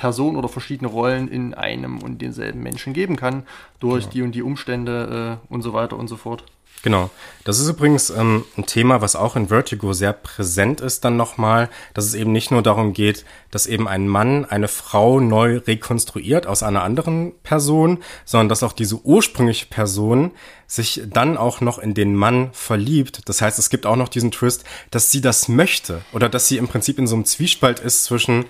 [0.00, 3.42] Personen oder verschiedene Rollen in einem und denselben Menschen geben kann,
[3.80, 6.42] durch die und die Umstände äh, und so weiter und so fort.
[6.82, 7.10] Genau.
[7.44, 11.68] Das ist übrigens ähm, ein Thema, was auch in Vertigo sehr präsent ist dann nochmal,
[11.92, 16.46] dass es eben nicht nur darum geht, dass eben ein Mann eine Frau neu rekonstruiert
[16.46, 20.30] aus einer anderen Person, sondern dass auch diese ursprüngliche Person
[20.66, 23.28] sich dann auch noch in den Mann verliebt.
[23.28, 26.56] Das heißt, es gibt auch noch diesen Twist, dass sie das möchte oder dass sie
[26.56, 28.46] im Prinzip in so einem Zwiespalt ist zwischen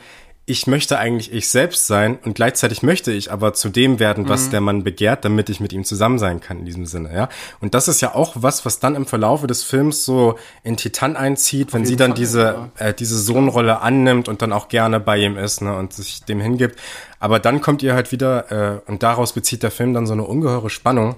[0.50, 4.50] ich möchte eigentlich ich selbst sein und gleichzeitig möchte ich aber zu dem werden, was
[4.50, 7.28] der Mann begehrt, damit ich mit ihm zusammen sein kann in diesem Sinne, ja.
[7.60, 11.16] Und das ist ja auch was, was dann im Verlaufe des Films so in Titan
[11.16, 15.18] einzieht, wenn sie dann Fall, diese äh, diese Sohnrolle annimmt und dann auch gerne bei
[15.18, 16.78] ihm ist, ne, und sich dem hingibt.
[17.20, 20.24] Aber dann kommt ihr halt wieder äh, und daraus bezieht der Film dann so eine
[20.24, 21.16] ungeheure Spannung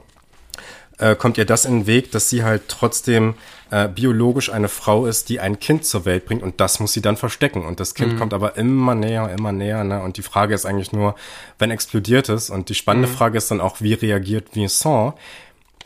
[1.02, 3.34] äh, kommt ihr das in den Weg, dass sie halt trotzdem
[3.70, 7.02] äh, biologisch eine Frau ist, die ein Kind zur Welt bringt und das muss sie
[7.02, 7.64] dann verstecken.
[7.64, 9.82] Und das Kind kommt aber immer näher, immer näher.
[9.82, 10.00] Ne?
[10.02, 11.14] Und die Frage ist eigentlich nur,
[11.58, 12.50] wenn explodiert es?
[12.50, 15.14] Und die spannende Frage ist dann auch, wie reagiert Vincent?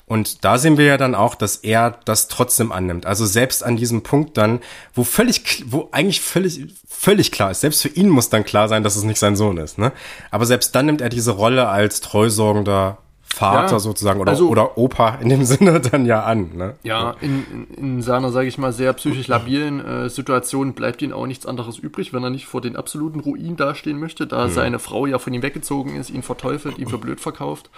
[0.09, 3.07] Und da sehen wir ja dann auch, dass er das trotzdem annimmt.
[3.07, 4.61] Also selbst an diesem Punkt dann,
[4.95, 8.85] wo völlig, wo eigentlich völlig, völlig klar ist, selbst für ihn muss dann klar sein,
[8.85, 9.93] dass es nicht sein Sohn ist, ne?
[10.31, 12.99] Aber selbst dann nimmt er diese Rolle als treusorgender
[13.37, 16.75] Vater Ja, sozusagen oder, also- oder Opa in dem Sinne dann ja an, ne?
[16.83, 21.13] Ja, in, in, in seiner, sage ich mal, sehr psychisch labilen äh, Situation bleibt ihm
[21.13, 24.79] auch nichts anderes übrig, wenn er nicht vor den absoluten Ruin dastehen möchte, da seine
[24.79, 27.71] Frau ja von ihm weggezogen ist, ihn verteufelt, ihn für blöd verkauft.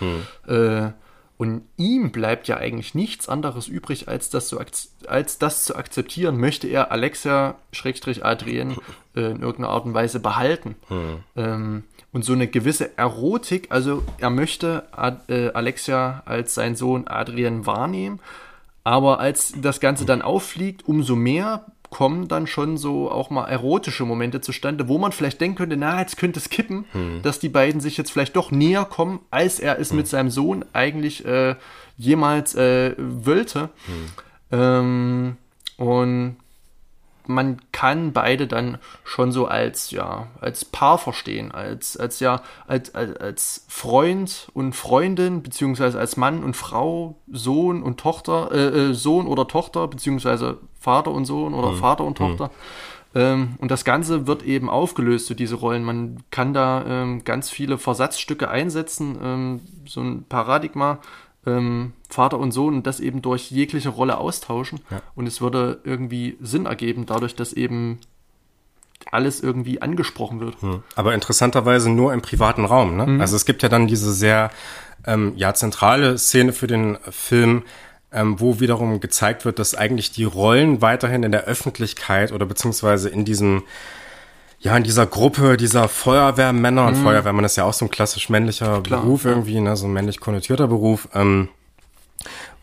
[0.47, 0.91] Äh,
[1.37, 4.71] und ihm bleibt ja eigentlich nichts anderes übrig, als das zu, ak-
[5.07, 6.37] als das zu akzeptieren.
[6.37, 8.73] Möchte er Alexia, Schrägstrich Adrien,
[9.15, 10.75] äh, in irgendeiner Art und Weise behalten.
[11.37, 17.07] Ähm, und so eine gewisse Erotik, also er möchte Ad, äh, Alexia als sein Sohn
[17.07, 18.21] Adrien wahrnehmen,
[18.85, 24.05] aber als das Ganze dann auffliegt, umso mehr kommen dann schon so auch mal erotische
[24.05, 26.85] Momente zustande, wo man vielleicht denken könnte, na, jetzt könnte es kippen,
[27.23, 30.65] dass die beiden sich jetzt vielleicht doch näher kommen, als er es mit seinem Sohn
[30.73, 31.55] eigentlich äh,
[31.97, 33.71] jemals äh, wollte.
[34.53, 35.37] Ähm,
[35.77, 36.37] und
[37.29, 42.95] man kann beide dann schon so als ja als Paar verstehen, als als ja als
[42.95, 48.95] als, als Freund und Freundin beziehungsweise als Mann und Frau, Sohn und Tochter, äh, äh,
[48.95, 52.51] Sohn oder Tochter beziehungsweise Vater und Sohn oder Vater und Tochter.
[53.15, 55.83] Ähm, und das Ganze wird eben aufgelöst, so diese Rollen.
[55.83, 60.99] Man kann da ähm, ganz viele Versatzstücke einsetzen, ähm, so ein Paradigma,
[61.49, 64.81] ähm, Vater und Sohn und das eben durch jegliche Rolle austauschen.
[65.15, 67.99] Und es würde irgendwie Sinn ergeben, dadurch, dass eben
[69.11, 70.57] alles irgendwie angesprochen wird.
[70.95, 72.97] Aber interessanterweise nur im privaten Raum.
[72.97, 73.21] Ne?
[73.21, 74.51] Also es gibt ja dann diese sehr
[75.07, 77.63] ähm, ja zentrale Szene für den Film,
[78.13, 83.09] ähm, wo wiederum gezeigt wird, dass eigentlich die Rollen weiterhin in der Öffentlichkeit oder beziehungsweise
[83.09, 83.63] in diesem
[84.61, 88.81] ja, in dieser Gruppe dieser Feuerwehrmänner, und Feuerwehrmann ist ja auch so ein klassisch männlicher
[88.83, 91.49] Klar, Beruf irgendwie, ne, so ein männlich konnotierter Beruf, ähm,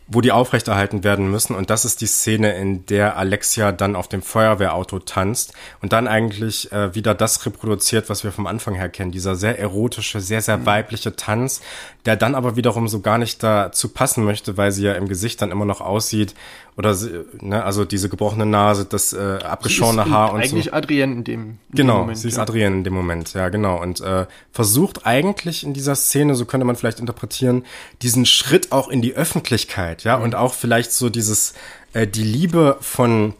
[0.08, 1.56] wo die aufrechterhalten werden müssen.
[1.56, 6.06] Und das ist die Szene, in der Alexia dann auf dem Feuerwehrauto tanzt und dann
[6.06, 9.10] eigentlich äh, wieder das reproduziert, was wir vom Anfang her kennen.
[9.10, 11.60] Dieser sehr erotische, sehr, sehr weibliche Tanz,
[12.04, 15.42] der dann aber wiederum so gar nicht dazu passen möchte, weil sie ja im Gesicht
[15.42, 16.34] dann immer noch aussieht
[16.76, 16.94] oder,
[17.40, 20.50] ne, also diese gebrochene Nase, das äh, abgeschorene Sie ist Haar und so.
[20.56, 22.18] Eigentlich Adrienne in dem, in Genau, Moment.
[22.18, 22.42] sie ist ja.
[22.42, 23.80] Adrienne in dem Moment, ja genau.
[23.80, 27.64] Und äh, versucht eigentlich in dieser Szene, so könnte man vielleicht interpretieren,
[28.02, 31.54] diesen Schritt auch in die Öffentlichkeit, ja, und auch vielleicht so dieses,
[31.94, 33.34] äh, die Liebe von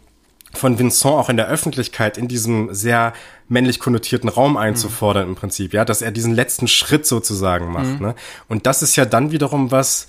[0.53, 3.13] von Vincent auch in der Öffentlichkeit in diesem sehr
[3.47, 8.15] männlich konnotierten Raum einzufordern im Prinzip, ja, dass er diesen letzten Schritt sozusagen macht, ne?
[8.47, 10.07] Und das ist ja dann wiederum was,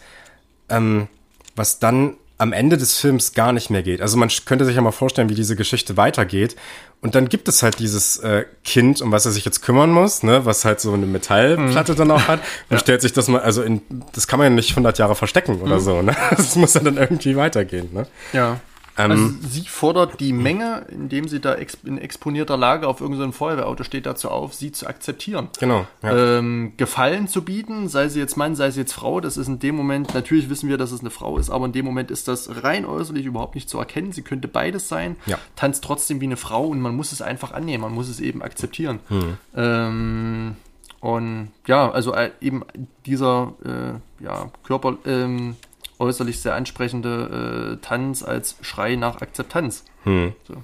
[0.71, 1.09] ähm,
[1.55, 4.01] was dann am Ende des Films gar nicht mehr geht.
[4.01, 6.55] Also man könnte sich ja mal vorstellen, wie diese Geschichte weitergeht.
[7.01, 10.23] Und dann gibt es halt dieses äh, Kind, um was er sich jetzt kümmern muss,
[10.23, 12.41] ne, was halt so eine Metallplatte dann auch hat.
[12.71, 13.83] Und stellt sich das mal, also in,
[14.15, 16.17] das kann man ja nicht 100 Jahre verstecken oder so, ne?
[16.31, 18.07] Das muss ja dann irgendwie weitergehen, ne?
[18.33, 18.61] Ja.
[18.99, 23.33] Ähm, also sie fordert die Menge, indem sie da ex in exponierter Lage auf irgendeinem
[23.33, 25.49] Feuerwehrauto steht, dazu auf, sie zu akzeptieren.
[25.59, 25.87] Genau.
[26.03, 26.39] Ja.
[26.39, 29.59] Ähm, Gefallen zu bieten, sei sie jetzt Mann, sei sie jetzt Frau, das ist in
[29.61, 32.29] dem Moment, natürlich wissen wir, dass es eine Frau ist, aber in dem Moment ist
[32.29, 34.13] das rein äußerlich überhaupt nicht zu erkennen.
[34.13, 35.39] Sie könnte beides sein, Ja.
[35.57, 38.43] tanzt trotzdem wie eine Frau und man muss es einfach annehmen, man muss es eben
[38.43, 38.99] akzeptieren.
[39.57, 40.57] Ähm,
[41.01, 42.63] und ja, also äh, eben
[43.07, 45.57] dieser äh, ja, Körper, ähm,
[45.99, 49.85] äußerlich sehr ansprechende äh, Tanz als Schrei nach Akzeptanz.
[50.05, 50.63] So.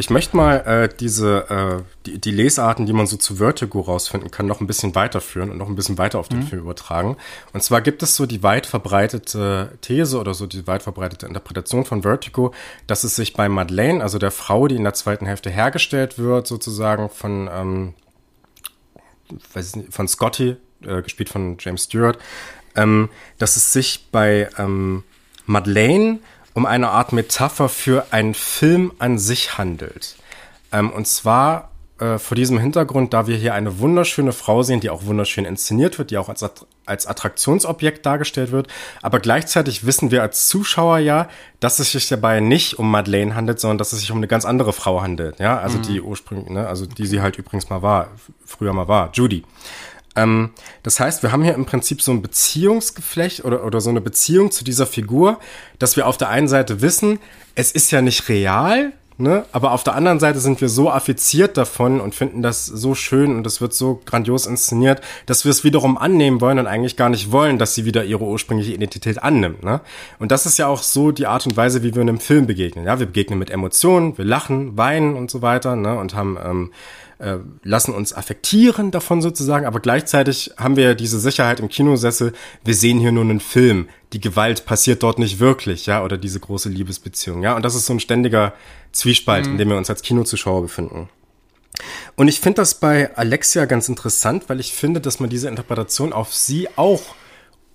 [0.00, 4.30] Ich möchte mal äh, diese äh, die, die Lesarten, die man so zu Vertigo rausfinden
[4.30, 7.18] kann, noch ein bisschen weiterführen und noch ein bisschen weiter auf den Film übertragen.
[7.52, 11.84] Und zwar gibt es so die weit verbreitete These oder so die weit verbreitete Interpretation
[11.84, 12.54] von Vertigo,
[12.86, 16.46] dass es sich bei Madeleine, also der Frau, die in der zweiten Hälfte hergestellt wird,
[16.46, 17.94] sozusagen von ähm,
[19.54, 22.18] nicht, von Scotty, äh, gespielt von James Stewart,
[22.74, 25.02] ähm, dass es sich bei ähm,
[25.46, 26.18] Madeleine
[26.54, 30.16] um eine Art Metapher für einen Film an sich handelt.
[30.72, 31.70] Ähm, und zwar
[32.00, 35.98] äh, vor diesem Hintergrund, da wir hier eine wunderschöne Frau sehen, die auch wunderschön inszeniert
[35.98, 38.68] wird, die auch als, Att- als Attraktionsobjekt dargestellt wird.
[39.02, 41.28] Aber gleichzeitig wissen wir als Zuschauer ja,
[41.60, 44.44] dass es sich dabei nicht um Madeleine handelt, sondern dass es sich um eine ganz
[44.44, 45.38] andere Frau handelt.
[45.38, 48.08] Ja, also die ursprünglich, ne, also die sie halt übrigens mal war,
[48.44, 49.44] früher mal war, Judy.
[50.16, 50.50] Ähm,
[50.82, 54.50] das heißt, wir haben hier im Prinzip so ein Beziehungsgeflecht oder, oder so eine Beziehung
[54.50, 55.38] zu dieser Figur,
[55.78, 57.18] dass wir auf der einen Seite wissen,
[57.54, 59.44] es ist ja nicht real, ne?
[59.52, 63.36] aber auf der anderen Seite sind wir so affiziert davon und finden das so schön
[63.36, 67.08] und es wird so grandios inszeniert, dass wir es wiederum annehmen wollen und eigentlich gar
[67.08, 69.62] nicht wollen, dass sie wieder ihre ursprüngliche Identität annimmt.
[69.62, 69.80] Ne?
[70.18, 72.84] Und das ist ja auch so die Art und Weise, wie wir einem Film begegnen.
[72.84, 75.96] Ja, wir begegnen mit Emotionen, wir lachen, weinen und so weiter ne?
[75.98, 76.72] und haben ähm,
[77.20, 82.32] äh, lassen uns affektieren davon sozusagen, aber gleichzeitig haben wir diese Sicherheit im Kinosessel,
[82.64, 86.40] wir sehen hier nur einen Film, die Gewalt passiert dort nicht wirklich, ja, oder diese
[86.40, 88.54] große Liebesbeziehung, ja, und das ist so ein ständiger
[88.92, 91.08] Zwiespalt, in dem wir uns als Kinozuschauer befinden.
[92.16, 96.12] Und ich finde das bei Alexia ganz interessant, weil ich finde, dass man diese Interpretation
[96.12, 97.14] auf sie auch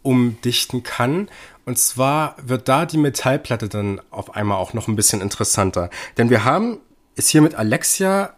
[0.01, 1.29] umdichten kann.
[1.65, 5.89] Und zwar wird da die Metallplatte dann auf einmal auch noch ein bisschen interessanter.
[6.17, 6.79] Denn wir haben
[7.15, 8.35] es hier mit Alexia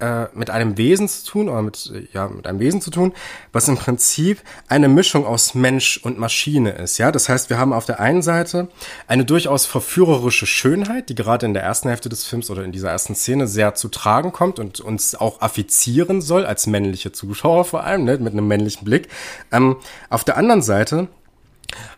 [0.00, 3.12] äh, mit einem Wesen zu tun, oder mit, ja, mit einem Wesen zu tun,
[3.52, 7.12] was im Prinzip eine Mischung aus Mensch und Maschine ist, ja.
[7.12, 8.68] Das heißt, wir haben auf der einen Seite
[9.06, 12.90] eine durchaus verführerische Schönheit, die gerade in der ersten Hälfte des Films oder in dieser
[12.90, 17.84] ersten Szene sehr zu tragen kommt und uns auch affizieren soll, als männliche Zuschauer vor
[17.84, 19.08] allem, ne, mit einem männlichen Blick.
[19.52, 19.76] Ähm,
[20.08, 21.08] auf der anderen Seite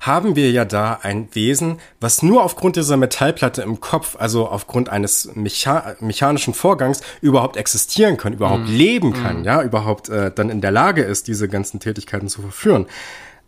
[0.00, 4.88] haben wir ja da ein Wesen, was nur aufgrund dieser Metallplatte im Kopf, also aufgrund
[4.88, 10.60] eines mecha mechanischen Vorgangs überhaupt existieren kann, überhaupt leben kann, ja, überhaupt äh, dann in
[10.60, 12.86] der Lage ist, diese ganzen Tätigkeiten zu verführen.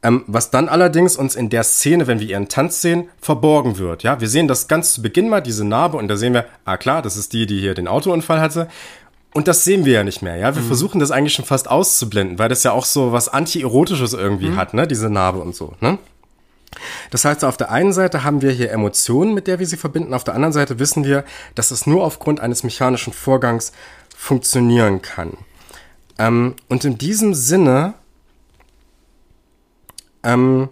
[0.05, 4.03] Ähm, was dann allerdings uns in der Szene, wenn wir ihren Tanz sehen, verborgen wird.
[4.03, 6.77] Ja, wir sehen das ganz zu Beginn mal, diese Narbe, und da sehen wir, ah
[6.77, 8.69] klar, das ist die, die hier den Autounfall hatte.
[9.33, 10.55] Und das sehen wir ja nicht mehr, ja.
[10.55, 14.55] Wir versuchen das eigentlich schon fast auszublenden, weil das ja auch so was Anti-Erotisches irgendwie
[14.55, 15.99] hat, ne, diese Narbe und so, ne?
[17.11, 20.15] Das heißt, auf der einen Seite haben wir hier Emotionen, mit der wir sie verbinden,
[20.15, 21.25] auf der anderen Seite wissen wir,
[21.55, 23.73] dass es nur aufgrund eines mechanischen Vorgangs
[24.17, 25.37] funktionieren kann.
[26.19, 27.95] Ähm, und in diesem Sinne
[30.23, 30.69] ähm,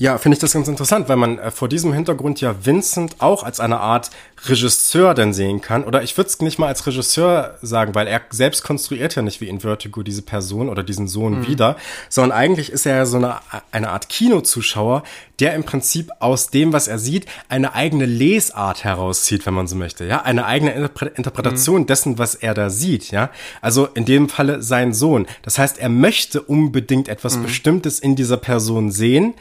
[0.00, 3.42] Ja, finde ich das ganz interessant, weil man äh, vor diesem Hintergrund ja Vincent auch
[3.42, 4.10] als eine Art
[4.46, 5.82] Regisseur dann sehen kann.
[5.82, 9.40] Oder ich würde es nicht mal als Regisseur sagen, weil er selbst konstruiert ja nicht
[9.40, 11.48] wie in Vertigo diese Person oder diesen Sohn mhm.
[11.48, 11.76] wieder,
[12.08, 13.40] sondern eigentlich ist er ja so eine,
[13.72, 15.02] eine Art Kinozuschauer,
[15.40, 19.74] der im Prinzip aus dem, was er sieht, eine eigene Lesart herauszieht, wenn man so
[19.74, 20.04] möchte.
[20.04, 21.86] Ja, eine eigene Interpre Interpretation mhm.
[21.86, 23.10] dessen, was er da sieht.
[23.10, 23.30] Ja,
[23.60, 25.26] also in dem Falle sein Sohn.
[25.42, 27.42] Das heißt, er möchte unbedingt etwas mhm.
[27.42, 29.34] Bestimmtes in dieser Person sehen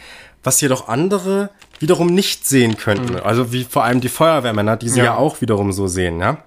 [0.48, 1.50] was jedoch andere
[1.80, 3.16] wiederum nicht sehen könnten.
[3.16, 3.20] Mhm.
[3.20, 5.06] Also wie vor allem die Feuerwehrmänner, die sie ja.
[5.06, 6.38] ja auch wiederum so sehen, ja.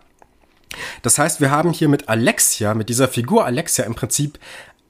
[1.02, 4.38] Das heißt, wir haben hier mit Alexia, mit dieser Figur Alexia im Prinzip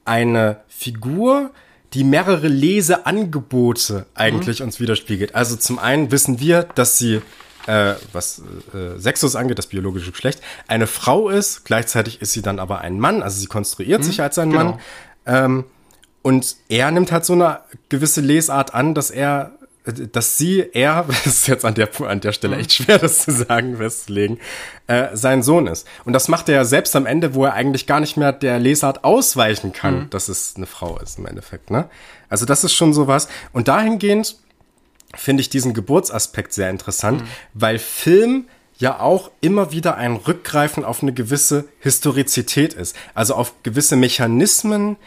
[0.05, 1.51] eine Figur,
[1.93, 4.67] die mehrere Leseangebote eigentlich mhm.
[4.67, 5.35] uns widerspiegelt.
[5.35, 7.21] Also zum einen wissen wir, dass sie,
[7.67, 8.41] äh, was
[8.73, 11.65] äh, Sexus angeht, das biologische Geschlecht, eine Frau ist.
[11.65, 14.05] Gleichzeitig ist sie dann aber ein Mann, also sie konstruiert mhm.
[14.05, 14.63] sich als ein genau.
[14.63, 14.79] Mann.
[15.25, 15.65] Ähm,
[16.21, 19.51] und er nimmt halt so eine gewisse Lesart an, dass er,
[19.85, 23.31] dass sie, er, das ist jetzt an der, an der Stelle echt schwer, das zu
[23.31, 24.39] sagen, festzulegen,
[24.87, 25.87] äh, sein Sohn ist.
[26.05, 28.59] Und das macht er ja selbst am Ende, wo er eigentlich gar nicht mehr der
[28.59, 30.09] Lesart ausweichen kann, mhm.
[30.09, 31.89] dass es eine Frau ist im Endeffekt, ne?
[32.29, 33.27] Also das ist schon sowas.
[33.51, 34.37] Und dahingehend
[35.15, 37.27] finde ich diesen Geburtsaspekt sehr interessant, mhm.
[37.53, 38.45] weil Film
[38.77, 42.95] ja auch immer wieder ein Rückgreifen auf eine gewisse Historizität ist.
[43.13, 44.97] Also auf gewisse Mechanismen,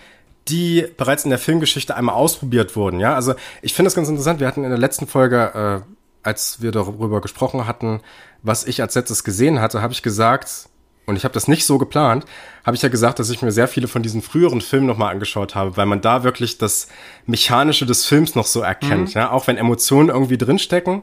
[0.48, 3.00] die bereits in der Filmgeschichte einmal ausprobiert wurden.
[3.00, 4.40] Ja, also ich finde das ganz interessant.
[4.40, 5.90] Wir hatten in der letzten Folge, äh,
[6.22, 8.00] als wir darüber gesprochen hatten,
[8.42, 10.68] was ich als letztes gesehen hatte, habe ich gesagt,
[11.06, 12.24] und ich habe das nicht so geplant,
[12.64, 15.54] habe ich ja gesagt, dass ich mir sehr viele von diesen früheren Filmen nochmal angeschaut
[15.54, 16.88] habe, weil man da wirklich das
[17.26, 19.20] Mechanische des Films noch so erkennt, mhm.
[19.20, 21.02] ja, auch wenn Emotionen irgendwie drinstecken.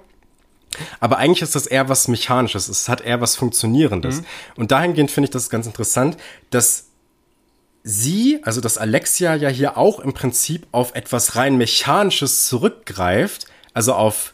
[0.99, 4.21] Aber eigentlich ist das eher was Mechanisches, es hat eher was Funktionierendes.
[4.21, 4.25] Mhm.
[4.55, 6.17] Und dahingehend finde ich das ganz interessant,
[6.49, 6.90] dass
[7.83, 13.93] sie, also dass Alexia ja hier auch im Prinzip auf etwas rein Mechanisches zurückgreift, also
[13.93, 14.33] auf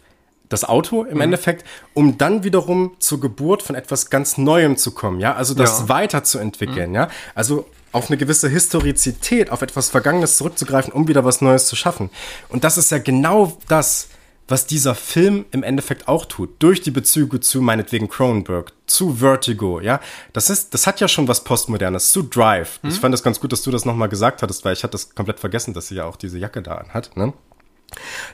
[0.49, 1.22] das Auto im mhm.
[1.22, 5.82] Endeffekt, um dann wiederum zur Geburt von etwas ganz Neuem zu kommen, ja, also das
[5.82, 5.90] ja.
[5.90, 6.95] weiterzuentwickeln, mhm.
[6.95, 11.76] ja, also auf eine gewisse Historizität, auf etwas Vergangenes zurückzugreifen, um wieder was Neues zu
[11.76, 12.10] schaffen.
[12.49, 14.10] Und das ist ja genau das,
[14.48, 19.82] was dieser Film im Endeffekt auch tut, durch die Bezüge zu meinetwegen Cronenberg, zu Vertigo,
[19.82, 19.99] ja,
[20.34, 22.80] das ist, das hat ja schon was Postmodernes, zu Drive.
[22.82, 22.90] Mhm.
[22.90, 25.14] Ich fand es ganz gut, dass du das nochmal gesagt hattest, weil ich hatte das
[25.14, 27.34] komplett vergessen, dass sie ja auch diese Jacke da anhat, ne?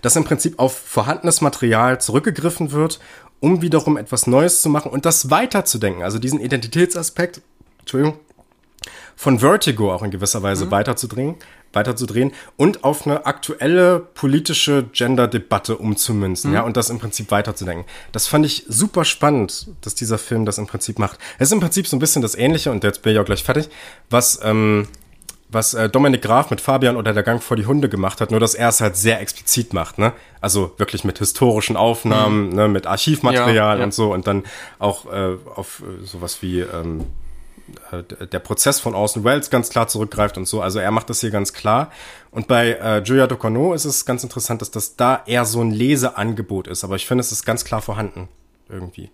[0.02, 3.00] Dass im Prinzip auf vorhandenes Material zurückgegriffen wird,
[3.40, 7.42] um wiederum etwas Neues zu machen und das weiterzudenken, also diesen Identitätsaspekt,
[7.80, 8.20] Entschuldigung,
[9.16, 10.72] von Vertigo auch in gewisser Weise mhm.
[10.72, 11.36] weiterzudringen,
[11.74, 16.56] weiterzudrehen und auf eine aktuelle politische Gender-Debatte umzumünzen, mhm.
[16.56, 17.86] ja, und das im Prinzip weiterzudenken.
[18.12, 21.20] Das fand ich super spannend, dass dieser Film das im Prinzip macht.
[21.40, 23.44] Es ist im Prinzip so ein bisschen das Ähnliche, und jetzt bin ich auch gleich
[23.44, 23.70] fertig,
[24.10, 24.88] was, ähm,
[25.50, 28.40] was äh, Dominik Graf mit Fabian oder der Gang vor die Hunde gemacht hat, nur
[28.40, 30.14] dass er es halt sehr explizit macht, ne?
[30.42, 32.56] Also wirklich mit historischen Aufnahmen, mhm.
[32.56, 33.84] ne, mit Archivmaterial ja, ja.
[33.84, 34.44] und so und dann
[34.80, 37.23] auch äh, auf äh, sowas wie ähm, äh,
[38.32, 40.62] der Prozess von Orson Welles ganz klar zurückgreift und so.
[40.62, 41.92] Also er macht das hier ganz klar.
[42.32, 45.72] Und bei äh, Julia Ducournau ist es ganz interessant, dass das da eher so ein
[45.72, 46.84] Leseangebot ist.
[46.84, 48.28] Aber ich finde, es ist ganz klar vorhanden
[48.70, 49.10] irgendwie.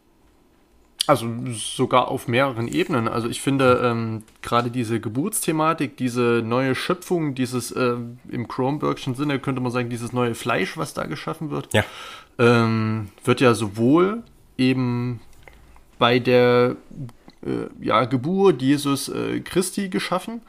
[1.08, 3.08] Also sogar auf mehreren Ebenen.
[3.08, 7.96] Also ich finde ähm, gerade diese Geburtsthematik, diese neue Schöpfung, dieses äh,
[8.30, 11.84] im Kronbergschen Sinne könnte man sagen, dieses neue Fleisch, was da geschaffen wird, ja.
[12.38, 14.22] ähm, wird ja sowohl
[14.58, 15.20] eben
[15.98, 17.19] bei der äh,
[17.80, 20.42] ja, Geburt Jesus äh, Christi geschaffen,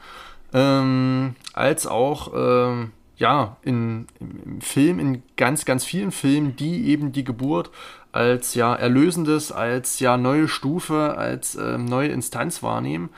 [0.53, 2.87] ähm, als auch äh,
[3.17, 7.69] ja, in, im, im, Film, in ganz, ganz vielen Filmen, die eben die Geburt
[8.11, 13.09] als ja erlösendes, als ja neue Stufe, als ähm, neue Instanz wahrnehmen.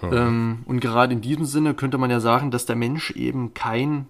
[0.00, 0.12] Mhm.
[0.12, 4.06] Ähm, und gerade in diesem Sinne könnte man ja sagen, dass der Mensch eben kein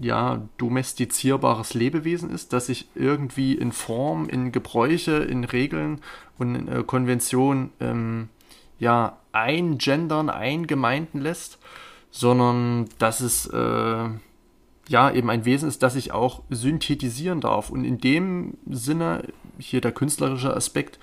[0.00, 6.00] ja, domestizierbares Lebewesen ist, das sich irgendwie in Form, in Gebräuche, in Regeln
[6.38, 8.28] und in äh, Konventionen ähm,
[8.78, 11.58] ja eingendern, eingemeinden lässt,
[12.10, 14.08] sondern dass es äh,
[14.88, 17.70] ja eben ein Wesen ist, das sich auch synthetisieren darf.
[17.70, 19.24] Und in dem Sinne,
[19.58, 20.98] hier der künstlerische Aspekt,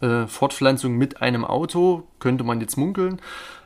[0.00, 3.20] äh, Fortpflanzung mit einem Auto, könnte man jetzt munkeln.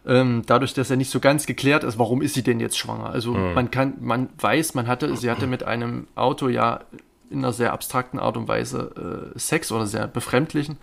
[0.06, 3.10] Ähm, dadurch, dass er nicht so ganz geklärt ist, warum ist sie denn jetzt schwanger?
[3.10, 3.54] Also mhm.
[3.54, 6.80] man kann, man weiß, man hatte, sie hatte mit einem Auto ja
[7.28, 10.76] in einer sehr abstrakten Art und Weise äh, Sex oder sehr befremdlichen.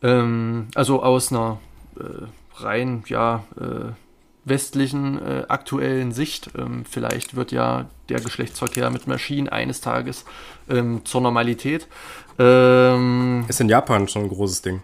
[0.00, 1.58] Ähm, also aus einer
[2.56, 3.92] rein, ja, äh,
[4.44, 6.50] westlichen äh, aktuellen Sicht.
[6.58, 10.24] Ähm, vielleicht wird ja der Geschlechtsverkehr mit Maschinen eines Tages
[10.68, 11.86] ähm, zur Normalität.
[12.38, 14.82] Ähm, ist in Japan schon ein großes Ding.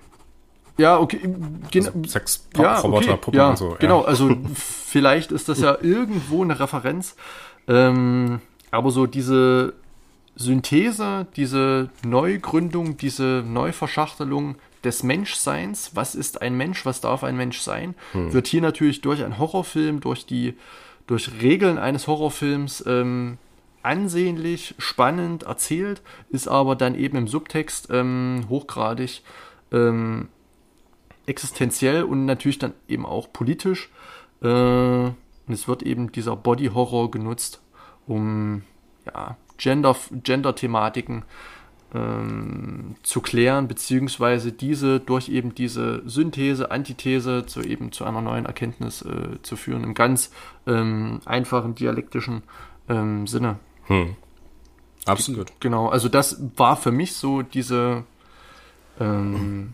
[0.76, 1.18] Ja, okay.
[1.72, 3.70] Gen also Sex, Pop, ja, Roboter, okay, Puppen ja, und so.
[3.70, 3.76] Ja.
[3.78, 7.16] Genau, also vielleicht ist das ja irgendwo eine Referenz.
[7.66, 8.40] Ähm,
[8.70, 9.74] aber so diese
[10.36, 17.60] Synthese, diese Neugründung, diese Neuverschachtelung des Menschseins, was ist ein Mensch, was darf ein Mensch
[17.60, 18.32] sein, hm.
[18.32, 20.54] wird hier natürlich durch einen Horrorfilm, durch die
[21.06, 23.38] durch Regeln eines Horrorfilms ähm,
[23.82, 29.22] ansehnlich, spannend erzählt, ist aber dann eben im Subtext ähm, hochgradig
[29.72, 30.28] ähm,
[31.26, 33.90] existenziell und natürlich dann eben auch politisch.
[34.42, 35.14] Äh, und
[35.54, 37.62] es wird eben dieser Body Horror genutzt,
[38.06, 38.62] um
[39.06, 41.24] ja, Gender, Gender-Thematiken
[41.94, 48.46] ähm, zu klären, beziehungsweise diese durch eben diese Synthese, Antithese zu eben zu einer neuen
[48.46, 50.30] Erkenntnis äh, zu führen, im ganz
[50.66, 52.42] ähm, einfachen dialektischen
[52.88, 53.58] ähm, Sinne.
[53.84, 54.16] Hm.
[55.06, 55.52] Absolut.
[55.60, 58.04] Genau, also das war für mich so diese
[59.00, 59.72] ähm,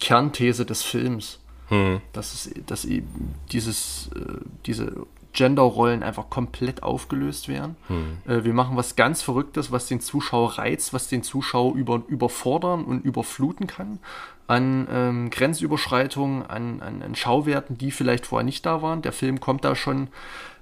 [0.00, 1.40] Kernthese des Films.
[1.68, 2.00] Hm.
[2.14, 5.06] Dass, es, dass eben dieses, äh, diese
[5.38, 7.76] Genderrollen einfach komplett aufgelöst werden.
[7.86, 8.18] Hm.
[8.26, 12.84] Äh, wir machen was ganz Verrücktes, was den Zuschauer reizt, was den Zuschauer über, überfordern
[12.84, 14.00] und überfluten kann
[14.48, 19.02] an ähm, Grenzüberschreitungen, an, an, an, Schauwerten, die vielleicht vorher nicht da waren.
[19.02, 20.08] Der Film kommt da schon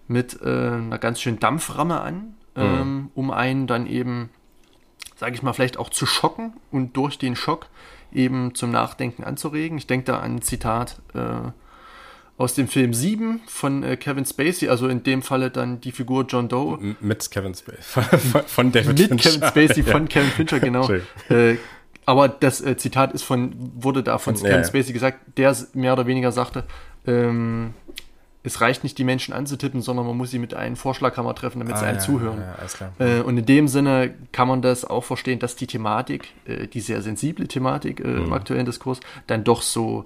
[0.08, 2.64] mit äh, einer ganz schönen Dampframme an, hm.
[2.64, 4.28] ähm, um einen dann eben,
[5.14, 7.68] sage ich mal, vielleicht auch zu schocken und durch den Schock
[8.12, 9.78] eben zum Nachdenken anzuregen.
[9.78, 11.50] Ich denke da an ein Zitat äh,
[12.38, 16.26] aus dem Film 7 von äh, Kevin Spacey, also in dem Falle dann die Figur
[16.28, 16.96] John Doe.
[17.00, 18.02] Mit Kevin Spacey,
[18.46, 19.30] von David Mit Fincher.
[19.30, 20.08] Kevin Spacey, von ja.
[20.08, 20.88] Kevin Fincher, genau.
[21.30, 21.56] äh,
[22.04, 25.94] aber das äh, Zitat ist von, wurde da von ja, Kevin Spacey gesagt, der mehr
[25.94, 26.64] oder weniger sagte,
[27.06, 27.72] ähm,
[28.46, 31.74] es reicht nicht, die Menschen anzutippen, sondern man muss sie mit einem Vorschlaghammer treffen, damit
[31.74, 32.44] ah, sie einen ja, zuhören.
[33.00, 36.68] Ja, äh, und in dem Sinne kann man das auch verstehen, dass die Thematik, äh,
[36.68, 38.26] die sehr sensible Thematik äh, mhm.
[38.26, 40.04] im aktuellen Diskurs, dann doch so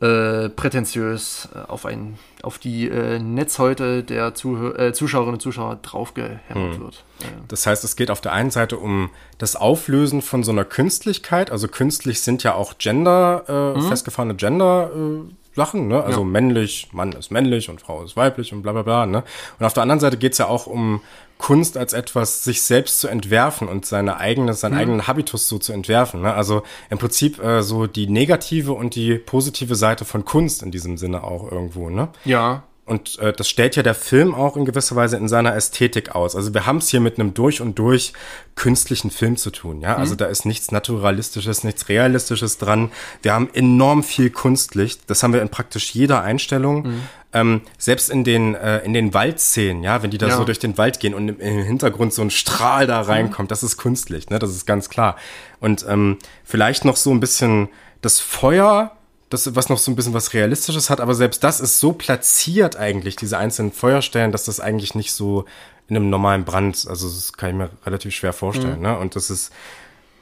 [0.00, 5.78] äh, prätentiös äh, auf, ein, auf die äh, Netzhäute der Zuhör äh, Zuschauerinnen und Zuschauer
[5.80, 6.80] draufgehämmert hm.
[6.80, 7.04] wird.
[7.48, 11.50] Das heißt, es geht auf der einen Seite um das Auflösen von so einer Künstlichkeit.
[11.50, 13.88] Also künstlich sind ja auch Gender, äh, mhm.
[13.88, 14.90] festgefahrene Gender.
[14.94, 16.04] Äh, Sachen, ne?
[16.04, 16.26] Also ja.
[16.26, 19.24] männlich, Mann ist männlich und Frau ist weiblich und bla bla bla, ne?
[19.58, 21.00] Und auf der anderen Seite geht's ja auch um
[21.38, 24.80] Kunst als etwas, sich selbst zu entwerfen und seine eigene, seinen mhm.
[24.80, 26.22] eigenen Habitus so zu entwerfen.
[26.22, 26.32] Ne?
[26.32, 30.96] Also im Prinzip äh, so die negative und die positive Seite von Kunst in diesem
[30.96, 31.90] Sinne auch irgendwo.
[31.90, 32.08] Ne?
[32.24, 32.64] Ja.
[32.86, 36.36] Und äh, das stellt ja der Film auch in gewisser Weise in seiner Ästhetik aus.
[36.36, 38.12] Also wir haben es hier mit einem durch und durch
[38.54, 39.80] künstlichen Film zu tun.
[39.80, 40.18] Ja, also mhm.
[40.18, 42.92] da ist nichts Naturalistisches, nichts Realistisches dran.
[43.22, 45.00] Wir haben enorm viel Kunstlicht.
[45.08, 46.86] Das haben wir in praktisch jeder Einstellung.
[46.86, 47.02] Mhm.
[47.32, 50.36] Ähm, selbst in den äh, in den Waldszenen, ja, wenn die da ja.
[50.36, 53.10] so durch den Wald gehen und im, im, Hintergrund so ein Strahl da mhm.
[53.10, 53.50] reinkommt, mhm.
[53.50, 54.38] das ist Kunstlicht, ne?
[54.38, 55.16] Das ist ganz klar.
[55.58, 57.68] Und ähm, vielleicht noch so ein bisschen
[58.00, 58.96] das Feuer
[59.28, 62.76] das, was noch so ein bisschen was Realistisches hat, aber selbst das ist so platziert
[62.76, 65.44] eigentlich, diese einzelnen Feuerstellen, dass das eigentlich nicht so
[65.88, 68.82] in einem normalen Brand, also das kann ich mir relativ schwer vorstellen, mhm.
[68.82, 68.98] ne?
[68.98, 69.52] Und das ist,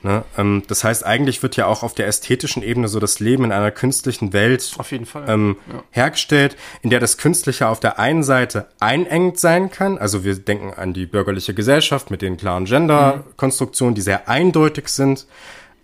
[0.02, 3.44] ne, ähm, das heißt, eigentlich wird ja auch auf der ästhetischen Ebene so das Leben
[3.44, 5.24] in einer künstlichen Welt auf jeden Fall.
[5.28, 5.82] Ähm, ja.
[5.90, 10.72] hergestellt, in der das Künstliche auf der einen Seite einengt sein kann, also wir denken
[10.72, 15.26] an die bürgerliche Gesellschaft mit den klaren Gender-Konstruktionen, die sehr eindeutig sind,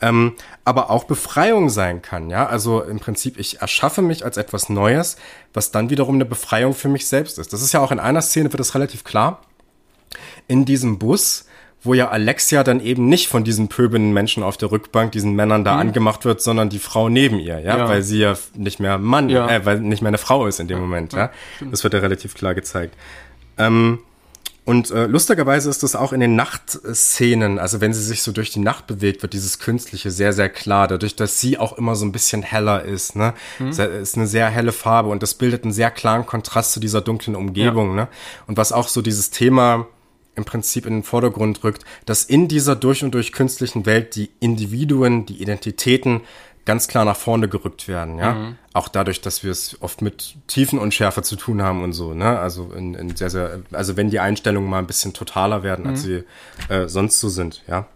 [0.00, 2.30] ähm, aber auch Befreiung sein kann.
[2.30, 5.16] Ja, also im Prinzip, ich erschaffe mich als etwas Neues,
[5.52, 7.52] was dann wiederum eine Befreiung für mich selbst ist.
[7.52, 9.42] Das ist ja auch in einer Szene wird das relativ klar.
[10.48, 11.46] In diesem Bus,
[11.82, 15.64] wo ja Alexia dann eben nicht von diesen pöbelnden Menschen auf der Rückbank, diesen Männern
[15.64, 15.80] da mhm.
[15.80, 17.88] angemacht wird, sondern die Frau neben ihr, ja, ja.
[17.88, 19.48] weil sie ja nicht mehr Mann, ja.
[19.48, 20.82] Äh, weil nicht mehr eine Frau ist in dem ja.
[20.82, 21.30] Moment, ja.
[21.70, 22.94] Das wird ja relativ klar gezeigt.
[23.56, 24.00] Ähm,
[24.64, 28.50] und äh, lustigerweise ist das auch in den Nachtszenen, also wenn sie sich so durch
[28.50, 32.04] die Nacht bewegt, wird dieses Künstliche sehr, sehr klar, dadurch, dass sie auch immer so
[32.04, 33.16] ein bisschen heller ist.
[33.16, 33.34] Ne?
[33.58, 33.68] Mhm.
[33.68, 37.00] Es ist eine sehr helle Farbe und das bildet einen sehr klaren Kontrast zu dieser
[37.00, 37.90] dunklen Umgebung.
[37.90, 38.04] Ja.
[38.04, 38.08] Ne?
[38.46, 39.86] Und was auch so dieses Thema
[40.36, 44.30] im Prinzip in den Vordergrund rückt, dass in dieser durch und durch künstlichen Welt die
[44.40, 46.20] Individuen, die Identitäten
[46.64, 48.34] ganz klar nach vorne gerückt werden, ja.
[48.34, 48.56] Mhm.
[48.72, 52.38] Auch dadurch, dass wir es oft mit Tiefenunschärfe zu tun haben und so, ne?
[52.38, 55.90] Also in, in sehr, sehr, also wenn die Einstellungen mal ein bisschen totaler werden, mhm.
[55.90, 56.24] als sie
[56.68, 57.86] äh, sonst so sind, ja.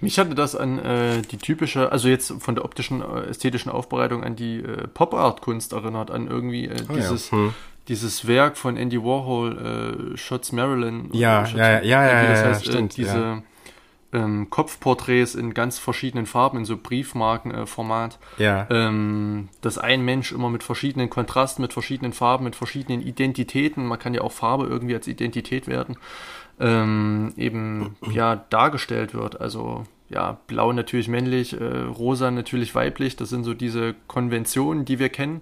[0.00, 4.24] Mich hatte das an äh, die typische, also jetzt von der optischen, äh, ästhetischen Aufbereitung
[4.24, 7.36] an die äh, Pop-Art-Kunst erinnert, an irgendwie äh, oh, dieses, ja.
[7.36, 7.54] hm.
[7.88, 11.10] dieses Werk von Andy Warhol, äh, Shots Marilyn.
[11.12, 13.42] Ja, ja, ja, ja, ja, das ja, heißt, äh, stimmt, diese, ja
[14.12, 18.18] ähm, Kopfporträts in ganz verschiedenen Farben, in so Briefmarkenformat.
[18.38, 18.66] Äh, ja.
[18.70, 23.98] Ähm, dass ein Mensch immer mit verschiedenen Kontrasten, mit verschiedenen Farben, mit verschiedenen Identitäten, man
[23.98, 25.96] kann ja auch Farbe irgendwie als Identität werden,
[26.58, 29.40] ähm, eben ja dargestellt wird.
[29.40, 34.98] Also ja, blau natürlich männlich, äh, rosa natürlich weiblich, das sind so diese Konventionen, die
[34.98, 35.40] wir kennen.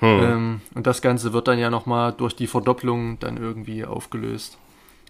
[0.00, 0.22] Hm.
[0.22, 4.58] Ähm, und das Ganze wird dann ja nochmal durch die Verdopplung dann irgendwie aufgelöst.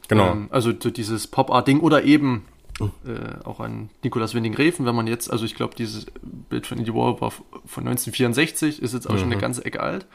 [0.09, 0.33] Genau.
[0.33, 2.45] Ähm, also so dieses Pop-Art-Ding oder eben
[2.81, 6.95] äh, auch an Nikolaus Winding-Refen, wenn man jetzt, also ich glaube, dieses Bild von Indie
[6.95, 10.07] Wall war von 1964, ist jetzt auch schon eine ganze Ecke alt.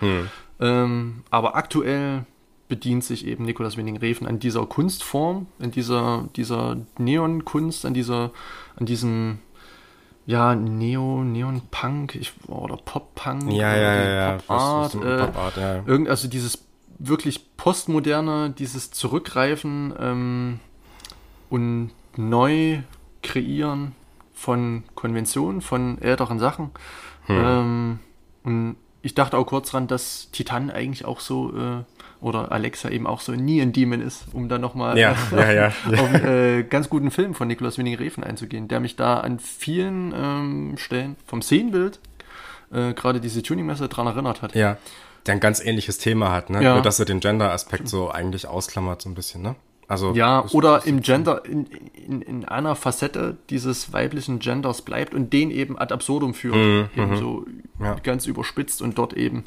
[0.59, 2.25] Ähm, aber aktuell
[2.69, 8.31] bedient sich eben Nikolaus Winding-Refen an dieser Kunstform, an dieser, dieser Neon-Kunst, an dieser,
[8.77, 9.39] an diesem
[10.25, 14.31] ja, Neo, Neon-Punk ich, oder Pop-Punk Ja, ja, ja.
[14.37, 15.83] Pop-Art, äh, Pop-Art, ja.
[15.85, 16.63] irgend, also dieses
[16.97, 20.59] wirklich postmoderne, dieses Zurückgreifen ähm,
[21.49, 22.79] und neu
[23.21, 23.93] kreieren
[24.33, 26.71] von Konventionen, von älteren Sachen.
[27.25, 27.43] Hm.
[27.43, 27.99] Ähm,
[28.43, 31.83] und ich dachte auch kurz dran, dass Titan eigentlich auch so äh,
[32.21, 35.67] oder Alexa eben auch so nie ein Demon ist, um dann nochmal Ja, ja, ja.
[35.67, 40.13] auf einen äh, ganz guten Film von Nikolaus Winning-Refen einzugehen, der mich da an vielen
[40.15, 41.99] ähm, Stellen vom Szenenbild
[42.71, 44.55] äh, gerade diese Tuning-Messe dran erinnert hat.
[44.55, 44.77] Ja,
[45.25, 46.61] der ein ganz ähnliches Thema hat, ne?
[46.61, 49.55] Nur, dass er den Gender-Aspekt so eigentlich ausklammert, so ein bisschen, ne?
[49.87, 55.31] Also, Ja, oder im Gender, in, in, in einer Facette dieses weiblichen Genders bleibt und
[55.33, 56.55] den eben ad absurdum führt.
[56.97, 57.45] eben so
[57.79, 57.95] Mhm, Ja.
[58.03, 59.45] ganz überspitzt und dort eben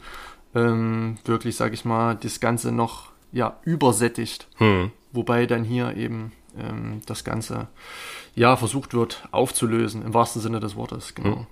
[0.55, 4.47] ähm, wirklich, sag ich mal, das Ganze noch ja, übersättigt.
[4.57, 4.91] Hm.
[5.13, 7.69] Wobei dann hier eben ähm, das Ganze
[8.35, 11.47] ja versucht wird aufzulösen, im wahrsten Sinne des Wortes, genau.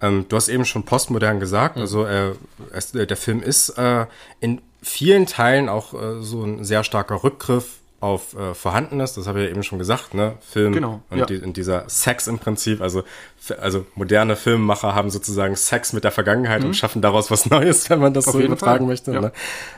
[0.00, 2.32] Ähm, du hast eben schon postmodern gesagt, also äh,
[2.72, 4.06] es, äh, der Film ist äh,
[4.40, 9.40] in vielen Teilen auch äh, so ein sehr starker Rückgriff auf äh, Vorhandenes, das habe
[9.40, 10.34] ich ja eben schon gesagt, ne?
[10.40, 11.24] Film Genau, und ja.
[11.24, 13.02] die, in dieser Sex im Prinzip, also,
[13.58, 18.00] also moderne Filmemacher haben sozusagen Sex mit der Vergangenheit und schaffen daraus was Neues, wenn
[18.00, 18.28] man das Mhm.
[18.28, 19.12] Auf so übertragen Fall, möchte.
[19.12, 19.20] ja.
[19.22, 19.32] Ne?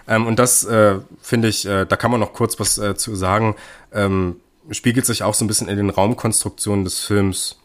[0.09, 3.15] Ähm, und das äh, finde ich, äh, da kann man noch kurz was äh, zu
[3.15, 3.55] sagen,
[3.93, 4.41] ähm,
[4.73, 7.61] spiegelt sich auch so ein bisschen in den Raumkonstruktionen des Films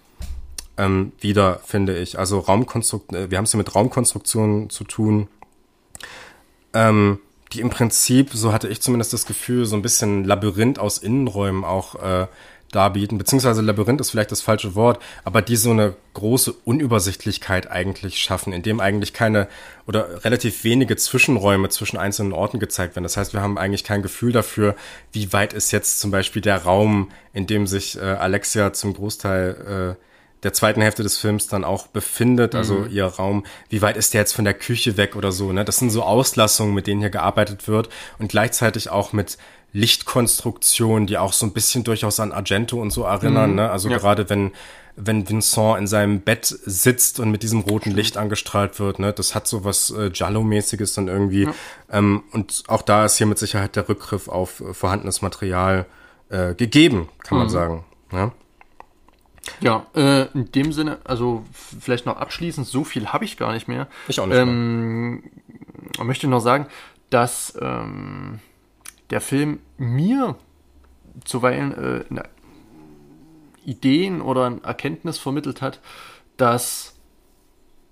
[0.77, 2.19] ähm, wieder, finde ich.
[2.19, 5.27] Also Raumkonstrukt, äh, wir haben es ja mit Raumkonstruktionen zu tun,
[6.73, 7.19] ähm,
[7.53, 11.63] die im Prinzip, so hatte ich zumindest das Gefühl, so ein bisschen Labyrinth aus Innenräumen
[11.63, 12.27] auch äh,
[12.71, 18.17] darbieten, beziehungsweise Labyrinth ist vielleicht das falsche Wort, aber die so eine große Unübersichtlichkeit eigentlich
[18.19, 19.47] schaffen, in dem eigentlich keine
[19.87, 23.03] oder relativ wenige Zwischenräume zwischen einzelnen Orten gezeigt werden.
[23.03, 24.75] Das heißt, wir haben eigentlich kein Gefühl dafür,
[25.11, 29.97] wie weit ist jetzt zum Beispiel der Raum, in dem sich äh, Alexia zum Großteil
[29.97, 30.10] äh,
[30.43, 34.21] der zweiten Hälfte des Films dann auch befindet, also ihr Raum, wie weit ist der
[34.21, 35.63] jetzt von der Küche weg oder so, ne?
[35.65, 37.89] Das sind so Auslassungen, mit denen hier gearbeitet wird
[38.19, 39.37] und gleichzeitig auch mit
[39.73, 43.69] Lichtkonstruktionen, die auch so ein bisschen durchaus an Argento und so erinnern, ne?
[43.71, 43.97] Also Ja.
[43.97, 44.51] gerade wenn
[44.97, 49.33] wenn Vincent in seinem Bett sitzt und mit diesem roten Licht angestrahlt wird, ne, das
[49.33, 51.47] hat so was äh, Giallo-mäßiges dann irgendwie.
[51.89, 55.85] Ähm, und auch da ist hier mit Sicherheit der Rückgriff auf äh, vorhandenes Material
[56.29, 57.85] äh, gegeben, kann man sagen.
[58.11, 58.33] Ne?
[59.59, 63.67] Ja, äh, in dem Sinne, also vielleicht noch abschließend, so viel habe ich gar nicht
[63.67, 63.87] mehr.
[64.07, 65.23] Ich auch nicht Ähm,
[65.93, 66.67] ich möchte noch sagen,
[67.09, 68.39] dass ähm,
[69.09, 70.35] der Film mir
[71.25, 72.23] zuweilen äh,
[73.65, 75.79] Ideen oder eine Erkenntnis vermittelt hat,
[76.37, 76.95] dass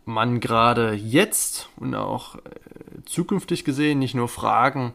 [0.05, 2.39] man gerade jetzt und auch äh,
[3.05, 4.93] zukünftig gesehen nicht nur Fragen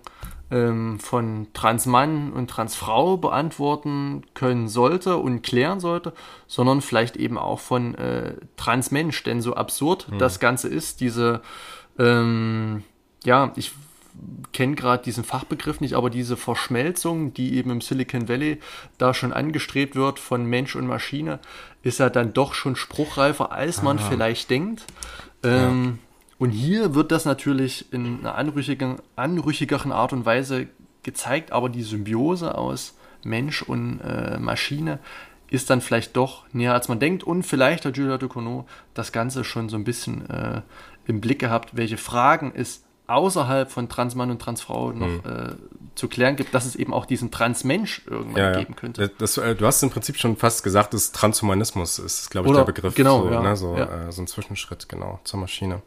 [0.50, 6.12] ähm, von Transmann und Transfrau beantworten können sollte und klären sollte,
[6.46, 9.22] sondern vielleicht eben auch von äh, Transmensch.
[9.22, 11.40] Denn so absurd das Ganze ist, diese,
[11.98, 12.84] ähm,
[13.24, 13.72] ja, ich
[14.52, 18.60] kenne gerade diesen Fachbegriff nicht, aber diese Verschmelzung, die eben im Silicon Valley
[18.98, 21.40] da schon angestrebt wird von Mensch und Maschine,
[21.82, 24.84] ist ja dann doch schon spruchreifer, als man vielleicht denkt.
[25.42, 25.98] Ähm,
[26.38, 30.66] Und hier wird das natürlich in einer anrüchigen, anrüchigeren Art und Weise
[31.02, 34.98] gezeigt, aber die Symbiose aus Mensch und äh, Maschine
[35.50, 39.44] ist dann vielleicht doch näher als man denkt und vielleicht hat Julia Ducournau das Ganze
[39.44, 40.62] schon so ein bisschen äh,
[41.06, 45.54] im Blick gehabt, welche Fragen es außerhalb von Transmann und Transfrau noch äh,
[45.94, 49.10] zu klären gibt, dass es eben auch diesen Transmensch irgendwann ja, geben könnte.
[49.18, 52.64] Das, äh, du hast im Prinzip schon fast gesagt, das Transhumanismus ist, glaube ich, Oder-
[52.64, 52.94] der Begriff.
[52.94, 54.08] genau, so, ja, ne, so, ja.
[54.08, 55.82] äh, so ein Zwischenschritt, genau, zur Maschine.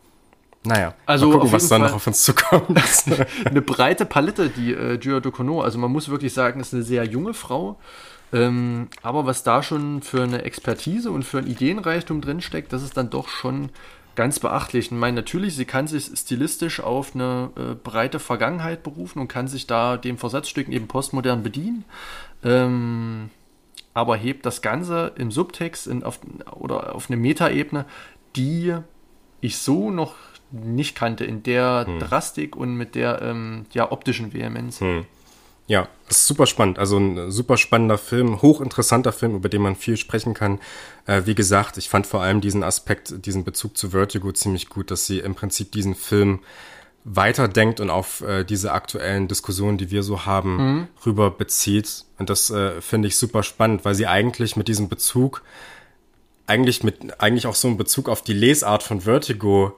[0.64, 2.80] Naja, Also mal gucken, was Fall- noch auf uns zukommt.
[3.46, 5.62] eine breite Palette, die äh, Julia Ducournau.
[5.62, 7.80] Also man muss wirklich sagen, ist eine sehr junge Frau.
[8.34, 12.98] Ähm, aber was da schon für eine Expertise und für einen Ideenreichtum drinsteckt, das ist
[12.98, 13.70] dann doch schon
[14.16, 14.88] ganz beachtlich.
[14.88, 19.48] Ich meine, natürlich, sie kann sich stilistisch auf eine äh, breite Vergangenheit berufen und kann
[19.48, 21.86] sich da den Versatzstücken eben postmodern bedienen.
[22.44, 23.30] Ähm,
[23.94, 26.20] aber hebt das Ganze im Subtext in, auf,
[26.52, 27.86] oder auf eine Metaebene,
[28.36, 28.76] die
[29.40, 30.16] ich so noch
[30.52, 34.82] nicht kannte, in der Drastik und mit der ähm, ja, optischen Vehemenz.
[35.68, 36.80] Ja, das ist super spannend.
[36.80, 40.60] Also ein super spannender Film, hochinteressanter Film, über den man viel sprechen kann.
[41.06, 44.92] Äh, wie gesagt, ich fand vor allem diesen Aspekt, diesen Bezug zu Vertigo ziemlich gut,
[44.92, 46.40] dass sie im Prinzip diesen Film
[47.04, 50.88] weiterdenkt und auf äh, diese aktuellen Diskussionen, die wir so haben, mhm.
[51.06, 52.06] rüber bezieht.
[52.18, 55.42] Und das äh, finde ich super spannend, weil sie eigentlich mit diesem Bezug,
[56.48, 59.78] eigentlich mit, eigentlich auch so einen Bezug auf die Lesart von Vertigo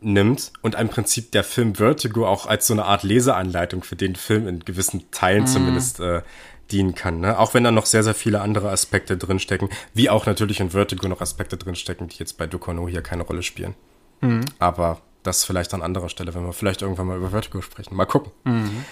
[0.00, 4.16] nimmt und im Prinzip der Film Vertigo auch als so eine Art Leseanleitung für den
[4.16, 5.46] Film in gewissen Teilen mhm.
[5.46, 6.22] zumindest äh,
[6.70, 7.20] dienen kann.
[7.20, 7.38] Ne?
[7.38, 11.08] Auch wenn da noch sehr, sehr viele andere Aspekte drinstecken, wie auch natürlich in Vertigo
[11.08, 13.74] noch Aspekte drinstecken, die jetzt bei Dukono hier keine Rolle spielen.
[14.20, 14.44] Mhm.
[14.58, 17.94] Aber das vielleicht an anderer Stelle, wenn wir vielleicht irgendwann mal über Vertigo sprechen.
[17.94, 18.32] Mal gucken.
[18.44, 18.84] Mhm.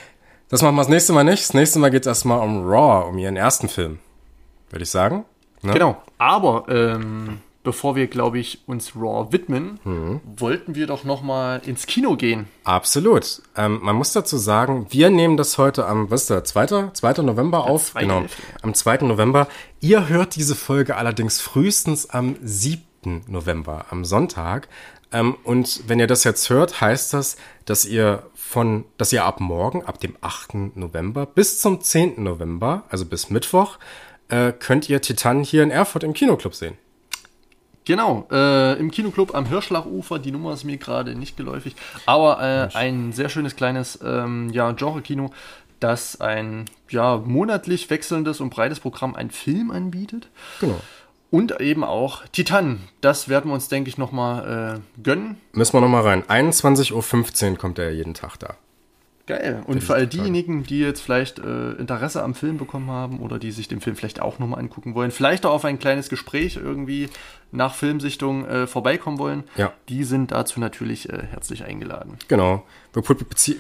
[0.48, 1.42] Das machen wir das nächste Mal nicht.
[1.42, 3.98] Das nächste Mal geht es erstmal um Raw, um ihren ersten Film.
[4.70, 5.24] Würde ich sagen.
[5.62, 5.72] Ne?
[5.72, 6.02] Genau.
[6.18, 10.22] Aber ähm, bevor wir, glaube ich, uns Raw widmen, mhm.
[10.24, 12.46] wollten wir doch noch mal ins Kino gehen.
[12.64, 13.42] Absolut.
[13.56, 16.92] Ähm, man muss dazu sagen, wir nehmen das heute am, was ist der, 2.
[16.94, 17.22] 2.
[17.24, 17.92] November ja, auf?
[17.92, 19.00] Genau, Hälfte, am 2.
[19.02, 19.48] November.
[19.80, 23.24] Ihr hört diese Folge allerdings frühestens am 7.
[23.26, 24.68] November, am Sonntag.
[25.12, 27.36] Ähm, und wenn ihr das jetzt hört, heißt das,
[27.66, 30.74] dass ihr von, dass ihr ab morgen, ab dem 8.
[30.74, 32.22] November bis zum 10.
[32.22, 33.78] November, also bis Mittwoch,
[34.30, 36.78] äh, könnt ihr Titan hier in Erfurt im Kinoclub sehen.
[37.88, 41.74] Genau, äh, im Kinoclub am Hirschlachufer, die Nummer ist mir gerade nicht geläufig,
[42.04, 45.30] aber äh, ein sehr schönes kleines ähm, ja, Genre-Kino,
[45.80, 50.28] das ein ja, monatlich wechselndes und breites Programm einen Film anbietet.
[50.60, 50.78] Genau.
[51.30, 52.80] Und eben auch Titan.
[53.00, 55.38] Das werden wir uns, denke ich, nochmal äh, gönnen.
[55.52, 56.24] Müssen wir nochmal rein.
[56.24, 58.56] 21.15 Uhr kommt er jeden Tag da.
[59.28, 59.62] Geil.
[59.66, 63.50] Und für all diejenigen, die jetzt vielleicht äh, Interesse am Film bekommen haben oder die
[63.50, 67.10] sich den Film vielleicht auch nochmal angucken wollen, vielleicht auch auf ein kleines Gespräch irgendwie
[67.52, 69.70] nach Filmsichtung äh, vorbeikommen wollen, ja.
[69.90, 72.16] die sind dazu natürlich äh, herzlich eingeladen.
[72.28, 72.64] Genau.
[72.94, 73.02] Wir,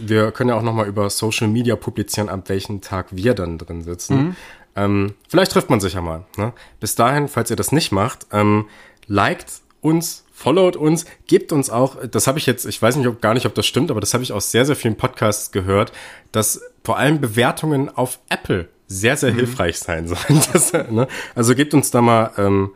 [0.00, 3.82] wir können ja auch nochmal über Social Media publizieren, ab welchem Tag wir dann drin
[3.82, 4.16] sitzen.
[4.16, 4.36] Mhm.
[4.74, 6.24] Ähm, vielleicht trifft man sich ja mal.
[6.38, 6.54] Ne?
[6.80, 8.64] Bis dahin, falls ihr das nicht macht, ähm,
[9.06, 13.20] liked uns followt uns, gebt uns auch, das habe ich jetzt, ich weiß nicht ob,
[13.20, 15.90] gar nicht, ob das stimmt, aber das habe ich aus sehr, sehr vielen Podcasts gehört,
[16.30, 19.38] dass vor allem Bewertungen auf Apple sehr, sehr mhm.
[19.38, 20.40] hilfreich sein sollen.
[20.52, 21.08] Das, ne?
[21.34, 22.70] Also gebt uns da mal, ähm,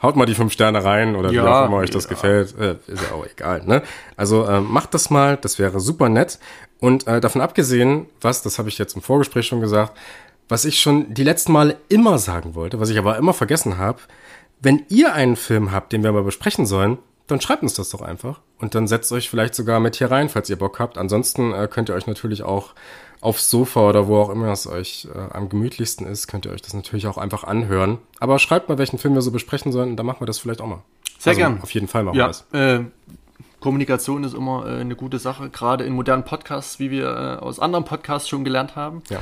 [0.00, 2.10] haut mal die fünf Sterne rein oder ja, wie auch immer euch das ja.
[2.10, 2.56] gefällt.
[2.56, 3.64] Äh, ist ja auch egal.
[3.66, 3.82] Ne?
[4.16, 6.38] Also äh, macht das mal, das wäre super nett.
[6.78, 9.98] Und äh, davon abgesehen, was, das habe ich jetzt im Vorgespräch schon gesagt,
[10.48, 13.98] was ich schon die letzten Male immer sagen wollte, was ich aber immer vergessen habe,
[14.60, 18.02] wenn ihr einen Film habt, den wir mal besprechen sollen, dann schreibt uns das doch
[18.02, 18.40] einfach.
[18.58, 20.98] Und dann setzt euch vielleicht sogar mit hier rein, falls ihr Bock habt.
[20.98, 22.74] Ansonsten äh, könnt ihr euch natürlich auch
[23.20, 26.62] aufs Sofa oder wo auch immer es euch äh, am gemütlichsten ist, könnt ihr euch
[26.62, 27.98] das natürlich auch einfach anhören.
[28.18, 30.66] Aber schreibt mal, welchen Film wir so besprechen sollen, dann machen wir das vielleicht auch
[30.66, 30.82] mal.
[31.18, 31.60] Sehr also, gern.
[31.62, 32.46] Auf jeden Fall machen ja, wir das.
[32.52, 32.84] Äh,
[33.60, 37.60] Kommunikation ist immer äh, eine gute Sache, gerade in modernen Podcasts, wie wir äh, aus
[37.60, 39.02] anderen Podcasts schon gelernt haben.
[39.10, 39.20] Ja.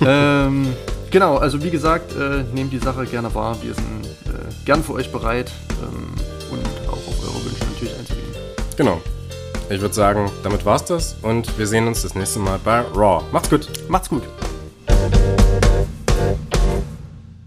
[0.46, 0.74] ähm,
[1.10, 3.56] genau, also wie gesagt, äh, nehmt die Sache gerne wahr.
[3.62, 5.52] Wir sind äh, gern für euch bereit
[5.82, 6.14] ähm,
[6.50, 8.24] und auch auf eure Wünsche natürlich einzugehen.
[8.76, 9.00] Genau.
[9.70, 13.22] Ich würde sagen, damit war's das und wir sehen uns das nächste Mal bei Raw.
[13.32, 13.68] Macht's gut.
[13.88, 14.22] Macht's gut.